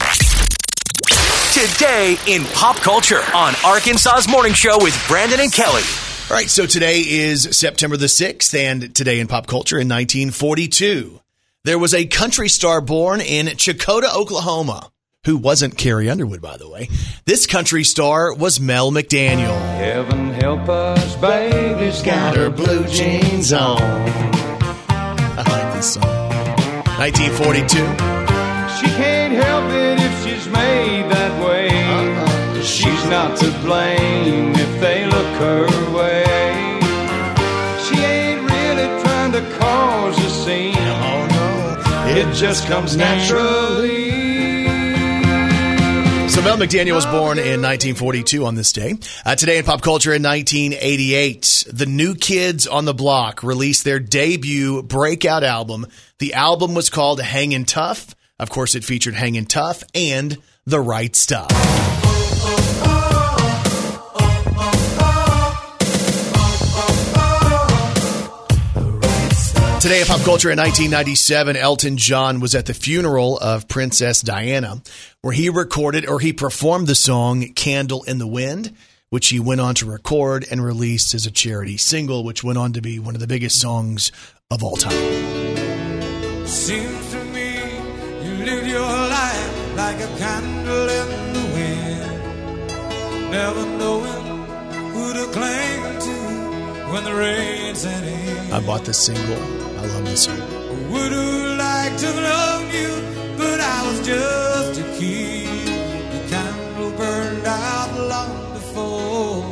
Today 1.52 2.16
in 2.28 2.44
pop 2.44 2.76
culture 2.76 3.20
on 3.34 3.54
Arkansas's 3.64 4.28
Morning 4.28 4.52
Show 4.52 4.78
with 4.80 4.96
Brandon 5.08 5.40
and 5.40 5.52
Kelly. 5.52 5.82
All 6.30 6.36
right, 6.36 6.48
so 6.48 6.66
today 6.66 7.00
is 7.00 7.56
September 7.56 7.96
the 7.96 8.06
6th, 8.06 8.54
and 8.54 8.94
today 8.94 9.18
in 9.18 9.26
pop 9.26 9.46
culture 9.48 9.76
in 9.76 9.88
1942, 9.88 11.20
there 11.64 11.78
was 11.78 11.94
a 11.94 12.06
country 12.06 12.48
star 12.48 12.80
born 12.80 13.20
in 13.20 13.46
Checotah, 13.46 14.14
Oklahoma, 14.14 14.92
who 15.28 15.36
wasn't 15.36 15.76
Carrie 15.76 16.08
Underwood, 16.08 16.40
by 16.40 16.56
the 16.56 16.66
way. 16.66 16.88
This 17.26 17.46
country 17.46 17.84
star 17.84 18.32
was 18.32 18.58
Mel 18.58 18.90
McDaniel. 18.90 19.54
Heaven 19.76 20.30
help 20.30 20.70
us, 20.70 21.16
baby's 21.16 22.00
got 22.00 22.34
her 22.34 22.48
blue 22.48 22.86
jeans 22.86 23.52
on. 23.52 23.78
I 23.78 25.44
like 25.46 25.74
this 25.74 25.92
song. 25.92 26.30
1942. 26.96 27.76
She 28.78 28.86
can't 28.96 29.34
help 29.34 29.70
it 29.70 30.00
if 30.00 30.24
she's 30.24 30.46
made 30.50 31.10
that 31.10 31.46
way. 31.46 31.68
Uh-uh. 31.68 32.62
She's 32.62 33.04
not 33.10 33.36
to 33.40 33.50
blame 33.60 34.54
if 34.54 34.80
they 34.80 35.04
look 35.04 35.26
her 35.44 35.66
way. 35.94 36.24
She 37.84 38.02
ain't 38.02 38.50
really 38.50 39.02
trying 39.02 39.32
to 39.32 39.58
cause 39.58 40.16
a 40.24 40.30
scene. 40.30 40.74
Oh, 40.78 41.26
no. 41.30 42.16
It 42.16 42.34
just 42.34 42.66
comes 42.66 42.96
naturally. 42.96 44.07
So 46.38 46.44
Mel 46.44 46.56
McDaniel 46.56 46.94
was 46.94 47.04
born 47.04 47.36
in 47.40 47.62
1942 47.62 48.46
on 48.46 48.54
this 48.54 48.70
day. 48.70 48.94
Uh, 49.26 49.34
today 49.34 49.58
in 49.58 49.64
pop 49.64 49.82
culture 49.82 50.14
in 50.14 50.22
1988, 50.22 51.64
the 51.72 51.84
New 51.84 52.14
Kids 52.14 52.68
on 52.68 52.84
the 52.84 52.94
Block 52.94 53.42
released 53.42 53.82
their 53.82 53.98
debut 53.98 54.84
breakout 54.84 55.42
album. 55.42 55.88
The 56.20 56.34
album 56.34 56.74
was 56.74 56.90
called 56.90 57.20
Hangin' 57.20 57.64
Tough. 57.64 58.14
Of 58.38 58.50
course, 58.50 58.76
it 58.76 58.84
featured 58.84 59.14
Hangin' 59.14 59.46
Tough 59.46 59.82
and 59.96 60.38
The 60.64 60.78
Right 60.78 61.16
Stuff. 61.16 61.97
Today 69.88 70.02
in 70.02 70.06
pop 70.06 70.20
culture 70.20 70.50
in 70.50 70.58
1997, 70.58 71.56
Elton 71.56 71.96
John 71.96 72.40
was 72.40 72.54
at 72.54 72.66
the 72.66 72.74
funeral 72.74 73.38
of 73.38 73.68
Princess 73.68 74.20
Diana, 74.20 74.82
where 75.22 75.32
he 75.32 75.48
recorded 75.48 76.06
or 76.06 76.20
he 76.20 76.34
performed 76.34 76.86
the 76.86 76.94
song 76.94 77.54
Candle 77.54 78.02
in 78.02 78.18
the 78.18 78.26
Wind, 78.26 78.76
which 79.08 79.28
he 79.28 79.40
went 79.40 79.62
on 79.62 79.74
to 79.76 79.90
record 79.90 80.44
and 80.50 80.62
released 80.62 81.14
as 81.14 81.24
a 81.24 81.30
charity 81.30 81.78
single, 81.78 82.22
which 82.22 82.44
went 82.44 82.58
on 82.58 82.74
to 82.74 82.82
be 82.82 82.98
one 82.98 83.14
of 83.14 83.22
the 83.22 83.26
biggest 83.26 83.58
songs 83.58 84.12
of 84.50 84.62
all 84.62 84.76
time. 84.76 84.92
Seems 86.46 87.10
to 87.12 87.24
me 87.24 87.54
you 88.22 88.44
live 88.44 88.66
your 88.66 88.82
life 88.82 89.74
like 89.74 89.96
a 90.00 90.18
candle 90.18 90.88
in 90.90 91.32
the 91.32 91.44
wind, 91.54 93.30
never 93.30 93.64
knowing 93.78 94.44
who 94.92 95.14
to 95.14 95.32
cling 95.32 95.98
to 95.98 96.92
when 96.92 97.04
the 97.04 97.14
rain 97.14 97.74
set 97.74 98.04
in. 98.04 98.52
I 98.52 98.60
bought 98.60 98.84
this 98.84 98.98
single. 98.98 99.67
I 99.78 99.86
love 99.86 100.04
this 100.06 100.24
song. 100.24 100.40
Would 100.90 101.12
have 101.12 101.58
liked 101.58 101.98
to 102.00 102.10
love 102.10 102.74
you, 102.74 102.90
but 103.36 103.60
I 103.60 103.86
was 103.86 104.04
just 104.04 104.80
a 104.80 104.84
kid. 104.98 105.68
The 106.12 106.28
candle 106.28 106.90
burned 106.96 107.46
out 107.46 107.90
long 108.12 108.54
before 108.54 109.44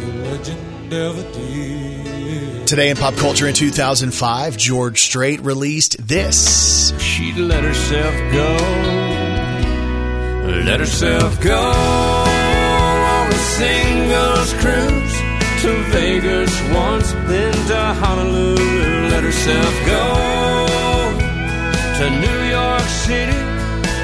your 0.00 0.24
legend 0.24 0.92
ever 0.92 1.22
did. 1.32 2.66
Today 2.66 2.88
in 2.88 2.96
pop 2.96 3.14
culture 3.16 3.46
in 3.46 3.54
2005, 3.54 4.56
George 4.56 5.02
Strait 5.02 5.40
released 5.42 5.96
this. 6.06 6.98
She'd 6.98 7.36
let 7.36 7.62
herself 7.62 8.14
go. 8.32 8.56
Let 10.64 10.80
herself 10.80 11.40
go 11.42 11.60
on 11.60 13.28
a 13.28 13.34
singles 13.34 14.52
cruise 14.54 14.99
to 15.62 15.72
Vegas 15.92 16.52
once, 16.72 17.12
then 17.28 17.52
to 17.68 17.76
Honolulu. 18.00 19.08
Let 19.10 19.22
herself 19.22 19.74
go 19.84 20.04
to 21.98 22.04
New 22.24 22.40
York 22.48 22.88
City. 23.06 23.36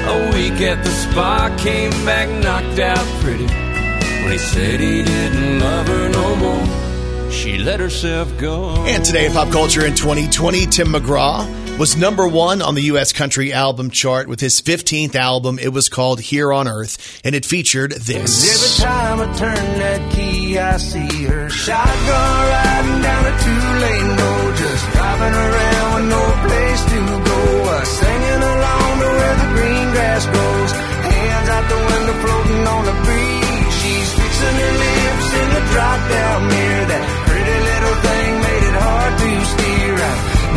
A 0.05 0.31
week 0.35 0.61
at 0.61 0.83
the 0.83 0.91
spa, 0.91 1.53
came 1.57 1.89
back 2.05 2.29
knocked 2.43 2.79
out 2.79 3.05
pretty. 3.21 3.47
When 3.47 4.31
he 4.31 4.37
said 4.37 4.79
he 4.79 5.01
didn't 5.01 5.59
love 5.59 5.87
her 5.87 6.09
no 6.09 6.35
more, 6.35 7.31
she 7.31 7.57
let 7.57 7.79
herself 7.79 8.37
go. 8.37 8.75
And 8.85 9.03
today 9.03 9.25
in 9.25 9.31
pop 9.31 9.51
culture 9.51 9.83
in 9.83 9.95
2020, 9.95 10.67
Tim 10.67 10.89
McGraw 10.89 11.66
was 11.77 11.95
number 11.95 12.27
one 12.27 12.63
on 12.63 12.73
the 12.73 12.89
U.S. 12.93 13.13
country 13.13 13.53
album 13.53 13.91
chart 13.91 14.27
with 14.27 14.39
his 14.39 14.61
15th 14.61 15.13
album. 15.13 15.59
It 15.59 15.69
was 15.69 15.89
called 15.89 16.19
Here 16.19 16.51
on 16.51 16.67
Earth, 16.67 17.21
and 17.23 17.35
it 17.35 17.45
featured 17.45 17.91
this. 17.91 18.33
Every 18.49 18.83
time 18.83 19.21
I 19.21 19.37
turn 19.37 19.79
that 19.79 20.11
key, 20.11 20.57
I 20.57 20.77
see 20.77 21.25
her 21.25 21.49
shotgun 21.49 22.33
riding 22.49 23.01
down 23.05 23.23
a 23.29 23.33
two-lane 23.45 24.09
road, 24.17 24.57
just 24.57 24.83
driving 24.89 25.35
around 25.37 25.89
with 26.01 26.07
no 26.09 26.23
place 26.49 26.81
to 26.81 26.99
go. 27.29 27.37
Uh, 27.69 27.83
singing 27.85 28.41
along 28.41 28.93
to 28.97 29.09
where 29.13 29.35
the 29.37 29.49
green 29.53 29.87
grass 29.93 30.25
grows, 30.25 30.71
hands 30.73 31.49
out 31.53 31.65
the 31.69 31.77
window 31.77 32.15
floating 32.25 32.63
on 32.73 32.83
the 32.89 32.95
breeze. 33.05 33.73
She's 33.77 34.09
fixing 34.17 34.57
her 34.65 34.73
lips 34.81 35.29
in 35.29 35.47
the 35.53 35.63
drop-down 35.77 36.39
mirror. 36.47 36.85
That 36.89 37.26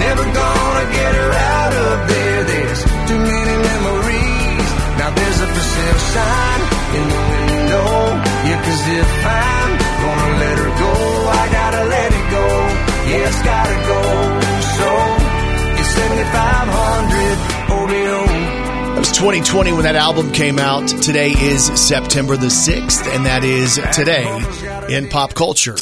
Never 0.01 0.25
gonna 0.25 0.87
get 0.97 1.13
her 1.21 1.31
out 1.53 1.73
of 1.87 2.09
there. 2.09 2.41
There's 2.51 2.83
too 3.09 3.21
many 3.21 3.57
memories. 3.69 4.69
Now 4.99 5.11
there's 5.13 5.41
a 5.45 5.49
for 5.55 5.65
sale 5.75 6.01
sign 6.15 6.61
in 6.97 7.05
the 7.15 7.23
window. 7.33 7.89
Yeah, 8.49 8.59
cause 8.65 8.85
if 9.01 9.11
I'm 9.29 9.71
gonna 10.03 10.31
let 10.45 10.57
her 10.63 10.73
go, 10.85 10.95
I 11.41 11.45
gotta 11.59 11.85
let 11.95 12.11
it 12.19 12.27
go. 12.37 12.47
Yeah, 13.11 13.29
it's 13.29 13.43
gotta 13.43 13.77
go. 13.93 14.01
So 14.81 14.89
it's 15.81 15.93
7500 16.01 17.51
It 18.97 18.99
was 18.99 19.13
2020 19.13 19.73
when 19.73 19.83
that 19.83 19.97
album 19.97 20.33
came 20.33 20.59
out. 20.59 20.89
Today 20.89 21.33
is 21.33 21.67
September 21.79 22.37
the 22.37 22.51
6th, 22.51 23.07
and 23.15 23.27
that 23.27 23.45
is 23.45 23.79
today 23.93 24.27
in 24.89 25.09
pop 25.09 25.35
culture. 25.35 25.77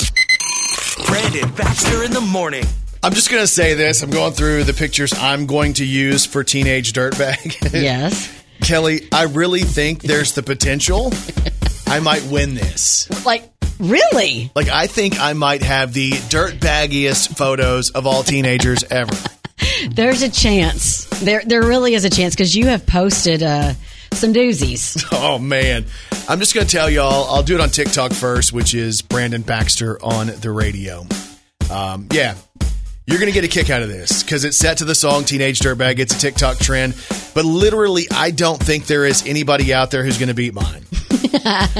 Brandon 1.06 1.48
Baxter 1.54 2.02
in 2.02 2.10
the 2.12 2.20
morning. 2.20 2.64
I'm 3.02 3.12
just 3.12 3.30
going 3.30 3.42
to 3.42 3.46
say 3.46 3.74
this. 3.74 4.02
I'm 4.02 4.10
going 4.10 4.32
through 4.32 4.64
the 4.64 4.72
pictures 4.72 5.12
I'm 5.16 5.46
going 5.46 5.74
to 5.74 5.84
use 5.84 6.26
for 6.26 6.42
Teenage 6.44 6.92
Dirtbag. 6.92 7.56
Yes. 7.78 8.34
Kelly, 8.60 9.06
I 9.12 9.24
really 9.24 9.60
think 9.60 10.02
there's 10.02 10.32
the 10.32 10.42
potential 10.42 11.12
I 11.86 12.00
might 12.00 12.24
win 12.24 12.54
this. 12.54 13.08
Like, 13.24 13.44
really? 13.78 14.50
Like, 14.56 14.68
I 14.68 14.88
think 14.88 15.20
I 15.20 15.32
might 15.34 15.62
have 15.62 15.92
the 15.92 16.10
dirtbaggiest 16.10 17.36
photos 17.36 17.90
of 17.90 18.06
all 18.06 18.24
teenagers 18.24 18.82
ever. 18.90 19.16
There's 19.90 20.22
a 20.22 20.28
chance. 20.28 21.04
There, 21.20 21.42
there 21.46 21.62
really 21.62 21.94
is 21.94 22.04
a 22.04 22.10
chance 22.10 22.34
because 22.34 22.54
you 22.56 22.66
have 22.66 22.84
posted 22.84 23.42
uh, 23.44 23.74
some 24.12 24.32
doozies. 24.32 25.04
Oh 25.12 25.38
man. 25.38 25.84
I'm 26.28 26.38
just 26.40 26.52
gonna 26.54 26.66
tell 26.66 26.90
y'all, 26.90 27.32
I'll 27.34 27.42
do 27.44 27.54
it 27.54 27.60
on 27.60 27.70
TikTok 27.70 28.12
first, 28.12 28.52
which 28.52 28.74
is 28.74 29.02
Brandon 29.02 29.42
Baxter 29.42 30.02
on 30.02 30.26
the 30.28 30.50
radio. 30.50 31.06
Um, 31.70 32.08
yeah. 32.12 32.34
You're 33.08 33.18
gonna 33.18 33.32
get 33.32 33.42
a 33.42 33.48
kick 33.48 33.70
out 33.70 33.80
of 33.80 33.88
this 33.88 34.22
because 34.22 34.44
it's 34.44 34.58
set 34.58 34.76
to 34.78 34.84
the 34.84 34.94
song 34.94 35.24
Teenage 35.24 35.60
Dirtbag. 35.60 35.98
It's 35.98 36.14
a 36.14 36.18
TikTok 36.18 36.58
trend. 36.58 36.94
But 37.34 37.46
literally, 37.46 38.06
I 38.10 38.30
don't 38.30 38.62
think 38.62 38.84
there 38.84 39.06
is 39.06 39.26
anybody 39.26 39.72
out 39.72 39.90
there 39.90 40.04
who's 40.04 40.18
gonna 40.18 40.34
beat 40.34 40.52
mine. 40.52 40.84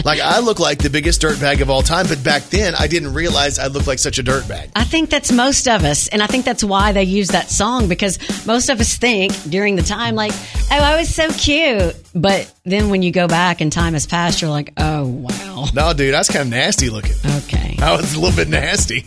like 0.07 0.21
I 0.21 0.38
look 0.41 0.59
like 0.59 0.79
the 0.79 0.88
biggest 0.88 1.21
dirtbag 1.21 1.61
of 1.61 1.69
all 1.69 1.83
time, 1.83 2.07
but 2.09 2.25
back 2.25 2.45
then 2.45 2.75
I 2.75 2.87
didn't 2.87 3.12
realize 3.12 3.59
I 3.59 3.67
looked 3.67 3.87
like 3.87 3.99
such 3.99 4.19
a 4.19 4.23
dirtbag. 4.23 4.71
I 4.75 4.85
think 4.85 5.11
that's 5.11 5.31
most 5.31 5.69
of 5.69 5.85
us. 5.85 6.09
And 6.09 6.23
I 6.23 6.27
think 6.29 6.47
that's 6.47 6.64
why 6.64 6.93
they 6.93 7.05
use 7.05 7.29
that 7.29 7.51
song 7.51 7.88
because 7.88 8.19
most 8.47 8.71
of 8.71 8.81
us 8.81 8.97
think 8.97 9.35
during 9.51 9.77
the 9.77 9.83
time, 9.83 10.14
like, 10.14 10.33
oh, 10.33 10.79
I 10.79 10.97
was 10.97 11.14
so 11.14 11.29
cute. 11.33 11.95
But 12.14 12.51
then 12.64 12.88
when 12.88 13.03
you 13.03 13.11
go 13.11 13.29
back 13.29 13.61
and 13.61 13.71
time 13.71 13.93
has 13.93 14.07
passed, 14.07 14.41
you're 14.41 14.51
like, 14.51 14.73
oh, 14.79 15.07
wow. 15.07 15.67
No, 15.75 15.93
dude, 15.93 16.14
I 16.14 16.19
was 16.21 16.29
kind 16.29 16.41
of 16.41 16.49
nasty 16.49 16.88
looking. 16.88 17.17
Okay. 17.45 17.77
I 17.83 17.95
was 17.95 18.14
a 18.14 18.19
little 18.19 18.35
bit 18.35 18.49
nasty. 18.49 19.05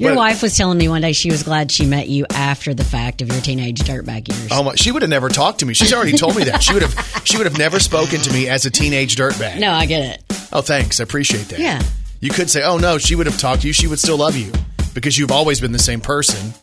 Your 0.00 0.12
But- 0.12 0.16
wife 0.16 0.42
was 0.42 0.56
telling 0.56 0.78
me 0.78 0.88
one 0.88 1.02
day 1.02 1.12
she 1.12 1.30
was 1.30 1.42
glad 1.42 1.70
she 1.70 1.84
met 1.84 2.08
you 2.08 2.24
after 2.30 2.72
the 2.72 2.84
fact 2.84 3.20
of 3.20 3.28
your 3.28 3.40
teenage 3.42 3.80
dirtbag 3.80 4.28
years. 4.28 4.48
Oh 4.50 4.62
my! 4.62 4.74
She 4.74 4.90
would 4.90 5.02
have 5.02 5.10
never 5.10 5.28
talked 5.28 5.58
to 5.60 5.66
me. 5.66 5.74
She's 5.74 5.92
already 5.92 6.16
told 6.16 6.36
me 6.36 6.44
that. 6.44 6.62
She 6.62 6.72
would 6.72 6.80
have. 6.82 7.22
She 7.24 7.36
would 7.36 7.44
have 7.46 7.58
never 7.58 7.78
spoken 7.78 8.18
to 8.20 8.32
me 8.32 8.48
as 8.48 8.64
a 8.64 8.70
teenage 8.70 9.14
dirtbag. 9.16 9.58
No, 9.60 9.70
I 9.72 9.84
get 9.84 10.02
it. 10.14 10.22
Oh, 10.54 10.62
thanks. 10.62 11.00
I 11.00 11.02
appreciate 11.02 11.48
that. 11.50 11.58
Yeah. 11.58 11.82
You 12.20 12.30
could 12.30 12.48
say, 12.48 12.62
"Oh 12.62 12.78
no, 12.78 12.96
she 12.96 13.14
would 13.14 13.26
have 13.26 13.38
talked 13.38 13.60
to 13.62 13.66
you. 13.66 13.74
She 13.74 13.86
would 13.86 13.98
still 13.98 14.16
love 14.16 14.36
you 14.36 14.50
because 14.94 15.18
you've 15.18 15.32
always 15.32 15.60
been 15.60 15.72
the 15.72 15.78
same 15.78 16.00
person." 16.00 16.54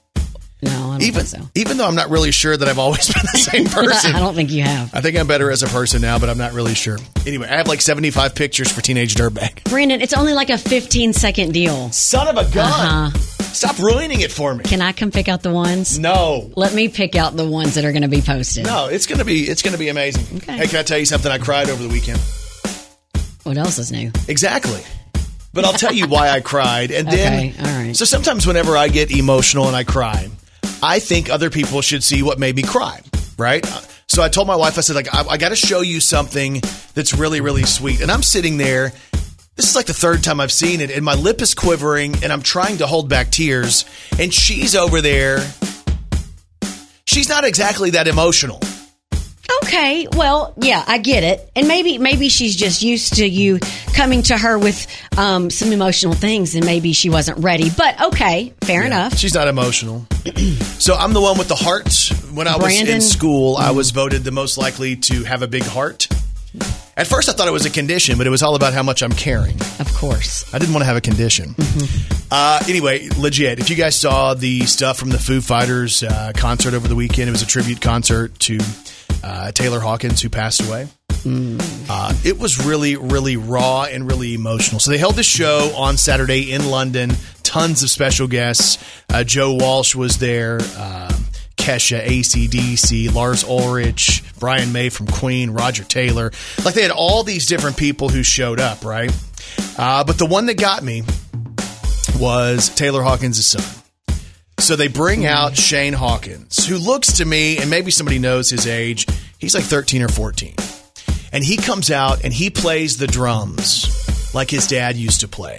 No, 0.59 0.71
I 0.71 0.73
don't 0.97 1.01
Even 1.03 1.25
so. 1.27 1.37
even 1.53 1.77
though 1.77 1.85
I'm 1.87 1.93
not 1.93 2.09
really 2.09 2.31
sure 2.31 2.57
that 2.57 2.67
I've 2.67 2.79
always 2.79 3.05
been 3.13 3.21
the 3.31 3.37
same 3.37 3.65
person. 3.67 4.15
I 4.15 4.19
don't 4.19 4.33
think 4.33 4.49
you 4.49 4.63
have. 4.63 4.89
I 4.95 5.01
think 5.01 5.15
I'm 5.15 5.27
better 5.27 5.51
as 5.51 5.61
a 5.61 5.67
person 5.67 6.01
now, 6.01 6.17
but 6.17 6.29
I'm 6.31 6.37
not 6.39 6.53
really 6.53 6.73
sure. 6.73 6.97
Anyway, 7.27 7.47
I 7.47 7.57
have 7.57 7.67
like 7.67 7.79
75 7.81 8.33
pictures 8.33 8.71
for 8.71 8.81
teenage 8.81 9.13
dirtbag. 9.13 9.63
Brandon, 9.65 10.01
it's 10.01 10.13
only 10.15 10.33
like 10.33 10.49
a 10.49 10.57
15 10.57 11.13
second 11.13 11.51
deal. 11.53 11.91
Son 11.91 12.27
of 12.27 12.37
a 12.37 12.51
gun! 12.51 12.65
Uh-huh. 12.71 13.19
Stop 13.57 13.79
ruining 13.79 14.21
it 14.21 14.31
for 14.31 14.53
me. 14.53 14.63
Can 14.63 14.81
I 14.81 14.91
come 14.91 15.09
pick 15.11 15.27
out 15.27 15.41
the 15.41 15.51
ones? 15.51 15.97
no. 15.97 16.51
Let 16.55 16.73
me 16.73 16.87
pick 16.89 17.15
out 17.15 17.35
the 17.35 17.47
ones 17.47 17.75
that 17.75 17.85
are 17.85 17.91
going 17.91 18.03
to 18.03 18.07
be 18.07 18.21
posted. 18.21 18.65
No, 18.65 18.87
it's 18.87 19.05
gonna 19.07 19.25
be 19.25 19.43
it's 19.49 19.61
gonna 19.63 19.77
be 19.79 19.89
amazing. 19.89 20.37
Okay. 20.37 20.57
Hey, 20.57 20.67
can 20.67 20.79
I 20.79 20.83
tell 20.83 20.97
you 20.99 21.05
something? 21.05 21.31
I 21.31 21.37
cried 21.39 21.69
over 21.69 21.81
the 21.81 21.89
weekend. 21.89 22.19
What 23.43 23.57
else 23.57 23.77
is 23.79 23.91
new? 23.91 24.11
Exactly. 24.27 24.81
But 25.53 25.65
I'll 25.65 25.73
tell 25.73 25.93
you 25.93 26.07
why 26.07 26.29
I 26.29 26.39
cried. 26.41 26.91
And 26.91 27.07
then, 27.11 27.33
Okay, 27.51 27.53
all 27.59 27.83
right. 27.85 27.95
so 27.95 28.05
sometimes 28.05 28.45
whenever 28.45 28.77
I 28.77 28.89
get 28.89 29.09
emotional 29.11 29.67
and 29.67 29.75
I 29.75 29.83
cry, 29.83 30.29
I 30.83 30.99
think 30.99 31.29
other 31.29 31.49
people 31.49 31.81
should 31.81 32.03
see 32.03 32.21
what 32.21 32.37
made 32.39 32.55
me 32.55 32.61
cry, 32.63 33.01
right? 33.39 33.65
So 34.07 34.21
I 34.21 34.29
told 34.29 34.47
my 34.47 34.55
wife, 34.55 34.77
I 34.77 34.81
said, 34.81 34.95
like, 34.95 35.13
I, 35.13 35.23
I 35.27 35.37
got 35.37 35.49
to 35.49 35.55
show 35.55 35.81
you 35.81 35.99
something 35.99 36.61
that's 36.93 37.13
really, 37.13 37.41
really 37.41 37.63
sweet. 37.63 38.01
And 38.01 38.09
I'm 38.11 38.23
sitting 38.23 38.57
there. 38.57 38.93
This 39.57 39.69
is 39.69 39.75
like 39.75 39.87
the 39.87 39.93
third 39.93 40.23
time 40.23 40.39
I've 40.39 40.51
seen 40.51 40.81
it, 40.81 40.91
and 40.91 41.03
my 41.03 41.15
lip 41.15 41.41
is 41.41 41.55
quivering, 41.55 42.13
and 42.23 42.31
I'm 42.31 42.43
trying 42.43 42.77
to 42.77 42.85
hold 42.85 43.09
back 43.09 43.31
tears. 43.31 43.85
And 44.19 44.31
she's 44.31 44.75
over 44.75 45.01
there. 45.01 45.39
She's 47.05 47.27
not 47.27 47.43
exactly 47.43 47.89
that 47.91 48.07
emotional. 48.07 48.61
Okay, 49.63 50.07
well, 50.15 50.53
yeah, 50.57 50.83
I 50.87 50.99
get 50.99 51.23
it, 51.23 51.49
and 51.55 51.67
maybe 51.67 51.97
maybe 51.97 52.29
she's 52.29 52.55
just 52.55 52.83
used 52.83 53.15
to 53.15 53.25
you 53.25 53.59
coming 53.95 54.21
to 54.23 54.37
her 54.37 54.59
with 54.59 54.85
um, 55.17 55.49
some 55.49 55.71
emotional 55.73 56.13
things, 56.13 56.53
and 56.53 56.63
maybe 56.63 56.93
she 56.93 57.09
wasn't 57.09 57.39
ready. 57.39 57.71
But 57.75 57.99
okay, 57.99 58.53
fair 58.61 58.85
enough. 58.85 59.17
She's 59.17 59.33
not 59.33 59.47
emotional. 59.47 60.05
so 60.77 60.93
I'm 60.93 61.13
the 61.13 61.21
one 61.21 61.39
with 61.39 61.47
the 61.47 61.55
heart. 61.55 62.11
When 62.31 62.47
I 62.47 62.57
was 62.57 62.77
in 62.77 62.85
Brandon? 62.85 63.01
school, 63.01 63.57
I 63.57 63.71
was 63.71 63.89
voted 63.89 64.23
the 64.23 64.31
most 64.31 64.59
likely 64.59 64.95
to 64.97 65.23
have 65.23 65.41
a 65.41 65.47
big 65.47 65.63
heart. 65.63 66.07
At 66.95 67.05
first, 67.05 67.29
I 67.29 67.33
thought 67.33 67.47
it 67.47 67.51
was 67.51 67.65
a 67.65 67.69
condition, 67.69 68.17
but 68.17 68.25
it 68.25 68.31
was 68.31 68.41
all 68.41 68.55
about 68.55 68.73
how 68.73 68.81
much 68.81 69.03
I'm 69.03 69.11
caring. 69.11 69.55
Of 69.79 69.93
course. 69.95 70.51
I 70.51 70.57
didn't 70.57 70.73
want 70.73 70.81
to 70.81 70.87
have 70.87 70.97
a 70.97 71.01
condition. 71.01 71.53
Uh, 72.31 72.59
anyway, 72.67 73.07
legit. 73.19 73.59
If 73.59 73.69
you 73.69 73.75
guys 73.75 73.95
saw 73.95 74.33
the 74.33 74.61
stuff 74.61 74.97
from 74.97 75.09
the 75.09 75.19
Foo 75.19 75.39
Fighters 75.39 76.01
uh, 76.01 76.31
concert 76.35 76.73
over 76.73 76.87
the 76.87 76.95
weekend, 76.95 77.29
it 77.29 77.31
was 77.31 77.43
a 77.43 77.45
tribute 77.47 77.81
concert 77.81 78.37
to 78.39 78.57
uh, 79.23 79.51
Taylor 79.51 79.79
Hawkins, 79.79 80.21
who 80.23 80.29
passed 80.29 80.67
away. 80.67 80.87
Uh, 81.89 82.13
it 82.25 82.39
was 82.39 82.65
really, 82.65 82.95
really 82.95 83.37
raw 83.37 83.83
and 83.83 84.09
really 84.09 84.33
emotional. 84.33 84.79
So 84.79 84.89
they 84.91 84.97
held 84.97 85.15
this 85.15 85.25
show 85.27 85.71
on 85.75 85.97
Saturday 85.97 86.51
in 86.51 86.69
London. 86.71 87.11
Tons 87.43 87.83
of 87.83 87.89
special 87.89 88.27
guests. 88.27 88.83
Uh, 89.09 89.23
Joe 89.23 89.53
Walsh 89.53 89.93
was 89.93 90.17
there. 90.17 90.59
Um 90.79 91.25
Kesha, 91.57 92.05
ACDC, 92.05 93.13
Lars 93.13 93.43
Ulrich, 93.43 94.23
Brian 94.39 94.71
May 94.71 94.89
from 94.89 95.07
Queen, 95.07 95.51
Roger 95.51 95.83
Taylor. 95.83 96.31
Like 96.63 96.75
they 96.75 96.81
had 96.81 96.91
all 96.91 97.23
these 97.23 97.45
different 97.45 97.77
people 97.77 98.09
who 98.09 98.23
showed 98.23 98.59
up, 98.59 98.85
right? 98.85 99.11
Uh, 99.77 100.03
but 100.03 100.17
the 100.17 100.25
one 100.25 100.45
that 100.45 100.57
got 100.57 100.83
me 100.83 101.03
was 102.19 102.69
Taylor 102.69 103.01
Hawkins' 103.01 103.45
son. 103.45 103.63
So 104.59 104.75
they 104.75 104.87
bring 104.87 105.25
out 105.25 105.55
Shane 105.55 105.93
Hawkins, 105.93 106.65
who 106.65 106.77
looks 106.77 107.13
to 107.17 107.25
me, 107.25 107.57
and 107.59 107.69
maybe 107.69 107.91
somebody 107.91 108.17
knows 108.19 108.49
his 108.49 108.65
age, 108.65 109.05
he's 109.37 109.53
like 109.53 109.63
13 109.63 110.01
or 110.01 110.07
14. 110.07 110.55
And 111.31 111.43
he 111.43 111.57
comes 111.57 111.91
out 111.91 112.23
and 112.23 112.33
he 112.33 112.49
plays 112.49 112.97
the 112.97 113.07
drums 113.07 114.33
like 114.33 114.49
his 114.49 114.67
dad 114.67 114.95
used 114.95 115.21
to 115.21 115.27
play. 115.27 115.55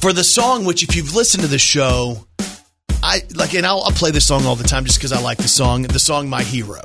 For 0.00 0.12
the 0.12 0.24
song, 0.24 0.64
which 0.64 0.82
if 0.82 0.94
you've 0.96 1.14
listened 1.14 1.42
to 1.42 1.48
the 1.48 1.58
show, 1.58 2.26
I 3.02 3.22
like, 3.34 3.54
and 3.54 3.64
I'll, 3.66 3.82
I'll 3.82 3.92
play 3.92 4.10
this 4.10 4.26
song 4.26 4.44
all 4.46 4.56
the 4.56 4.64
time 4.68 4.84
just 4.84 4.98
because 4.98 5.12
I 5.12 5.20
like 5.20 5.38
the 5.38 5.48
song, 5.48 5.82
the 5.82 5.98
song 5.98 6.28
My 6.28 6.42
Hero. 6.42 6.80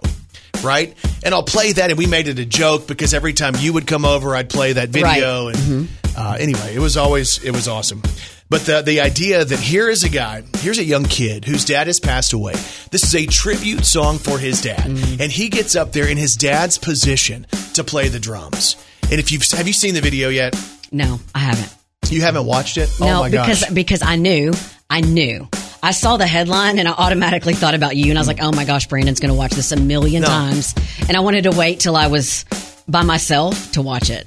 Right? 0.64 0.96
And 1.26 1.34
I'll 1.34 1.44
play 1.44 1.74
that, 1.74 1.90
and 1.90 1.98
we 1.98 2.06
made 2.08 2.28
it 2.28 2.40
a 2.40 2.46
joke 2.46 2.88
because 2.88 3.14
every 3.14 3.34
time 3.34 3.54
you 3.58 3.74
would 3.74 3.86
come 3.88 4.06
over, 4.06 4.36
I'd 4.36 4.50
play 4.50 4.74
that 4.74 4.90
video. 4.90 5.48
And 5.50 5.90
uh, 6.16 6.38
anyway, 6.40 6.74
it 6.76 6.80
was 6.80 6.96
always, 6.96 7.44
it 7.44 7.52
was 7.52 7.68
awesome. 7.68 8.02
But 8.50 8.62
the, 8.66 8.82
the 8.82 9.02
idea 9.02 9.44
that 9.44 9.60
here 9.60 9.90
is 9.90 10.04
a 10.04 10.10
guy, 10.10 10.44
here's 10.58 10.78
a 10.78 10.84
young 10.84 11.04
kid 11.06 11.44
whose 11.46 11.66
dad 11.66 11.88
has 11.88 12.00
passed 12.00 12.34
away. 12.34 12.54
This 12.92 13.04
is 13.04 13.16
a 13.16 13.26
tribute 13.26 13.84
song 13.84 14.20
for 14.20 14.38
his 14.38 14.62
dad. 14.62 14.86
And 14.86 15.32
he 15.32 15.50
gets 15.50 15.76
up 15.76 15.92
there 15.92 16.08
in 16.08 16.18
his 16.18 16.36
dad's 16.38 16.78
position 16.78 17.48
to 17.74 17.84
play 17.84 18.08
the 18.10 18.20
drums. 18.20 18.76
And 19.10 19.20
if 19.20 19.32
you've, 19.32 19.44
have 19.52 19.68
you 19.68 19.74
seen 19.74 19.96
the 19.96 20.02
video 20.02 20.30
yet? 20.30 20.56
No, 20.92 21.20
I 21.34 21.40
haven't. 21.40 21.74
You 22.10 22.22
haven't 22.22 22.46
watched 22.46 22.78
it? 22.78 22.90
oh 23.02 23.06
No, 23.06 23.20
my 23.22 23.30
because 23.30 23.62
gosh. 23.64 23.72
because 23.72 24.02
I 24.04 24.16
knew, 24.18 24.54
I 24.90 25.02
knew. 25.02 25.48
I 25.84 25.92
saw 25.92 26.16
the 26.16 26.26
headline 26.26 26.80
and 26.80 26.88
I 26.88 26.92
automatically 26.94 27.54
thought 27.54 27.76
about 27.76 27.96
you, 27.98 28.10
and 28.10 28.18
I 28.18 28.22
was 28.22 28.28
like, 28.28 28.42
"Oh 28.42 28.52
my 28.54 28.64
gosh, 28.64 28.88
Brandon's 28.88 29.20
going 29.20 29.32
to 29.34 29.38
watch 29.38 29.52
this 29.52 29.72
a 29.74 29.76
million 29.76 30.22
No. 30.22 30.30
times." 30.30 30.74
And 31.10 31.18
I 31.18 31.20
wanted 31.20 31.44
to 31.44 31.52
wait 31.52 31.82
till 31.82 31.98
I 31.98 32.08
was 32.08 32.46
by 32.88 33.04
myself 33.04 33.74
to 33.74 33.82
watch 33.82 34.10
it. 34.10 34.26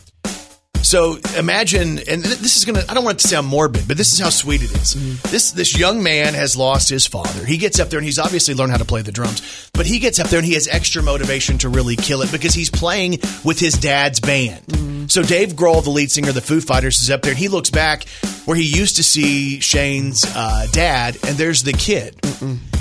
So 0.87 1.19
imagine, 1.37 1.99
and 2.09 2.23
this 2.23 2.57
is 2.57 2.65
gonna. 2.65 2.85
I 2.89 2.95
don't 2.95 3.03
want 3.03 3.19
it 3.19 3.23
to 3.23 3.29
sound 3.29 3.49
morbid, 3.49 3.89
but 3.89 3.97
this 3.97 4.13
is 4.13 4.21
how 4.21 4.31
sweet 4.31 4.63
it 4.63 4.71
is. 4.71 5.21
This 5.33 5.51
this 5.51 5.77
young 5.77 6.01
man 6.01 6.33
has 6.35 6.57
lost 6.57 6.89
his 6.89 7.09
father. 7.09 7.45
He 7.45 7.57
gets 7.57 7.81
up 7.81 7.89
there 7.89 7.99
and 7.99 8.05
he's 8.07 8.21
obviously 8.21 8.55
learned 8.55 8.71
how 8.71 8.79
to 8.79 8.85
play 8.85 9.03
the 9.03 9.11
drums, 9.11 9.69
but 9.75 9.85
he 9.85 9.99
gets 9.99 10.21
up 10.21 10.29
there 10.29 10.39
and 10.39 10.47
he 10.47 10.55
has 10.55 10.69
extra 10.69 11.03
motivation 11.03 11.59
to 11.59 11.69
really 11.69 11.97
kill 11.97 12.23
it 12.23 12.31
because 12.31 12.55
he's 12.55 12.71
playing 12.71 13.19
with 13.45 13.59
his 13.59 13.75
dad's 13.75 14.21
band. 14.21 15.11
So 15.11 15.25
Dave 15.25 15.55
Grohl, 15.55 15.83
the 15.83 15.91
lead 15.91 16.13
singer 16.13 16.29
of 16.29 16.37
the 16.37 16.41
Foo 16.41 16.61
Fighters, 16.61 17.03
is 17.03 17.11
up 17.11 17.23
there 17.23 17.33
and 17.33 17.39
he 17.39 17.49
looks 17.49 17.71
back 17.71 18.07
where 18.45 18.57
he 18.57 18.63
used 18.65 18.95
to 18.97 19.03
see 19.03 19.59
Shane's 19.59 20.25
uh, 20.37 20.69
dad, 20.71 21.17
and 21.27 21.37
there's 21.37 21.65
the 21.65 21.73
kid, 21.73 22.15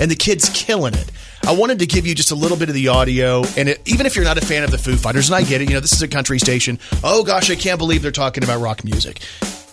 and 0.00 0.08
the 0.08 0.16
kid's 0.16 0.48
killing 0.50 0.94
it. 0.94 1.10
I 1.46 1.52
wanted 1.52 1.78
to 1.78 1.86
give 1.86 2.06
you 2.08 2.14
just 2.14 2.32
a 2.32 2.34
little 2.34 2.56
bit 2.56 2.68
of 2.68 2.74
the 2.74 2.88
audio, 2.88 3.44
and 3.56 3.68
it, 3.68 3.80
even 3.86 4.04
if 4.04 4.16
you're 4.16 4.24
not 4.24 4.36
a 4.36 4.44
fan 4.44 4.64
of 4.64 4.72
the 4.72 4.78
Foo 4.78 4.96
Fighters, 4.96 5.28
and 5.28 5.36
I 5.36 5.42
get 5.42 5.60
it, 5.62 5.68
you 5.68 5.74
know, 5.74 5.80
this 5.80 5.92
is 5.92 6.02
a 6.02 6.08
country 6.08 6.40
station. 6.40 6.78
Oh 7.04 7.22
gosh, 7.22 7.50
I 7.50 7.54
can't 7.54 7.78
believe 7.78 8.02
they're 8.02 8.10
talking 8.10 8.42
about 8.42 8.60
rock 8.60 8.82
music. 8.84 9.20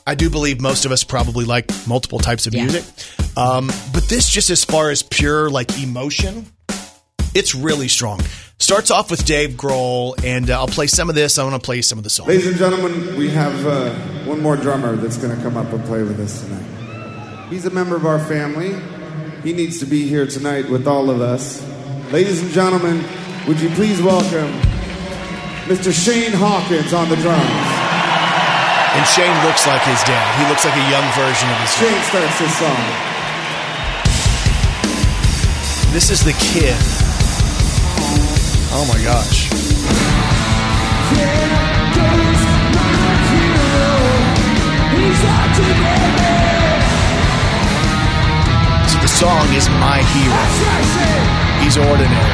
I 0.06 0.14
do 0.14 0.30
believe 0.30 0.62
most 0.62 0.86
of 0.86 0.92
us 0.92 1.04
probably 1.04 1.46
like 1.46 1.66
multiple 1.88 2.20
types 2.20 2.46
of 2.46 2.54
Yeah. 2.54 2.64
music, 2.66 2.84
um, 3.36 3.72
but 3.92 4.08
this 4.08 4.30
just 4.30 4.52
as 4.52 4.64
far 4.64 4.92
as 4.92 5.02
pure 5.02 5.50
like 5.50 5.76
emotion, 5.80 6.46
it's 7.34 7.56
really 7.56 7.88
strong. 7.88 8.22
Starts 8.60 8.92
off 8.92 9.10
with 9.10 9.26
Dave 9.26 9.52
Grohl, 9.52 10.14
and 10.24 10.52
uh, 10.52 10.60
I'll 10.60 10.68
play 10.68 10.86
some 10.88 11.10
of 11.10 11.16
this. 11.16 11.40
I 11.40 11.44
want 11.44 11.56
to 11.56 11.66
play 11.66 11.82
some 11.82 11.98
of 11.98 12.04
the 12.04 12.10
songs. 12.12 12.30
Ladies 12.30 12.48
and 12.48 12.56
gentlemen, 12.58 13.18
we 13.18 13.30
have 13.32 13.66
uh, 13.66 13.90
one 14.26 14.42
more 14.42 14.56
drummer 14.58 14.96
that's 14.96 15.18
going 15.18 15.36
to 15.36 15.42
come 15.42 15.58
up 15.58 15.74
and 15.74 15.84
play 15.86 16.04
with 16.04 16.20
us 16.20 16.42
tonight. 16.44 17.48
He's 17.50 17.66
a 17.66 17.72
member 17.72 17.96
of 17.96 18.06
our 18.06 18.20
family. 18.20 18.76
He 19.44 19.52
needs 19.52 19.80
to 19.80 19.86
be 19.86 20.08
here 20.08 20.26
tonight 20.26 20.70
with 20.70 20.88
all 20.88 21.10
of 21.10 21.20
us. 21.20 21.62
Ladies 22.14 22.42
and 22.42 22.50
gentlemen, 22.52 23.04
would 23.46 23.60
you 23.60 23.70
please 23.72 24.02
welcome 24.02 24.50
Mr. 25.68 25.92
Shane 25.92 26.32
Hawkins 26.32 26.94
on 26.94 27.10
the 27.10 27.18
drums. 27.18 27.44
And 28.96 29.04
Shane 29.08 29.36
looks 29.44 29.68
like 29.68 29.82
his 29.84 30.00
dad. 30.04 30.24
He 30.40 30.48
looks 30.48 30.64
like 30.64 30.76
a 30.76 30.88
young 30.88 31.04
version 31.12 31.50
of 31.52 31.58
his 31.60 31.76
dad. 31.76 31.92
Shane 31.92 32.04
starts 32.08 32.40
this 32.40 32.56
song. 32.56 32.84
This 35.92 36.10
is 36.10 36.24
the 36.24 36.32
kid. 36.40 36.80
Oh 38.72 38.88
my 38.88 39.04
gosh. 39.04 39.50
So 45.54 45.62
the 45.62 46.03
song 49.14 49.46
is 49.54 49.70
My 49.78 50.02
Hero. 50.02 50.44
He's 51.62 51.78
ordinary. 51.78 52.34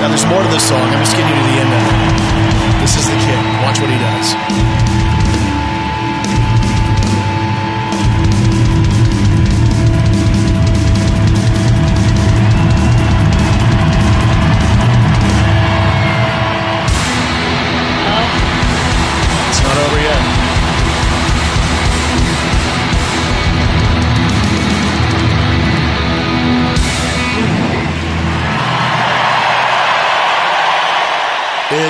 Now 0.00 0.08
there's 0.08 0.24
more 0.24 0.42
to 0.42 0.48
this 0.48 0.66
song. 0.66 0.88
I'm 0.88 1.00
just 1.04 1.16
getting 1.16 1.28
you 1.28 1.36
to 1.36 1.48
the 1.52 1.58
end 1.60 1.72
of 1.72 1.82
it. 1.84 2.80
This 2.80 2.96
is 2.96 3.04
the 3.04 3.18
kid. 3.20 3.40
Watch 3.62 3.78
what 3.80 3.90
he 3.90 3.98
does. 4.00 5.13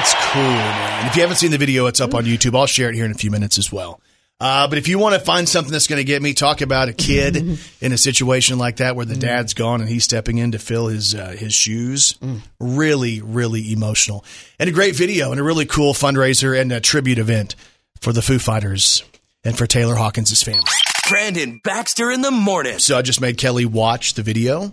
It's 0.05 0.14
cool, 0.32 0.42
man. 0.42 1.07
If 1.07 1.16
you 1.16 1.22
haven't 1.22 1.38
seen 1.38 1.50
the 1.50 1.57
video, 1.57 1.86
it's 1.86 1.98
up 1.98 2.12
on 2.12 2.24
YouTube. 2.26 2.55
I'll 2.55 2.66
share 2.66 2.90
it 2.90 2.94
here 2.94 3.07
in 3.07 3.11
a 3.11 3.14
few 3.14 3.30
minutes 3.30 3.57
as 3.57 3.72
well. 3.72 4.02
Uh, 4.38 4.68
but 4.68 4.76
if 4.76 4.86
you 4.86 4.98
want 4.98 5.14
to 5.14 5.18
find 5.20 5.48
something 5.48 5.72
that's 5.72 5.86
going 5.86 5.98
to 5.98 6.05
get 6.05 6.20
me, 6.20 6.34
talk 6.34 6.61
about 6.61 6.90
a 6.90 6.92
kid 6.92 7.36
in 7.80 7.92
a 7.92 7.96
situation 7.96 8.59
like 8.59 8.76
that 8.76 8.96
where 8.96 9.07
the 9.07 9.14
dad's 9.16 9.55
gone 9.55 9.80
and 9.80 9.88
he's 9.88 10.05
stepping 10.05 10.36
in 10.36 10.52
to 10.52 10.59
fill 10.59 10.88
his 10.88 11.14
uh, 11.14 11.30
his 11.30 11.55
shoes. 11.55 12.18
Really, 12.61 13.22
really 13.22 13.72
emotional, 13.72 14.26
and 14.59 14.68
a 14.68 14.72
great 14.74 14.94
video 14.94 15.30
and 15.30 15.40
a 15.40 15.42
really 15.42 15.64
cool 15.64 15.94
fundraiser 15.94 16.61
and 16.61 16.70
a 16.70 16.80
tribute 16.80 17.16
event 17.18 17.57
for 18.02 18.12
the 18.12 18.20
Foo 18.20 18.38
Fighters 18.38 19.02
and 19.42 19.57
for 19.57 19.66
Taylor 19.66 19.94
Hawkins' 19.94 20.42
family. 20.42 20.68
Brandon 21.09 21.62
Baxter 21.64 22.11
in 22.11 22.20
the 22.20 22.30
morning. 22.30 22.78
So 22.78 22.98
I 22.98 23.00
just 23.00 23.22
made 23.22 23.38
Kelly 23.38 23.64
watch 23.64 24.12
the 24.12 24.22
video. 24.22 24.70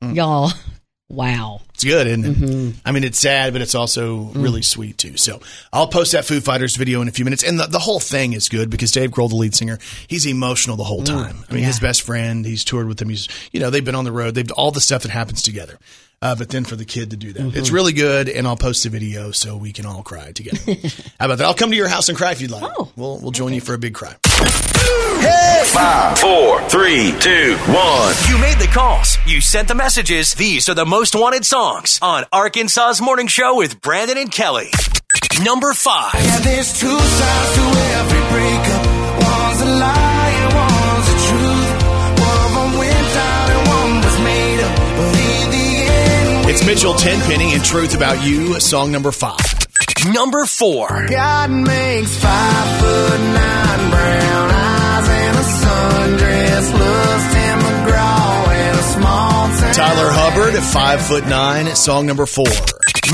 Y'all, 0.00 0.50
wow. 1.12 1.60
It's 1.74 1.84
good, 1.84 2.06
isn't 2.06 2.24
it? 2.24 2.36
Mm-hmm. 2.36 2.78
I 2.84 2.92
mean, 2.92 3.04
it's 3.04 3.18
sad, 3.18 3.52
but 3.52 3.62
it's 3.62 3.74
also 3.74 4.16
really 4.34 4.60
mm. 4.60 4.64
sweet 4.64 4.98
too. 4.98 5.16
So 5.16 5.40
I'll 5.72 5.86
post 5.86 6.12
that 6.12 6.24
Foo 6.24 6.40
Fighters 6.40 6.76
video 6.76 7.02
in 7.02 7.08
a 7.08 7.12
few 7.12 7.24
minutes, 7.24 7.44
and 7.44 7.60
the, 7.60 7.66
the 7.66 7.78
whole 7.78 8.00
thing 8.00 8.32
is 8.32 8.48
good 8.48 8.70
because 8.70 8.90
Dave 8.90 9.10
Grohl, 9.10 9.28
the 9.28 9.36
lead 9.36 9.54
singer, 9.54 9.78
he's 10.08 10.26
emotional 10.26 10.76
the 10.76 10.84
whole 10.84 11.02
mm. 11.02 11.06
time. 11.06 11.44
I 11.48 11.54
mean, 11.54 11.64
his 11.64 11.78
best 11.80 12.02
friend, 12.02 12.44
he's 12.44 12.64
toured 12.64 12.88
with 12.88 13.00
him. 13.00 13.08
He's 13.08 13.28
you 13.52 13.60
know 13.60 13.70
they've 13.70 13.84
been 13.84 13.94
on 13.94 14.04
the 14.04 14.12
road. 14.12 14.34
They've 14.34 14.50
all 14.52 14.70
the 14.70 14.80
stuff 14.80 15.02
that 15.02 15.10
happens 15.10 15.42
together. 15.42 15.78
Uh, 16.22 16.36
but 16.36 16.48
then 16.48 16.64
for 16.64 16.76
the 16.76 16.84
kid 16.84 17.10
to 17.10 17.16
do 17.16 17.32
that, 17.32 17.56
it's 17.56 17.70
really 17.70 17.92
good, 17.92 18.28
and 18.28 18.46
I'll 18.46 18.56
post 18.56 18.86
a 18.86 18.90
video 18.90 19.32
so 19.32 19.56
we 19.56 19.72
can 19.72 19.84
all 19.86 20.04
cry 20.04 20.30
together. 20.30 20.58
How 21.18 21.26
about 21.26 21.38
that? 21.38 21.44
I'll 21.46 21.54
come 21.54 21.70
to 21.70 21.76
your 21.76 21.88
house 21.88 22.08
and 22.08 22.16
cry 22.16 22.30
if 22.30 22.40
you'd 22.40 22.52
like. 22.52 22.62
Oh, 22.78 22.92
we'll 22.96 23.18
we'll 23.18 23.32
join 23.32 23.52
you 23.52 23.60
for 23.60 23.74
a 23.74 23.78
big 23.78 23.94
cry. 23.94 24.14
Five, 25.64 26.18
four, 26.18 26.60
three, 26.68 27.12
two, 27.18 27.56
one. 27.66 28.14
You 28.28 28.38
made 28.38 28.58
the 28.58 28.70
calls. 28.72 29.16
You 29.26 29.40
sent 29.40 29.66
the 29.68 29.74
messages. 29.74 30.34
These 30.34 30.68
are 30.68 30.74
the 30.74 30.86
most 30.86 31.14
wanted 31.14 31.44
songs 31.44 31.98
on 32.02 32.24
Arkansas's 32.32 33.00
Morning 33.00 33.26
Show 33.26 33.56
with 33.56 33.80
Brandon 33.80 34.18
and 34.18 34.30
Kelly. 34.30 34.70
Number 35.42 35.72
five. 35.72 36.14
Yeah, 36.14 36.38
It's 46.52 46.66
Mitchell 46.66 46.92
Tenpenny 46.92 47.54
and 47.54 47.64
Truth 47.64 47.96
About 47.96 48.22
You, 48.22 48.60
song 48.60 48.92
number 48.92 49.10
five. 49.10 49.40
Number 50.12 50.44
four. 50.44 50.86
God 51.08 51.48
makes 51.48 52.14
five 52.20 52.68
foot 52.76 53.20
nine 53.20 53.82
brown 53.88 54.50
eyes 54.52 55.08
and 55.08 55.36
a 55.40 55.46
sundress. 55.48 56.66
Loves 56.76 57.24
Tim 57.32 57.58
McGraw 57.58 58.48
and 58.52 58.78
a 58.78 58.82
small 58.82 59.48
town. 59.48 59.72
Tyler 59.72 60.10
Hubbard, 60.12 60.54
five 60.62 61.00
foot 61.00 61.24
nine, 61.26 61.74
song 61.74 62.04
number 62.04 62.26
four. 62.26 62.52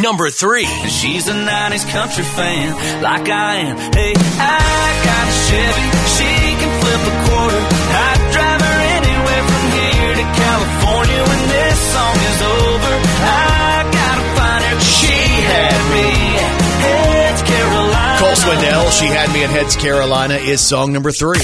Number 0.03 0.30
three. 0.30 0.66
She's 0.91 1.28
a 1.28 1.32
90s 1.32 1.89
country 1.93 2.24
fan, 2.24 2.74
like 3.03 3.30
I 3.30 3.55
am. 3.70 3.76
Hey, 3.95 4.14
I 4.18 4.82
got 5.07 5.24
a 5.30 5.34
Chevy, 5.47 5.86
she 6.18 6.30
can 6.59 6.72
flip 6.82 7.03
a 7.07 7.14
quarter. 7.30 7.62
I'd 7.62 8.20
drive 8.34 8.61
her 8.66 8.78
anywhere 8.99 9.43
from 9.47 9.64
here 9.78 10.14
to 10.18 10.26
California 10.26 11.22
when 11.22 11.43
this 11.55 11.78
song 11.95 12.16
is 12.18 12.43
over. 12.43 12.88
I 13.21 13.83
gotta 13.91 14.25
find 14.39 14.64
her, 14.64 14.81
she 14.81 15.16
had 15.49 15.81
me 15.93 16.09
at 16.39 16.55
Heads 16.85 17.43
Carolina. 17.43 18.19
Cole 18.19 18.37
Swindell, 18.37 18.91
She 18.99 19.07
Had 19.07 19.33
Me 19.33 19.45
at 19.45 19.51
Heads 19.51 19.77
Carolina, 19.77 20.35
is 20.35 20.61
song 20.61 20.93
number 20.93 21.12
three. 21.12 21.41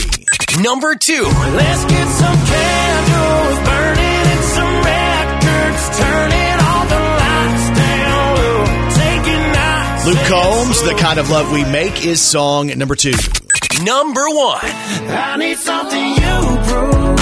Number 0.61 0.95
two. 0.95 1.25
Let's 1.25 1.85
get 1.85 2.09
some 2.09 2.39
candles 2.47 3.59
burning 3.67 4.25
and 4.33 4.45
some 4.55 4.75
records 4.85 5.83
turning 5.99 6.57
all 6.63 6.85
the 6.87 7.01
lights 7.21 7.67
down 7.79 8.37
low. 8.37 8.65
Take 8.95 9.27
it. 9.27 9.45
Luke 10.07 10.25
Combs, 10.29 10.83
The 10.83 10.95
Kind 10.99 11.19
of 11.19 11.31
Love 11.31 11.51
We 11.53 11.65
Make, 11.65 12.05
is 12.05 12.21
song 12.21 12.69
number 12.79 12.95
two. 12.95 13.15
Number 13.83 14.29
one. 14.29 14.61
I 14.63 15.37
need 15.39 15.57
something 15.59 16.11
you 16.11 16.59
prove. 16.69 17.14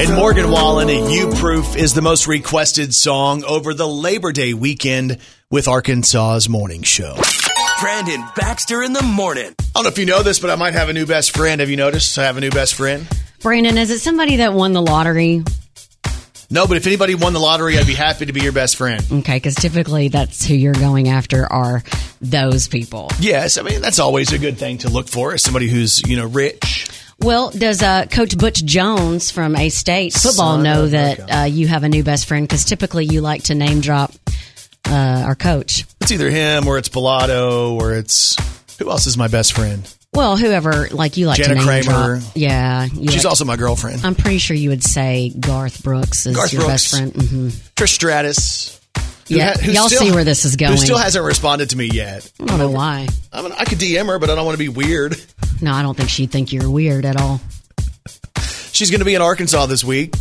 And 0.00 0.14
Morgan 0.14 0.50
Wallen, 0.50 0.88
You 1.10 1.28
Proof, 1.28 1.76
is 1.76 1.92
the 1.92 2.00
most 2.00 2.26
requested 2.26 2.94
song 2.94 3.44
over 3.44 3.74
the 3.74 3.86
Labor 3.86 4.32
Day 4.32 4.54
weekend 4.54 5.18
with 5.50 5.68
Arkansas's 5.68 6.48
morning 6.48 6.82
show. 6.84 7.18
Brandon 7.82 8.24
Baxter 8.34 8.82
in 8.82 8.94
the 8.94 9.02
morning. 9.02 9.54
I 9.58 9.64
don't 9.74 9.82
know 9.82 9.90
if 9.90 9.98
you 9.98 10.06
know 10.06 10.22
this, 10.22 10.38
but 10.38 10.48
I 10.48 10.54
might 10.54 10.72
have 10.72 10.88
a 10.88 10.94
new 10.94 11.04
best 11.04 11.36
friend. 11.36 11.60
Have 11.60 11.68
you 11.68 11.76
noticed 11.76 12.16
I 12.18 12.24
have 12.24 12.38
a 12.38 12.40
new 12.40 12.48
best 12.48 12.76
friend? 12.76 13.06
Brandon, 13.40 13.76
is 13.76 13.90
it 13.90 13.98
somebody 13.98 14.36
that 14.36 14.54
won 14.54 14.72
the 14.72 14.80
lottery? 14.80 15.44
No, 16.48 16.66
but 16.66 16.78
if 16.78 16.86
anybody 16.86 17.14
won 17.14 17.34
the 17.34 17.38
lottery, 17.38 17.76
I'd 17.76 17.86
be 17.86 17.92
happy 17.92 18.24
to 18.24 18.32
be 18.32 18.40
your 18.40 18.52
best 18.52 18.76
friend. 18.76 19.04
Okay, 19.12 19.36
because 19.36 19.54
typically 19.54 20.08
that's 20.08 20.46
who 20.46 20.54
you're 20.54 20.72
going 20.72 21.10
after 21.10 21.44
are 21.52 21.82
those 22.22 22.68
people. 22.68 23.10
Yes, 23.20 23.58
I 23.58 23.62
mean, 23.62 23.82
that's 23.82 23.98
always 23.98 24.32
a 24.32 24.38
good 24.38 24.56
thing 24.56 24.78
to 24.78 24.88
look 24.88 25.08
for 25.08 25.34
as 25.34 25.42
somebody 25.42 25.68
who's, 25.68 26.00
you 26.08 26.16
know, 26.16 26.26
rich. 26.26 26.88
Well, 27.22 27.50
does 27.50 27.82
uh, 27.82 28.06
Coach 28.06 28.36
Butch 28.38 28.64
Jones 28.64 29.30
from 29.30 29.54
A 29.56 29.68
State 29.68 30.14
football 30.14 30.54
Son 30.56 30.62
know 30.62 30.86
that 30.88 31.18
uh, 31.42 31.44
you 31.44 31.68
have 31.68 31.82
a 31.84 31.88
new 31.88 32.02
best 32.02 32.26
friend? 32.26 32.46
Because 32.48 32.64
typically 32.64 33.04
you 33.04 33.20
like 33.20 33.44
to 33.44 33.54
name 33.54 33.80
drop 33.80 34.12
uh, 34.88 35.24
our 35.26 35.34
coach. 35.34 35.84
It's 36.00 36.10
either 36.12 36.30
him 36.30 36.66
or 36.66 36.78
it's 36.78 36.88
Pilato 36.88 37.72
or 37.72 37.92
it's 37.92 38.36
who 38.78 38.90
else 38.90 39.06
is 39.06 39.18
my 39.18 39.28
best 39.28 39.52
friend? 39.52 39.92
Well, 40.14 40.36
whoever 40.38 40.88
like 40.88 41.18
you 41.18 41.26
like 41.26 41.36
Jenna 41.36 41.50
to 41.50 41.54
name 41.66 41.84
Kramer. 41.84 42.18
drop. 42.20 42.32
Yeah, 42.34 42.86
She's 42.88 43.16
like- 43.18 43.26
also 43.26 43.44
my 43.44 43.56
girlfriend. 43.56 44.04
I'm 44.04 44.14
pretty 44.14 44.38
sure 44.38 44.56
you 44.56 44.70
would 44.70 44.82
say 44.82 45.28
Garth 45.38 45.82
Brooks 45.84 46.24
is 46.26 46.34
Garth 46.34 46.52
your 46.54 46.62
Brooks. 46.62 46.72
best 46.72 46.90
friend. 46.90 47.12
hmm 47.14 47.48
Trish 47.76 47.88
Stratus. 47.90 48.80
Yeah, 49.28 49.52
ha- 49.56 49.70
y'all 49.70 49.88
see 49.88 50.10
where 50.10 50.24
this 50.24 50.44
is 50.44 50.56
going. 50.56 50.72
Who 50.72 50.78
still 50.78 50.98
hasn't 50.98 51.24
responded 51.24 51.70
to 51.70 51.76
me 51.76 51.84
yet. 51.92 52.28
I 52.40 52.46
don't 52.46 52.58
know 52.58 52.70
why. 52.70 53.06
I 53.32 53.42
mean, 53.42 53.52
I 53.56 53.64
could 53.64 53.78
DM 53.78 54.06
her, 54.06 54.18
but 54.18 54.28
I 54.30 54.34
don't 54.34 54.44
want 54.44 54.54
to 54.58 54.64
be 54.64 54.68
weird. 54.70 55.16
No, 55.62 55.72
I 55.72 55.82
don't 55.82 55.96
think 55.96 56.08
she'd 56.08 56.30
think 56.30 56.52
you're 56.52 56.70
weird 56.70 57.04
at 57.04 57.20
all. 57.20 57.40
She's 58.72 58.90
going 58.90 59.00
to 59.00 59.04
be 59.04 59.14
in 59.14 59.22
Arkansas 59.22 59.66
this 59.66 59.84
week. 59.84 60.14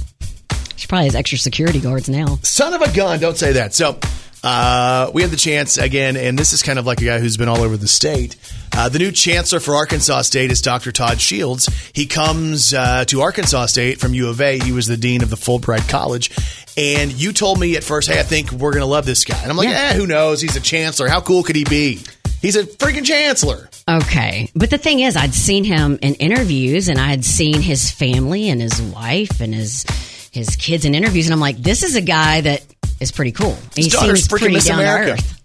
She 0.76 0.88
probably 0.88 1.06
has 1.06 1.16
extra 1.16 1.38
security 1.38 1.80
guards 1.80 2.10
now. 2.10 2.40
Son 2.44 2.74
of 2.74 2.82
a 2.82 2.92
gun, 2.94 3.20
don't 3.20 3.38
say 3.38 3.54
that. 3.54 3.74
So, 3.74 4.00
uh, 4.44 5.12
we 5.14 5.22
have 5.22 5.32
the 5.32 5.38
chance 5.38 5.78
again, 5.78 6.16
and 6.16 6.38
this 6.40 6.54
is 6.54 6.64
kind 6.64 6.80
of 6.80 6.86
like 6.86 7.02
a 7.02 7.06
guy 7.06 7.20
who's 7.20 7.36
been 7.38 7.50
all 7.50 7.62
over 7.62 7.76
the 7.78 7.88
state. 7.88 8.38
Uh, 8.76 8.88
the 8.88 9.00
new 9.00 9.12
chancellor 9.12 9.60
for 9.60 9.76
Arkansas 9.76 10.22
State 10.22 10.52
is 10.52 10.62
Dr. 10.62 10.92
Todd 10.94 11.20
Shields. 11.20 11.68
He 11.94 12.06
comes 12.06 12.74
uh, 12.74 13.04
to 13.06 13.22
Arkansas 13.22 13.66
State 13.68 14.00
from 14.00 14.14
U 14.14 14.30
of 14.30 14.40
A. 14.40 14.58
He 14.60 14.72
was 14.72 14.88
the 14.88 14.96
dean 14.96 15.22
of 15.24 15.30
the 15.30 15.36
Fulbright 15.36 15.90
College. 15.90 16.32
And 16.78 17.12
you 17.12 17.34
told 17.34 17.60
me 17.60 17.76
at 17.76 17.84
first, 17.84 18.08
hey, 18.08 18.20
I 18.20 18.24
think 18.24 18.52
we're 18.54 18.72
going 18.72 18.82
to 18.82 18.86
love 18.86 19.06
this 19.06 19.26
guy. 19.26 19.38
And 19.42 19.52
I'm 19.52 19.58
like, 19.58 19.68
Yeah. 19.68 19.90
eh, 19.92 19.94
who 19.96 20.08
knows? 20.08 20.40
He's 20.42 20.56
a 20.56 20.62
chancellor. 20.62 21.10
How 21.10 21.20
cool 21.20 21.44
could 21.44 21.58
he 21.58 21.66
be? 21.66 22.00
He's 22.42 22.56
a 22.56 22.64
freaking 22.64 23.06
chancellor. 23.06 23.70
Okay. 23.88 24.50
But 24.56 24.70
the 24.70 24.78
thing 24.78 25.00
is, 25.02 25.16
I'd 25.18 25.34
seen 25.34 25.64
him 25.64 26.00
in 26.02 26.14
interviews 26.16 26.88
and 26.88 27.00
I 27.00 27.08
had 27.08 27.26
seen 27.26 27.62
his 27.62 27.92
family 27.92 28.50
and 28.50 28.62
his 28.62 28.82
wife 28.82 29.42
and 29.42 29.54
his 29.54 29.86
his 30.32 30.56
kids 30.56 30.86
in 30.86 30.94
interviews. 30.96 31.26
And 31.26 31.34
I'm 31.34 31.40
like, 31.40 31.58
this 31.58 31.84
is 31.84 31.96
a 31.96 32.02
guy 32.02 32.42
that 32.42 32.64
is 33.00 33.12
pretty 33.12 33.32
cool. 33.32 33.58
He 33.76 33.84
His 33.84 33.94
daughter's 33.94 34.20
seems 34.20 34.28
pretty 34.28 34.54
Miss 34.54 34.66
down 34.68 34.78
to 34.78 34.84
America. 34.84 35.12
earth. 35.14 35.39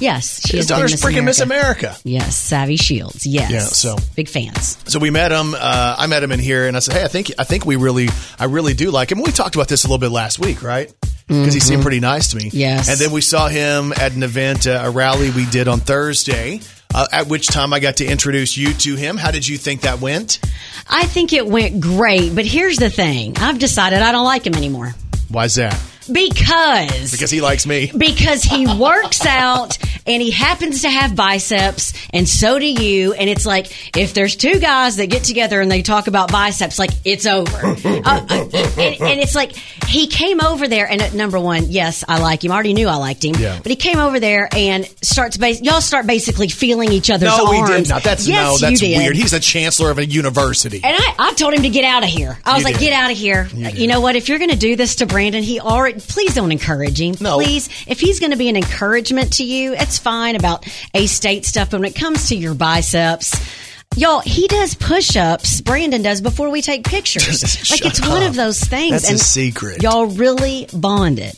Yes, 0.00 0.46
she 0.46 0.56
His 0.56 0.66
daughter's 0.66 0.92
Miss 0.92 1.04
freaking 1.04 1.24
Miss 1.24 1.40
America. 1.40 1.96
Yes, 2.04 2.36
Savvy 2.36 2.76
Shields. 2.76 3.26
Yes. 3.26 3.50
Yeah, 3.50 3.60
so- 3.60 3.96
big 4.14 4.28
fans. 4.28 4.78
So 4.86 4.98
we 4.98 5.10
met 5.10 5.32
him. 5.32 5.54
Uh, 5.54 5.96
I 5.98 6.06
met 6.06 6.22
him 6.22 6.32
in 6.32 6.40
here, 6.40 6.66
and 6.66 6.76
I 6.76 6.80
said, 6.80 6.94
"Hey, 6.94 7.04
I 7.04 7.08
think 7.08 7.32
I 7.38 7.44
think 7.44 7.66
we 7.66 7.76
really, 7.76 8.08
I 8.38 8.44
really 8.44 8.74
do 8.74 8.90
like 8.90 9.10
him." 9.10 9.22
We 9.22 9.32
talked 9.32 9.54
about 9.54 9.68
this 9.68 9.84
a 9.84 9.86
little 9.86 9.98
bit 9.98 10.10
last 10.10 10.38
week, 10.38 10.62
right? 10.62 10.92
Because 11.26 11.52
he 11.52 11.60
seemed 11.60 11.82
pretty 11.82 12.00
nice 12.00 12.28
to 12.28 12.36
me. 12.36 12.44
Mm-hmm. 12.44 12.56
Yes. 12.56 12.88
And 12.88 12.98
then 12.98 13.12
we 13.12 13.20
saw 13.20 13.48
him 13.48 13.92
at 13.92 14.12
an 14.12 14.22
event, 14.22 14.66
uh, 14.66 14.80
a 14.84 14.90
rally 14.90 15.30
we 15.30 15.44
did 15.44 15.68
on 15.68 15.80
Thursday. 15.80 16.60
Uh, 16.94 17.06
at 17.12 17.26
which 17.26 17.48
time 17.48 17.74
I 17.74 17.80
got 17.80 17.96
to 17.98 18.06
introduce 18.06 18.56
you 18.56 18.72
to 18.72 18.96
him. 18.96 19.18
How 19.18 19.30
did 19.30 19.46
you 19.46 19.58
think 19.58 19.82
that 19.82 20.00
went? 20.00 20.40
I 20.88 21.04
think 21.04 21.34
it 21.34 21.46
went 21.46 21.80
great, 21.82 22.34
but 22.34 22.46
here's 22.46 22.78
the 22.78 22.88
thing: 22.88 23.36
I've 23.36 23.58
decided 23.58 24.00
I 24.00 24.10
don't 24.10 24.24
like 24.24 24.46
him 24.46 24.54
anymore 24.54 24.94
Why's 25.28 25.56
that? 25.56 25.78
Because 26.12 27.10
Because 27.12 27.30
he 27.30 27.40
likes 27.40 27.66
me. 27.66 27.90
because 27.96 28.42
he 28.42 28.66
works 28.78 29.24
out 29.26 29.78
and 30.06 30.22
he 30.22 30.30
happens 30.30 30.82
to 30.82 30.90
have 30.90 31.14
biceps 31.14 31.92
and 32.12 32.28
so 32.28 32.58
do 32.58 32.66
you 32.66 33.12
and 33.12 33.28
it's 33.28 33.44
like 33.46 33.96
if 33.96 34.14
there's 34.14 34.36
two 34.36 34.58
guys 34.58 34.96
that 34.96 35.06
get 35.06 35.24
together 35.24 35.60
and 35.60 35.70
they 35.70 35.82
talk 35.82 36.06
about 36.06 36.30
biceps 36.32 36.78
like 36.78 36.90
it's 37.04 37.26
over 37.26 37.56
uh, 37.66 37.74
uh, 37.84 38.24
and, 38.30 39.00
and 39.00 39.20
it's 39.20 39.34
like 39.34 39.52
he 39.86 40.06
came 40.06 40.40
over 40.40 40.66
there 40.68 40.88
and 40.88 41.02
at 41.02 41.14
number 41.14 41.38
one 41.38 41.64
yes 41.68 42.04
i 42.08 42.18
like 42.20 42.42
him 42.44 42.52
I 42.52 42.54
already 42.54 42.74
knew 42.74 42.88
i 42.88 42.96
liked 42.96 43.24
him 43.24 43.34
Yeah. 43.36 43.58
but 43.62 43.70
he 43.70 43.76
came 43.76 43.98
over 43.98 44.18
there 44.20 44.48
and 44.54 44.86
starts 45.02 45.36
bas- 45.36 45.60
y'all 45.62 45.80
start 45.80 46.06
basically 46.06 46.48
feeling 46.48 46.92
each 46.92 47.10
other's 47.10 47.28
No, 47.36 47.50
we 47.50 47.62
did 47.66 47.88
not. 47.88 48.02
That's 48.02 48.26
yes, 48.26 48.60
no, 48.62 48.68
that's 48.68 48.80
weird. 48.82 49.16
He's 49.16 49.32
a 49.32 49.40
chancellor 49.40 49.90
of 49.90 49.98
a 49.98 50.06
university. 50.06 50.80
And 50.82 50.96
I, 50.98 51.14
I 51.18 51.32
told 51.34 51.54
him 51.54 51.62
to 51.62 51.68
get 51.68 51.84
out 51.84 52.02
of 52.02 52.08
here. 52.08 52.38
I 52.44 52.54
was 52.54 52.60
You 52.60 52.64
like, 52.64 52.78
did. 52.78 52.86
get 52.86 52.92
out 52.92 53.10
of 53.10 53.16
here. 53.16 53.48
You 53.52 53.68
You, 53.70 53.86
know 53.86 54.00
what? 54.00 54.16
If 54.16 54.28
you're 54.28 54.38
going 54.38 54.50
to 54.50 54.56
do 54.56 54.76
this 54.76 54.96
to 54.96 55.06
Brandon, 55.06 55.42
he 55.42 55.60
already, 55.60 55.97
please 56.00 56.34
don't 56.34 56.52
encourage 56.52 57.00
him. 57.00 57.14
No. 57.20 57.36
Please. 57.36 57.68
If 57.86 58.00
he's 58.00 58.20
going 58.20 58.32
to 58.32 58.38
be 58.38 58.48
an 58.48 58.56
encouragement 58.56 59.34
to 59.34 59.44
you, 59.44 59.74
it's 59.74 59.98
fine 59.98 60.36
about 60.36 60.66
A 60.94 61.06
State 61.06 61.44
stuff. 61.44 61.70
But 61.70 61.80
when 61.80 61.88
it 61.90 61.94
comes 61.94 62.28
to 62.28 62.36
your 62.36 62.54
biceps, 62.54 63.34
Y'all, 63.96 64.20
he 64.20 64.46
does 64.46 64.74
push-ups. 64.74 65.62
Brandon 65.62 66.02
does 66.02 66.20
before 66.20 66.50
we 66.50 66.62
take 66.62 66.84
pictures. 66.84 67.70
like 67.70 67.84
it's 67.84 68.06
one 68.06 68.22
of 68.22 68.36
those 68.36 68.60
things. 68.60 69.02
That's 69.02 69.10
a 69.10 69.18
secret. 69.18 69.82
Y'all 69.82 70.06
really 70.06 70.68
bonded. 70.72 71.34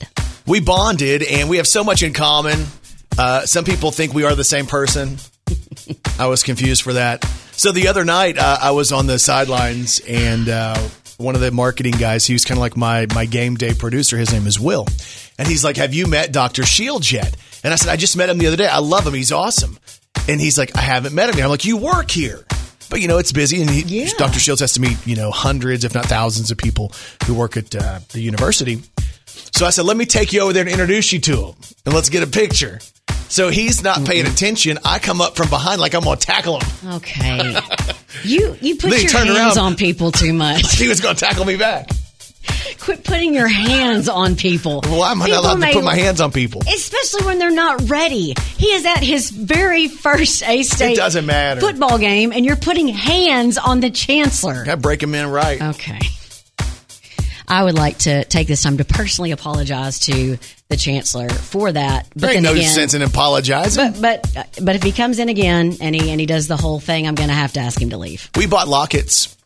we 0.47 0.61
bonded 0.61 1.23
and 1.23 1.49
we 1.49 1.57
have 1.59 1.67
so 1.69 1.85
much 1.85 2.03
in 2.03 2.13
common. 2.13 2.67
Uh, 3.17 3.47
some 3.47 3.65
people 3.65 3.93
think 3.93 4.13
we 4.13 4.25
are 4.25 4.35
the 4.35 4.45
same 4.45 4.67
person. 4.67 5.17
I 6.19 6.27
was 6.27 6.43
confused 6.43 6.83
for 6.83 6.93
that. 6.95 7.25
So 7.53 7.73
the 7.73 7.89
other 7.89 8.05
night, 8.05 8.37
uh, 8.37 8.59
I 8.61 8.73
was 8.73 8.93
on 8.93 9.07
the 9.07 9.19
sidelines 9.19 10.01
and 10.07 10.49
uh, 10.49 10.89
one 11.21 11.35
of 11.35 11.41
the 11.41 11.51
marketing 11.51 11.95
guys, 11.99 12.27
he 12.27 12.33
was 12.33 12.45
kind 12.45 12.59
of 12.59 12.63
like 12.63 12.77
my 12.77 13.07
my 13.15 13.27
game 13.27 13.57
day 13.57 13.75
producer. 13.75 14.17
His 14.17 14.33
name 14.33 14.47
is 14.47 14.59
Will, 14.59 14.87
and 15.39 15.47
he's 15.47 15.65
like, 15.65 15.77
"Have 15.77 15.95
you 15.95 16.07
met 16.07 16.33
Doctor 16.33 16.65
Shields 16.65 17.11
yet?" 17.13 17.37
And 17.63 17.73
I 17.73 17.77
said, 17.77 17.91
"I 17.91 17.97
just 17.97 18.17
met 18.17 18.29
him 18.29 18.39
the 18.39 18.47
other 18.47 18.57
day. 18.57 18.67
I 18.69 18.79
love 18.79 19.07
him. 19.07 19.15
He's 19.15 19.33
awesome." 19.33 19.79
And 20.29 20.41
he's 20.41 20.59
like, 20.59 20.77
"I 20.77 20.81
haven't 20.81 21.15
met 21.15 21.29
him 21.31 21.37
yet." 21.37 21.45
I'm 21.45 21.51
like, 21.51 21.65
"You 21.65 21.77
work 21.77 22.11
here." 22.11 22.45
But 22.89 23.01
you 23.01 23.07
know 23.07 23.19
it's 23.19 23.31
busy, 23.33 23.61
and 23.61 23.71
he, 23.71 23.83
Yeah. 24.03 24.11
Dr. 24.19 24.41
Shields 24.41 24.61
has 24.61 24.73
to 24.73 24.81
meet 24.81 24.97
you 25.07 25.15
know 25.17 25.31
hundreds, 25.31 25.85
if 25.85 25.95
not 25.95 26.07
thousands, 26.07 26.51
of 26.51 26.59
people 26.59 26.93
who 27.27 27.35
work 27.35 27.57
at 27.57 27.75
uh, 27.75 28.01
the 28.11 28.21
university. 28.21 28.83
So 29.55 29.67
I 29.67 29.71
said, 29.71 29.85
let 29.85 29.97
me 29.97 30.07
take 30.07 30.33
you 30.33 30.41
over 30.41 30.53
there 30.53 30.63
and 30.63 30.71
introduce 30.71 31.13
you 31.13 31.21
to 31.21 31.37
him 31.47 31.55
and 31.85 31.95
let's 31.95 32.09
get 32.09 32.23
a 32.23 32.27
picture. 32.27 32.81
So 33.29 33.49
he's 33.49 33.83
not 33.83 34.05
paying 34.05 34.27
attention. 34.27 34.79
I 34.85 34.99
come 34.99 35.21
up 35.21 35.37
from 35.37 35.49
behind 35.51 35.81
like 35.81 35.95
I'm 35.95 36.03
going 36.03 36.19
to 36.19 36.27
tackle 36.27 36.59
him. 36.61 36.95
Okay. 36.95 37.57
you 38.25 38.57
you 38.61 38.77
put 38.77 38.91
Then 38.91 39.03
your 39.03 39.11
hands 39.13 39.57
around. 39.57 39.59
on 39.59 39.77
people 39.77 40.13
too 40.13 40.33
much. 40.33 40.73
He 40.79 40.89
was 40.89 41.01
going 41.01 41.15
to 41.17 41.21
tackle 41.25 41.45
me 41.45 41.57
back. 41.57 41.89
Quit 42.81 43.05
putting 43.05 43.35
your 43.35 43.47
hands 43.49 44.09
on 44.09 44.37
people. 44.37 44.81
Why 44.87 45.11
am 45.13 45.21
I 45.21 45.27
People 45.27 45.43
not 45.43 45.49
allowed 45.51 45.59
may- 45.61 45.73
to 45.73 45.79
put 45.79 45.85
my 45.85 45.95
hands 45.97 46.21
on 46.21 46.33
people? 46.33 46.63
especially 46.67 47.27
when 47.27 47.39
they're 47.39 47.51
not 47.51 47.89
ready. 47.91 48.35
He 48.57 48.67
is 48.69 48.87
at 48.87 49.03
his 49.03 49.31
very 49.31 49.89
first 49.89 50.43
A 50.45 50.63
State 50.63 50.93
It 50.95 50.97
doesn't 50.97 51.27
matter. 51.27 51.61
football 51.61 51.99
game, 51.99 52.33
and 52.33 52.45
you're 52.47 52.57
putting 52.57 52.89
hands 52.89 53.59
on 53.59 53.81
the 53.81 53.91
chancellor. 53.91 54.65
I 54.67 54.75
break 54.77 55.03
him 55.03 55.15
in 55.15 55.29
right. 55.29 55.61
Okay. 55.61 55.99
I 57.51 57.65
would 57.65 57.75
like 57.75 57.99
to 57.99 58.25
take 58.25 58.47
this 58.47 58.63
time 58.63 58.77
to 58.79 58.85
personally 58.85 59.33
apologize 59.33 59.99
to 60.01 60.39
the 60.69 60.77
chancellor 60.77 61.29
for 61.29 61.73
that. 61.73 62.09
But 62.11 62.21
There 62.21 62.31
ain't 62.35 62.43
no 62.45 62.53
again, 62.53 62.69
sense 62.73 62.95
in 62.95 63.03
apologizing. 63.03 64.01
but 64.01 64.01
but 64.33 64.59
but 64.63 64.77
if 64.77 64.83
he 64.85 64.93
comes 64.93 65.19
in 65.19 65.29
again 65.29 65.77
and 65.81 65.95
he 65.95 66.11
and 66.11 66.21
he 66.21 66.27
does 66.27 66.47
the 66.47 66.57
whole 66.57 66.79
thing, 66.81 67.09
I'm 67.09 67.17
going 67.17 67.29
to 67.29 67.35
have 67.35 67.53
to 67.55 67.61
ask 67.61 67.81
him 67.83 67.91
to 67.91 67.99
leave. 67.99 68.31
we 68.37 68.47
bought 68.47 68.69
lockets. 68.69 69.37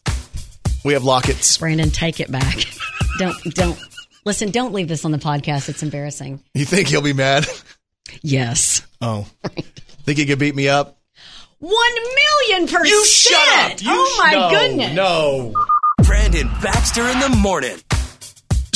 We 0.84 0.92
have 0.92 1.02
lockets. 1.04 1.56
Brandon, 1.56 1.90
take 1.90 2.20
it 2.20 2.30
back. 2.30 2.56
don't 3.18 3.34
don't 3.54 3.78
listen. 4.26 4.50
Don't 4.50 4.74
leave 4.74 4.86
this 4.88 5.06
on 5.06 5.10
the 5.12 5.18
podcast. 5.18 5.70
It's 5.70 5.82
embarrassing. 5.82 6.40
You 6.52 6.66
think 6.66 6.88
he'll 6.88 7.00
be 7.00 7.14
mad? 7.14 7.46
Yes. 8.20 8.82
Oh. 9.00 9.26
Think 10.04 10.18
he 10.18 10.26
could 10.26 10.38
beat 10.38 10.54
me 10.54 10.68
up? 10.68 10.98
One 11.60 11.94
million 11.94 12.68
percent. 12.68 12.86
You 12.88 13.04
shut 13.06 13.48
up. 13.72 13.80
You 13.82 13.88
oh 13.90 14.14
my 14.22 14.32
no, 14.32 14.50
goodness. 14.50 14.94
No. 14.94 15.54
Brandon 16.04 16.46
Baxter 16.62 17.08
in 17.08 17.18
the 17.20 17.30
morning. 17.30 17.76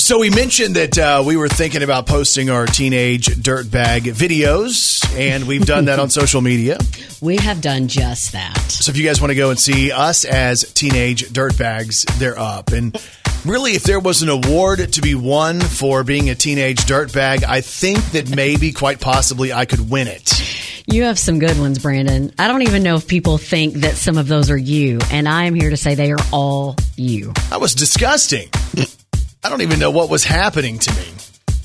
So 0.08 0.18
we 0.18 0.30
mentioned 0.30 0.76
that 0.76 0.96
uh, 0.96 1.22
we 1.22 1.36
were 1.36 1.50
thinking 1.50 1.82
about 1.82 2.06
posting 2.06 2.48
our 2.48 2.64
teenage 2.64 3.26
dirtbag 3.26 4.04
videos, 4.04 5.06
and 5.14 5.46
we've 5.46 5.66
done 5.66 5.84
that 5.84 5.98
on 5.98 6.08
social 6.20 6.40
media. 6.40 6.78
We 7.20 7.36
have 7.36 7.60
done 7.60 7.88
just 7.88 8.32
that. 8.32 8.56
So 8.70 8.88
if 8.88 8.96
you 8.96 9.04
guys 9.04 9.20
want 9.20 9.32
to 9.32 9.34
go 9.34 9.50
and 9.50 9.60
see 9.60 9.92
us 9.92 10.24
as 10.24 10.72
teenage 10.72 11.28
dirtbags, 11.28 12.06
they're 12.18 12.38
up. 12.38 12.72
And 12.72 12.98
really, 13.44 13.72
if 13.72 13.82
there 13.82 14.00
was 14.00 14.22
an 14.22 14.30
award 14.30 14.94
to 14.94 15.02
be 15.02 15.14
won 15.14 15.60
for 15.60 16.02
being 16.04 16.30
a 16.30 16.34
teenage 16.34 16.78
dirtbag, 16.86 17.44
I 17.44 17.60
think 17.60 18.02
that 18.12 18.34
maybe, 18.34 18.72
quite 18.72 19.02
possibly, 19.02 19.52
I 19.52 19.66
could 19.66 19.90
win 19.90 20.08
it. 20.08 20.86
You 20.86 21.02
have 21.02 21.18
some 21.18 21.38
good 21.38 21.58
ones, 21.60 21.80
Brandon. 21.80 22.32
I 22.38 22.48
don't 22.48 22.62
even 22.62 22.82
know 22.82 22.96
if 22.96 23.06
people 23.06 23.36
think 23.36 23.74
that 23.82 23.96
some 23.96 24.16
of 24.16 24.26
those 24.26 24.50
are 24.50 24.56
you, 24.56 25.00
and 25.12 25.28
I 25.28 25.44
am 25.44 25.54
here 25.54 25.68
to 25.68 25.76
say 25.76 25.96
they 25.96 26.12
are 26.12 26.24
all 26.32 26.76
you. 26.96 27.34
That 27.50 27.60
was 27.60 27.74
disgusting. 27.74 28.48
I 29.44 29.48
don't 29.48 29.62
even 29.62 29.78
know 29.78 29.90
what 29.90 30.10
was 30.10 30.24
happening 30.24 30.78
to 30.78 30.94
me. 30.94 31.06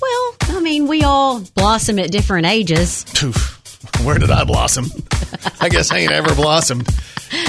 Well, 0.02 0.36
I 0.58 0.60
mean, 0.60 0.88
we 0.88 1.04
all 1.04 1.42
blossom 1.56 1.98
at 2.00 2.12
different 2.12 2.46
ages. 2.46 3.06
Oof. 3.24 3.60
Where 4.06 4.18
did 4.18 4.32
I 4.32 4.44
blossom? 4.44 4.86
I 5.60 5.70
guess 5.70 5.92
I 5.92 6.00
ain't 6.00 6.12
ever 6.12 6.34
blossomed. 6.36 6.88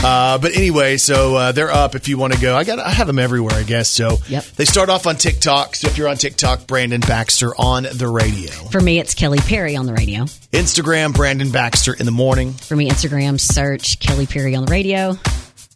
Uh, 0.03 0.39
but 0.39 0.57
anyway, 0.57 0.97
so 0.97 1.37
uh, 1.37 1.53
they're 1.53 1.71
up 1.71 1.95
if 1.95 2.09
you 2.09 2.17
want 2.17 2.33
to 2.33 2.41
go. 2.41 2.57
I 2.57 2.65
got 2.65 2.79
I 2.79 2.91
have 2.91 3.07
them 3.07 3.19
everywhere, 3.19 3.55
I 3.55 3.63
guess. 3.65 3.89
So 3.91 4.19
Yep. 4.29 4.45
they 4.57 4.65
start 4.65 4.89
off 4.89 5.07
on 5.07 5.17
TikTok. 5.17 5.77
So 5.77 5.89
if 5.89 5.99
you're 5.99 6.09
on 6.09 6.17
TikTok, 6.17 6.67
Brandon 6.67 7.01
Baxter 7.01 7.53
on 7.59 7.83
the 7.93 8.09
radio. 8.09 8.51
For 8.71 8.81
me, 8.81 8.99
it's 8.99 9.15
Kelly 9.15 9.39
Perry 9.41 9.77
on 9.77 9.87
the 9.87 9.93
radio. 9.93 10.25
Instagram, 10.53 11.13
Brandon 11.13 11.51
Baxter 11.51 11.93
in 11.93 12.07
the 12.07 12.13
morning. 12.13 12.53
For 12.53 12.77
me, 12.77 12.89
Instagram, 12.89 13.39
search 13.39 14.01
Kelly 14.01 14.27
Perry 14.27 14.55
on 14.55 14.65
the 14.65 14.71
radio. 14.71 15.19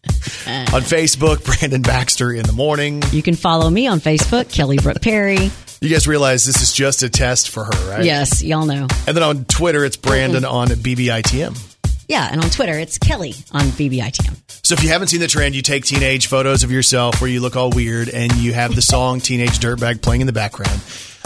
On 0.46 0.82
Facebook, 0.82 1.44
Brandon 1.44 1.82
Baxter 1.82 2.32
in 2.32 2.44
the 2.44 2.52
morning. 2.52 3.02
You 3.12 3.22
can 3.22 3.34
follow 3.34 3.68
me 3.68 3.86
on 3.86 4.00
Facebook, 4.00 4.50
Kelly 4.52 4.78
Brooke 4.78 5.02
Perry. 5.02 5.50
You 5.80 5.88
guys 5.88 6.08
realize 6.08 6.44
this 6.44 6.62
is 6.62 6.72
just 6.72 7.02
a 7.02 7.08
test 7.10 7.50
for 7.50 7.64
her, 7.64 7.90
right? 7.90 8.04
Yes, 8.04 8.42
y'all 8.42 8.66
know. 8.66 8.86
And 9.06 9.16
then 9.16 9.22
on 9.22 9.44
Twitter, 9.44 9.84
it's 9.84 9.96
Brandon 9.96 10.44
on 10.44 10.68
BBITM. 10.68 11.76
Yeah, 12.08 12.28
and 12.30 12.42
on 12.42 12.48
Twitter, 12.50 12.78
it's 12.78 12.96
Kelly 12.98 13.34
on 13.52 13.62
BBITM. 13.62 14.36
So 14.66 14.74
if 14.74 14.82
you 14.82 14.88
haven't 14.88 15.08
seen 15.08 15.20
the 15.20 15.26
trend, 15.28 15.54
you 15.54 15.62
take 15.62 15.84
teenage 15.84 16.26
photos 16.26 16.64
of 16.64 16.72
yourself 16.72 17.20
where 17.20 17.30
you 17.30 17.40
look 17.40 17.54
all 17.54 17.70
weird 17.70 18.08
and 18.08 18.34
you 18.36 18.54
have 18.54 18.74
the 18.74 18.82
song 18.82 19.20
Teenage 19.20 19.58
Dirtbag 19.58 20.00
playing 20.02 20.22
in 20.22 20.26
the 20.26 20.32
background. 20.32 20.80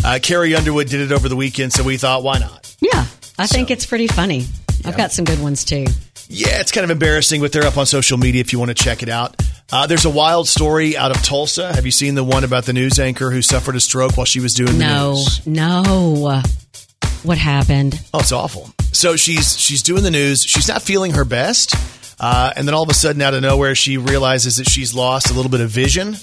Uh, 0.05 0.19
Carrie 0.21 0.55
Underwood 0.57 0.89
did 0.89 1.01
it 1.01 1.13
over 1.13 1.29
the 1.29 1.37
weekend, 1.37 1.73
so 1.73 1.85
we 1.85 1.97
thought, 1.97 2.23
why 2.25 2.39
not? 2.39 2.77
Yeah, 2.81 3.07
I 3.39 3.47
think 3.47 3.71
it's 3.71 3.87
pretty 3.87 4.09
funny. 4.09 4.47
I've 4.85 4.97
got 4.97 5.13
some 5.13 5.25
good 5.25 5.41
ones 5.41 5.65
too. 5.65 5.87
Yeah, 6.35 6.61
it's 6.61 6.73
kind 6.73 6.85
of 6.85 6.91
embarrassing, 6.91 7.41
but 7.41 7.53
they're 7.53 7.65
up 7.67 7.77
on 7.77 7.85
social 7.87 8.17
media 8.19 8.41
if 8.41 8.53
you 8.53 8.59
want 8.59 8.71
to 8.71 8.75
check 8.75 9.03
it 9.03 9.09
out. 9.09 9.37
Uh, 9.71 9.87
there's 9.87 10.05
a 10.07 10.11
wild 10.11 10.49
story 10.49 10.97
out 10.97 11.11
of 11.15 11.23
Tulsa. 11.23 11.73
Have 11.75 11.85
you 11.85 11.93
seen 11.93 12.15
the 12.15 12.25
one 12.25 12.43
about 12.45 12.65
the 12.65 12.73
news 12.73 12.99
anchor 12.99 13.31
who 13.31 13.43
suffered 13.43 13.77
a 13.77 13.81
stroke 13.81 14.17
while 14.17 14.25
she 14.27 14.41
was 14.41 14.55
doing 14.55 14.79
the 14.79 14.85
No, 14.85 15.13
news? 15.13 15.47
no. 15.47 15.83
No. 15.83 16.43
What 17.23 17.39
happened? 17.39 18.01
Oh, 18.13 18.19
it's 18.21 18.33
awful. 18.33 18.71
So 18.93 19.17
she's 19.17 19.57
she's 19.59 19.83
doing 19.83 20.03
the 20.03 20.11
news. 20.11 20.43
She's 20.43 20.69
not 20.69 20.83
feeling 20.83 21.13
her 21.13 21.25
best, 21.25 21.75
uh, 22.19 22.53
and 22.57 22.67
then 22.67 22.75
all 22.75 22.83
of 22.83 22.89
a 22.91 22.95
sudden, 22.95 23.23
out 23.23 23.33
of 23.35 23.43
nowhere, 23.43 23.75
she 23.75 23.97
realizes 23.97 24.57
that 24.57 24.69
she's 24.69 24.93
lost 24.95 25.31
a 25.31 25.35
little 25.35 25.51
bit 25.51 25.61
of 25.61 25.71
vision 25.71 26.17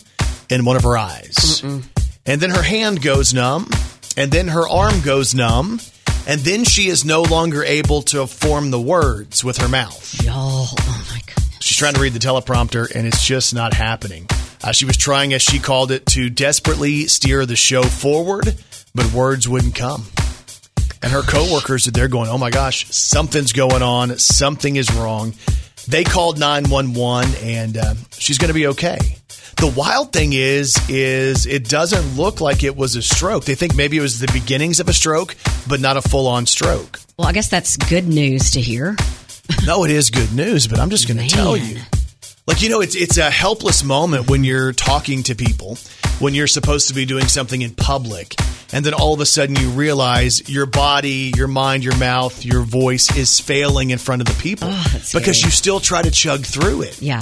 in 0.50 0.66
one 0.66 0.76
of 0.76 0.84
her 0.84 0.98
eyes, 0.98 1.64
and 2.26 2.42
then 2.42 2.50
her 2.50 2.62
hand 2.62 3.02
goes 3.02 3.34
numb, 3.34 3.70
and 4.18 4.30
then 4.32 4.50
her 4.50 4.68
arm 4.68 5.00
goes 5.02 5.34
numb, 5.34 5.80
and 6.30 6.42
then 6.42 6.64
she 6.64 6.90
is 6.90 7.04
no 7.04 7.24
longer 7.24 7.64
able 7.64 8.04
to 8.04 8.28
form 8.28 8.70
the 8.70 8.80
words 8.80 9.44
with 9.44 9.58
her 9.58 9.68
mouth. 9.68 10.24
Y'all, 10.24 10.68
oh 10.70 11.06
my 11.10 11.20
goodness. 11.26 11.58
She's 11.60 11.76
trying 11.76 11.96
to 11.96 12.00
read 12.00 12.14
the 12.14 12.20
teleprompter, 12.20 12.94
and 12.94 13.08
it's 13.08 13.26
just 13.26 13.56
not 13.56 13.74
happening. 13.74 14.28
Uh, 14.64 14.72
she 14.72 14.86
was 14.86 14.96
trying, 14.96 15.34
as 15.34 15.42
she 15.42 15.58
called 15.58 15.92
it, 15.92 16.06
to 16.06 16.30
desperately 16.30 17.08
steer 17.08 17.48
the 17.48 17.56
show 17.56 17.82
forward, 17.82 18.56
but 18.94 19.12
words 19.12 19.50
wouldn't 19.50 19.74
come. 19.74 20.06
And 21.02 21.12
her 21.12 21.24
coworkers 21.24 21.88
are 21.88 21.92
there 21.92 22.08
going, 22.08 22.30
"Oh 22.30 22.38
my 22.38 22.52
gosh, 22.52 22.86
something's 22.92 23.52
going 23.52 23.82
on. 23.82 24.20
Something 24.20 24.76
is 24.76 24.94
wrong." 24.94 25.34
They 25.88 26.04
called 26.04 26.38
nine 26.38 26.70
one 26.70 26.94
one, 26.94 27.34
and 27.42 27.76
uh, 27.76 27.96
she's 28.12 28.38
going 28.38 28.50
to 28.50 28.54
be 28.54 28.68
okay. 28.68 29.00
The 29.60 29.74
wild 29.76 30.14
thing 30.14 30.32
is, 30.34 30.78
is 30.88 31.46
it 31.46 31.68
doesn't 31.68 32.16
look 32.16 32.40
like 32.40 32.64
it 32.64 32.78
was 32.78 32.96
a 32.96 33.02
stroke. 33.02 33.44
They 33.44 33.56
think 33.56 33.76
maybe 33.76 33.98
it 33.98 34.02
was 34.02 34.20
the 34.20 34.30
beginnings 34.32 34.80
of 34.80 34.88
a 34.88 34.94
stroke, 34.94 35.36
but 35.68 35.82
not 35.82 35.98
a 35.98 36.02
full 36.02 36.28
on 36.28 36.46
stroke. 36.46 36.98
Well, 37.18 37.28
I 37.28 37.34
guess 37.34 37.50
that's 37.50 37.76
good 37.76 38.08
news 38.08 38.52
to 38.52 38.62
hear. 38.62 38.96
no, 39.66 39.84
it 39.84 39.92
is 39.92 40.12
good 40.12 40.34
news, 40.34 40.66
but 40.68 40.80
I'm 40.80 40.90
just 40.90 41.10
going 41.10 41.18
to 41.20 41.28
tell 41.28 41.58
you. 41.58 41.82
Like, 42.48 42.62
you 42.62 42.70
know, 42.70 42.80
it's, 42.80 42.96
it's 42.96 43.18
a 43.18 43.30
helpless 43.30 43.84
moment 43.84 44.30
when 44.30 44.46
you're 44.46 44.72
talking 44.72 45.24
to 45.24 45.36
people, 45.36 45.78
when 46.20 46.34
you're 46.34 46.48
supposed 46.48 46.88
to 46.88 46.94
be 46.94 47.06
doing 47.06 47.28
something 47.28 47.62
in 47.62 47.72
public, 47.72 48.36
and 48.72 48.86
then 48.86 48.94
all 48.94 49.14
of 49.14 49.20
a 49.20 49.26
sudden 49.26 49.58
you 49.58 49.70
realize 49.72 50.48
your 50.50 50.68
body, 50.68 51.34
your 51.36 51.50
mind, 51.50 51.84
your 51.84 51.98
mouth, 51.98 52.46
your 52.46 52.62
voice 52.62 53.14
is 53.18 53.42
failing 53.42 53.90
in 53.90 53.98
front 53.98 54.22
of 54.22 54.28
the 54.30 54.42
people 54.42 54.70
Oh, 54.72 54.84
because 54.94 55.38
scary. 55.38 55.48
you 55.48 55.52
still 55.52 55.80
try 55.82 56.02
to 56.02 56.12
chug 56.12 56.46
through 56.46 56.84
it. 56.84 57.02
Yeah. 57.02 57.22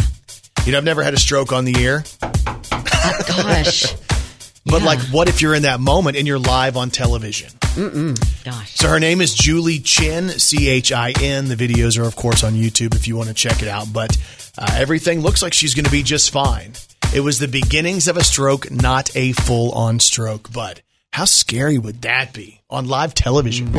You 0.68 0.74
know, 0.74 0.80
I've 0.80 0.84
never 0.84 1.02
had 1.02 1.14
a 1.14 1.18
stroke 1.18 1.54
on 1.54 1.64
the 1.64 1.82
air, 1.86 2.04
Gosh. 2.70 3.94
but 4.66 4.82
Yeah. 4.82 4.86
like, 4.86 5.00
what 5.12 5.30
if 5.30 5.42
you're 5.42 5.56
in 5.56 5.62
that 5.64 5.80
moment 5.80 6.18
and 6.18 6.28
you're 6.28 6.40
live 6.40 6.76
on 6.76 6.90
television? 6.90 7.52
Mm-mm. 7.78 8.44
Gosh. 8.44 8.76
So 8.76 8.90
her 8.90 9.00
name 9.00 9.22
is 9.22 9.34
Julie 9.34 9.80
Chin, 9.80 10.28
C 10.28 10.68
H 10.68 10.92
I 10.92 11.14
N. 11.22 11.48
The 11.48 11.56
videos 11.56 11.98
are, 11.98 12.04
of 12.04 12.18
course, 12.18 12.44
on 12.44 12.52
YouTube 12.56 12.96
if 12.96 13.08
you 13.08 13.16
want 13.16 13.30
to 13.30 13.34
check 13.34 13.62
it 13.62 13.70
out. 13.70 13.94
But 13.94 14.18
uh, 14.58 14.68
everything 14.74 15.22
looks 15.22 15.42
like 15.42 15.54
she's 15.54 15.74
going 15.74 15.86
to 15.86 15.92
be 15.92 16.04
just 16.04 16.32
fine. 16.32 16.74
It 17.16 17.22
was 17.22 17.40
the 17.40 17.48
beginnings 17.48 18.10
of 18.10 18.18
a 18.18 18.24
stroke, 18.26 18.70
not 18.70 19.16
a 19.16 19.32
full 19.32 19.72
on 19.72 20.02
stroke. 20.02 20.52
But 20.52 20.82
how 21.14 21.24
scary 21.24 21.78
would 21.78 22.02
that 22.02 22.34
be 22.34 22.60
on 22.70 22.90
live 22.90 23.14
television? 23.14 23.74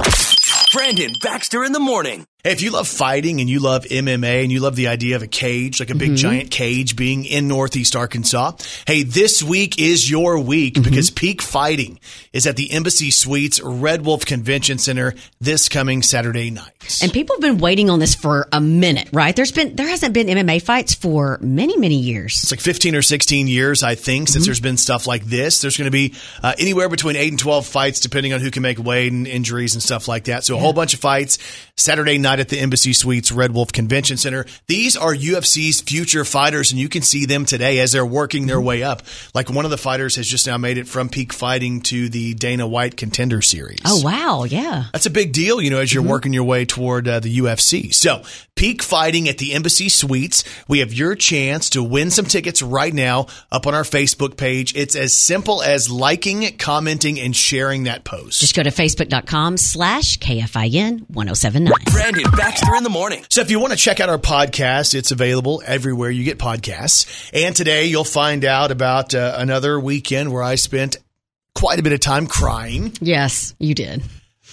Brandon 0.72 1.12
Baxter 1.22 1.64
in 1.64 1.72
the 1.72 1.80
morning. 1.80 2.26
Hey, 2.44 2.52
if 2.52 2.62
you 2.62 2.70
love 2.70 2.86
fighting 2.86 3.40
and 3.40 3.50
you 3.50 3.58
love 3.58 3.84
MMA 3.86 4.44
and 4.44 4.52
you 4.52 4.60
love 4.60 4.76
the 4.76 4.86
idea 4.86 5.16
of 5.16 5.24
a 5.24 5.26
cage, 5.26 5.80
like 5.80 5.90
a 5.90 5.96
big 5.96 6.10
mm-hmm. 6.10 6.16
giant 6.18 6.50
cage 6.52 6.94
being 6.94 7.24
in 7.24 7.48
Northeast 7.48 7.96
Arkansas, 7.96 8.52
hey, 8.86 9.02
this 9.02 9.42
week 9.42 9.80
is 9.80 10.08
your 10.08 10.38
week 10.38 10.74
mm-hmm. 10.74 10.84
because 10.84 11.10
Peak 11.10 11.42
Fighting 11.42 11.98
is 12.32 12.46
at 12.46 12.54
the 12.54 12.70
Embassy 12.70 13.10
Suites 13.10 13.60
Red 13.60 14.04
Wolf 14.06 14.24
Convention 14.24 14.78
Center 14.78 15.14
this 15.40 15.68
coming 15.68 16.00
Saturday 16.00 16.52
night. 16.52 17.00
And 17.02 17.12
people 17.12 17.34
have 17.34 17.40
been 17.40 17.58
waiting 17.58 17.90
on 17.90 17.98
this 17.98 18.14
for 18.14 18.46
a 18.52 18.60
minute, 18.60 19.08
right? 19.12 19.34
There's 19.34 19.50
been 19.50 19.74
there 19.74 19.88
hasn't 19.88 20.14
been 20.14 20.28
MMA 20.28 20.62
fights 20.62 20.94
for 20.94 21.38
many, 21.40 21.76
many 21.76 21.96
years. 21.96 22.40
It's 22.44 22.52
like 22.52 22.60
15 22.60 22.94
or 22.94 23.02
16 23.02 23.48
years, 23.48 23.82
I 23.82 23.96
think, 23.96 24.28
since 24.28 24.44
mm-hmm. 24.44 24.48
there's 24.48 24.60
been 24.60 24.76
stuff 24.76 25.08
like 25.08 25.24
this. 25.24 25.60
There's 25.60 25.76
going 25.76 25.86
to 25.86 25.90
be 25.90 26.14
uh, 26.40 26.54
anywhere 26.56 26.88
between 26.88 27.16
8 27.16 27.32
and 27.32 27.38
12 27.40 27.66
fights, 27.66 27.98
depending 27.98 28.32
on 28.32 28.38
who 28.38 28.52
can 28.52 28.62
make 28.62 28.78
weight 28.78 29.10
and 29.10 29.26
injuries 29.26 29.74
and 29.74 29.82
stuff 29.82 30.06
like 30.06 30.26
that. 30.26 30.44
So 30.44 30.56
a 30.56 30.60
whole 30.60 30.72
bunch 30.72 30.94
of 30.94 31.00
fights 31.00 31.38
Saturday 31.78 32.18
night 32.18 32.40
at 32.40 32.48
the 32.48 32.58
Embassy 32.58 32.92
Suites 32.92 33.30
Red 33.30 33.52
Wolf 33.54 33.72
Convention 33.72 34.16
Center. 34.16 34.44
These 34.66 34.96
are 34.96 35.14
UFC's 35.14 35.80
future 35.80 36.24
fighters, 36.24 36.72
and 36.72 36.80
you 36.80 36.88
can 36.88 37.02
see 37.02 37.24
them 37.24 37.44
today 37.44 37.78
as 37.78 37.92
they're 37.92 38.04
working 38.04 38.46
their 38.46 38.60
way 38.60 38.82
up. 38.82 39.02
Like 39.32 39.48
one 39.48 39.64
of 39.64 39.70
the 39.70 39.78
fighters 39.78 40.16
has 40.16 40.26
just 40.26 40.46
now 40.46 40.58
made 40.58 40.76
it 40.76 40.88
from 40.88 41.08
peak 41.08 41.32
fighting 41.32 41.80
to 41.82 42.08
the 42.08 42.34
Dana 42.34 42.66
White 42.66 42.96
Contender 42.96 43.40
Series. 43.40 43.78
Oh 43.84 44.02
wow, 44.02 44.44
yeah. 44.44 44.86
That's 44.92 45.06
a 45.06 45.10
big 45.10 45.32
deal, 45.32 45.60
you 45.60 45.70
know, 45.70 45.78
as 45.78 45.94
you're 45.94 46.02
working 46.02 46.32
your 46.32 46.44
way 46.44 46.64
toward 46.64 47.06
uh, 47.06 47.20
the 47.20 47.38
UFC. 47.38 47.94
So, 47.94 48.22
peak 48.56 48.82
fighting 48.82 49.28
at 49.28 49.38
the 49.38 49.54
Embassy 49.54 49.88
Suites. 49.88 50.42
We 50.66 50.80
have 50.80 50.92
your 50.92 51.14
chance 51.14 51.70
to 51.70 51.82
win 51.82 52.10
some 52.10 52.24
tickets 52.24 52.60
right 52.60 52.92
now 52.92 53.26
up 53.52 53.68
on 53.68 53.74
our 53.74 53.84
Facebook 53.84 54.36
page. 54.36 54.74
It's 54.74 54.96
as 54.96 55.16
simple 55.16 55.62
as 55.62 55.88
liking, 55.88 56.56
commenting, 56.58 57.20
and 57.20 57.36
sharing 57.36 57.84
that 57.84 58.02
post. 58.02 58.40
Just 58.40 58.56
go 58.56 58.64
to 58.64 58.70
facebook.com 58.70 59.56
slash 59.58 60.18
KFIN 60.18 61.08
1079. 61.08 61.67
Brandon 61.90 62.24
Baxter 62.36 62.74
in 62.76 62.82
the 62.84 62.90
morning. 62.90 63.24
So 63.28 63.40
if 63.40 63.50
you 63.50 63.58
want 63.60 63.72
to 63.72 63.78
check 63.78 64.00
out 64.00 64.08
our 64.08 64.18
podcast, 64.18 64.94
it's 64.94 65.10
available 65.10 65.62
everywhere 65.66 66.10
you 66.10 66.24
get 66.24 66.38
podcasts. 66.38 67.30
And 67.32 67.54
today 67.54 67.86
you'll 67.86 68.04
find 68.04 68.44
out 68.44 68.70
about 68.70 69.14
uh, 69.14 69.34
another 69.36 69.78
weekend 69.78 70.32
where 70.32 70.42
I 70.42 70.54
spent 70.54 70.96
quite 71.54 71.78
a 71.78 71.82
bit 71.82 71.92
of 71.92 72.00
time 72.00 72.26
crying. 72.26 72.92
Yes, 73.00 73.54
you 73.58 73.74
did. 73.74 74.02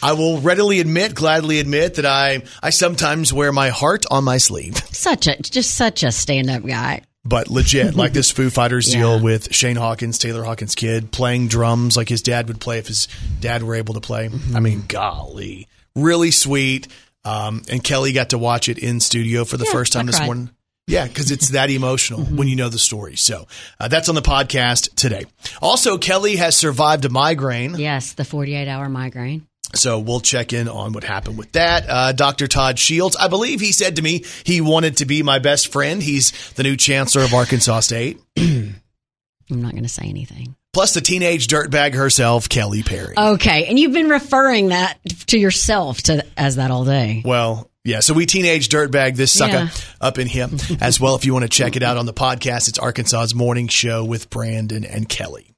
I 0.04 0.14
will 0.14 0.42
readily 0.42 0.80
admit, 0.82 1.16
gladly 1.16 1.60
admit 1.60 1.96
that 1.96 2.06
I 2.06 2.44
I 2.62 2.70
sometimes 2.72 3.32
wear 3.32 3.52
my 3.54 3.70
heart 3.70 4.06
on 4.12 4.24
my 4.26 4.38
sleeve. 4.38 4.76
Such 4.92 5.28
a 5.28 5.42
just 5.42 5.74
such 5.76 6.04
a 6.04 6.12
stand 6.12 6.50
up 6.50 6.66
guy. 6.66 7.02
But 7.24 7.50
legit, 7.50 7.96
like 7.96 8.12
this 8.12 8.30
Foo 8.36 8.50
Fighters 8.50 8.94
Yeah. 8.94 9.00
deal 9.00 9.20
with 9.22 9.54
Shane 9.56 9.78
Hawkins, 9.78 10.18
Taylor 10.18 10.44
Hawkins' 10.44 10.76
kid, 10.76 11.12
playing 11.12 11.48
drums 11.48 11.96
like 11.96 12.10
his 12.10 12.22
dad 12.22 12.48
would 12.50 12.60
play 12.60 12.78
if 12.80 12.88
his 12.88 13.08
dad 13.40 13.64
were 13.64 13.76
able 13.76 13.94
to 13.94 14.02
play. 14.02 14.30
I 14.54 14.60
mean, 14.60 14.84
golly, 14.88 15.68
really 15.96 16.30
sweet. 16.32 16.88
Um, 17.26 17.64
and 17.70 17.84
Kelly 17.84 18.14
got 18.14 18.30
to 18.30 18.38
watch 18.38 18.70
it 18.70 18.78
in 18.78 19.00
studio 19.00 19.44
for 19.46 19.58
the 19.58 19.66
Yeah, 19.66 19.72
first 19.72 19.92
time 19.94 20.04
I 20.04 20.06
this 20.08 20.18
cried. 20.18 20.26
morning. 20.28 20.50
Yeah, 20.88 21.08
because 21.08 21.32
it's 21.32 21.50
that 21.50 21.72
emotional 21.72 22.22
when 22.24 22.48
you 22.48 22.56
know 22.56 22.70
the 22.70 22.78
story. 22.78 23.16
So 23.16 23.48
uh, 23.80 23.88
that's 23.88 24.08
on 24.08 24.14
the 24.14 24.22
podcast 24.22 24.94
today. 24.94 25.26
Also, 25.60 25.98
Kelly 25.98 26.36
has 26.36 26.56
survived 26.56 27.04
a 27.06 27.10
migraine. 27.10 27.74
Yes, 27.76 28.14
the 28.14 28.24
48 28.24 28.68
hour 28.68 28.88
migraine. 28.88 29.48
So 29.74 29.98
we'll 29.98 30.20
check 30.22 30.54
in 30.54 30.70
on 30.70 30.94
what 30.94 31.04
happened 31.04 31.40
with 31.40 31.52
that. 31.54 31.86
Uh, 31.90 32.12
Dr. 32.12 32.48
Todd 32.48 32.78
Shields, 32.78 33.16
I 33.16 33.28
believe 33.30 33.60
he 33.62 33.72
said 33.72 33.96
to 33.96 34.04
me 34.04 34.24
he 34.44 34.62
wanted 34.62 34.98
to 34.98 35.06
be 35.06 35.24
my 35.24 35.40
best 35.40 35.70
friend. 35.72 36.04
He's 36.04 36.32
the 36.54 36.62
new 36.62 36.78
chancellor 36.78 37.24
of 37.24 37.34
Arkansas 37.34 37.80
State. 37.80 38.20
I'm 38.38 38.76
not 39.50 39.72
going 39.72 39.84
to 39.84 39.90
say 39.90 40.06
anything. 40.06 40.56
Plus 40.76 40.94
the 40.94 41.00
teenage 41.00 41.48
dirtbag 41.48 41.94
herself, 41.94 42.50
Kelly 42.50 42.84
Perry. 42.84 43.14
Okay, 43.18 43.66
and 43.68 43.80
you've 43.80 43.94
been 43.94 44.10
referring 44.10 44.68
that 44.70 44.98
to 45.28 45.40
yourself 45.40 46.02
to 46.04 46.26
as 46.38 46.58
that 46.58 46.70
all 46.70 46.84
day. 46.84 47.22
well, 47.24 47.72
yeah, 47.86 48.02
so 48.02 48.14
we 48.14 48.26
teenage 48.26 48.68
dirtbag 48.68 49.16
this 49.16 49.32
sucker 49.32 49.54
Yeah. 49.54 49.70
up 50.02 50.20
in 50.20 50.28
here 50.28 50.50
as 50.82 51.00
well. 51.00 51.16
If 51.16 51.24
you 51.24 51.32
want 51.32 51.44
to 51.44 51.50
check 51.50 51.78
it 51.78 51.82
out 51.84 51.96
on 51.96 52.06
the 52.06 52.14
podcast, 52.14 52.68
it's 52.68 52.78
Arkansas's 52.78 53.34
morning 53.34 53.70
show 53.70 54.04
with 54.04 54.30
Brandon 54.30 54.84
and 54.84 55.08
Kelly. 55.08 55.54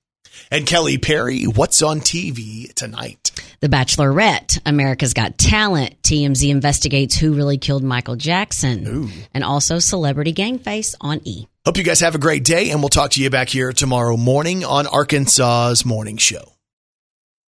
And 0.52 0.68
Kelly 0.68 1.00
Perry, 1.00 1.46
what's 1.46 1.82
on 1.82 2.00
TV 2.00 2.72
tonight? 2.76 3.32
The 3.60 3.70
Bachelorette, 3.70 4.60
America's 4.68 5.14
Got 5.16 5.40
Talent, 5.40 6.00
TMZ 6.04 6.50
investigates 6.50 7.18
who 7.18 7.34
really 7.34 7.58
killed 7.58 7.84
Michael 7.84 8.18
Jackson, 8.18 9.10
and 9.34 9.44
also 9.44 9.80
Celebrity 9.80 10.32
Game 10.32 10.60
Face 10.60 10.94
on 11.02 11.22
E. 11.24 11.48
Hope 11.68 11.76
you 11.76 11.84
guys 11.84 12.00
have 12.00 12.16
a 12.16 12.18
great 12.18 12.46
day, 12.46 12.72
and 12.72 12.82
we'll 12.82 12.88
talk 12.88 13.12
to 13.12 13.22
you 13.22 13.30
back 13.30 13.50
here 13.50 13.74
tomorrow 13.74 14.16
morning 14.16 14.64
on 14.64 14.88
Arkansas's 14.88 15.86
morning 15.86 16.16
show. 16.16 16.57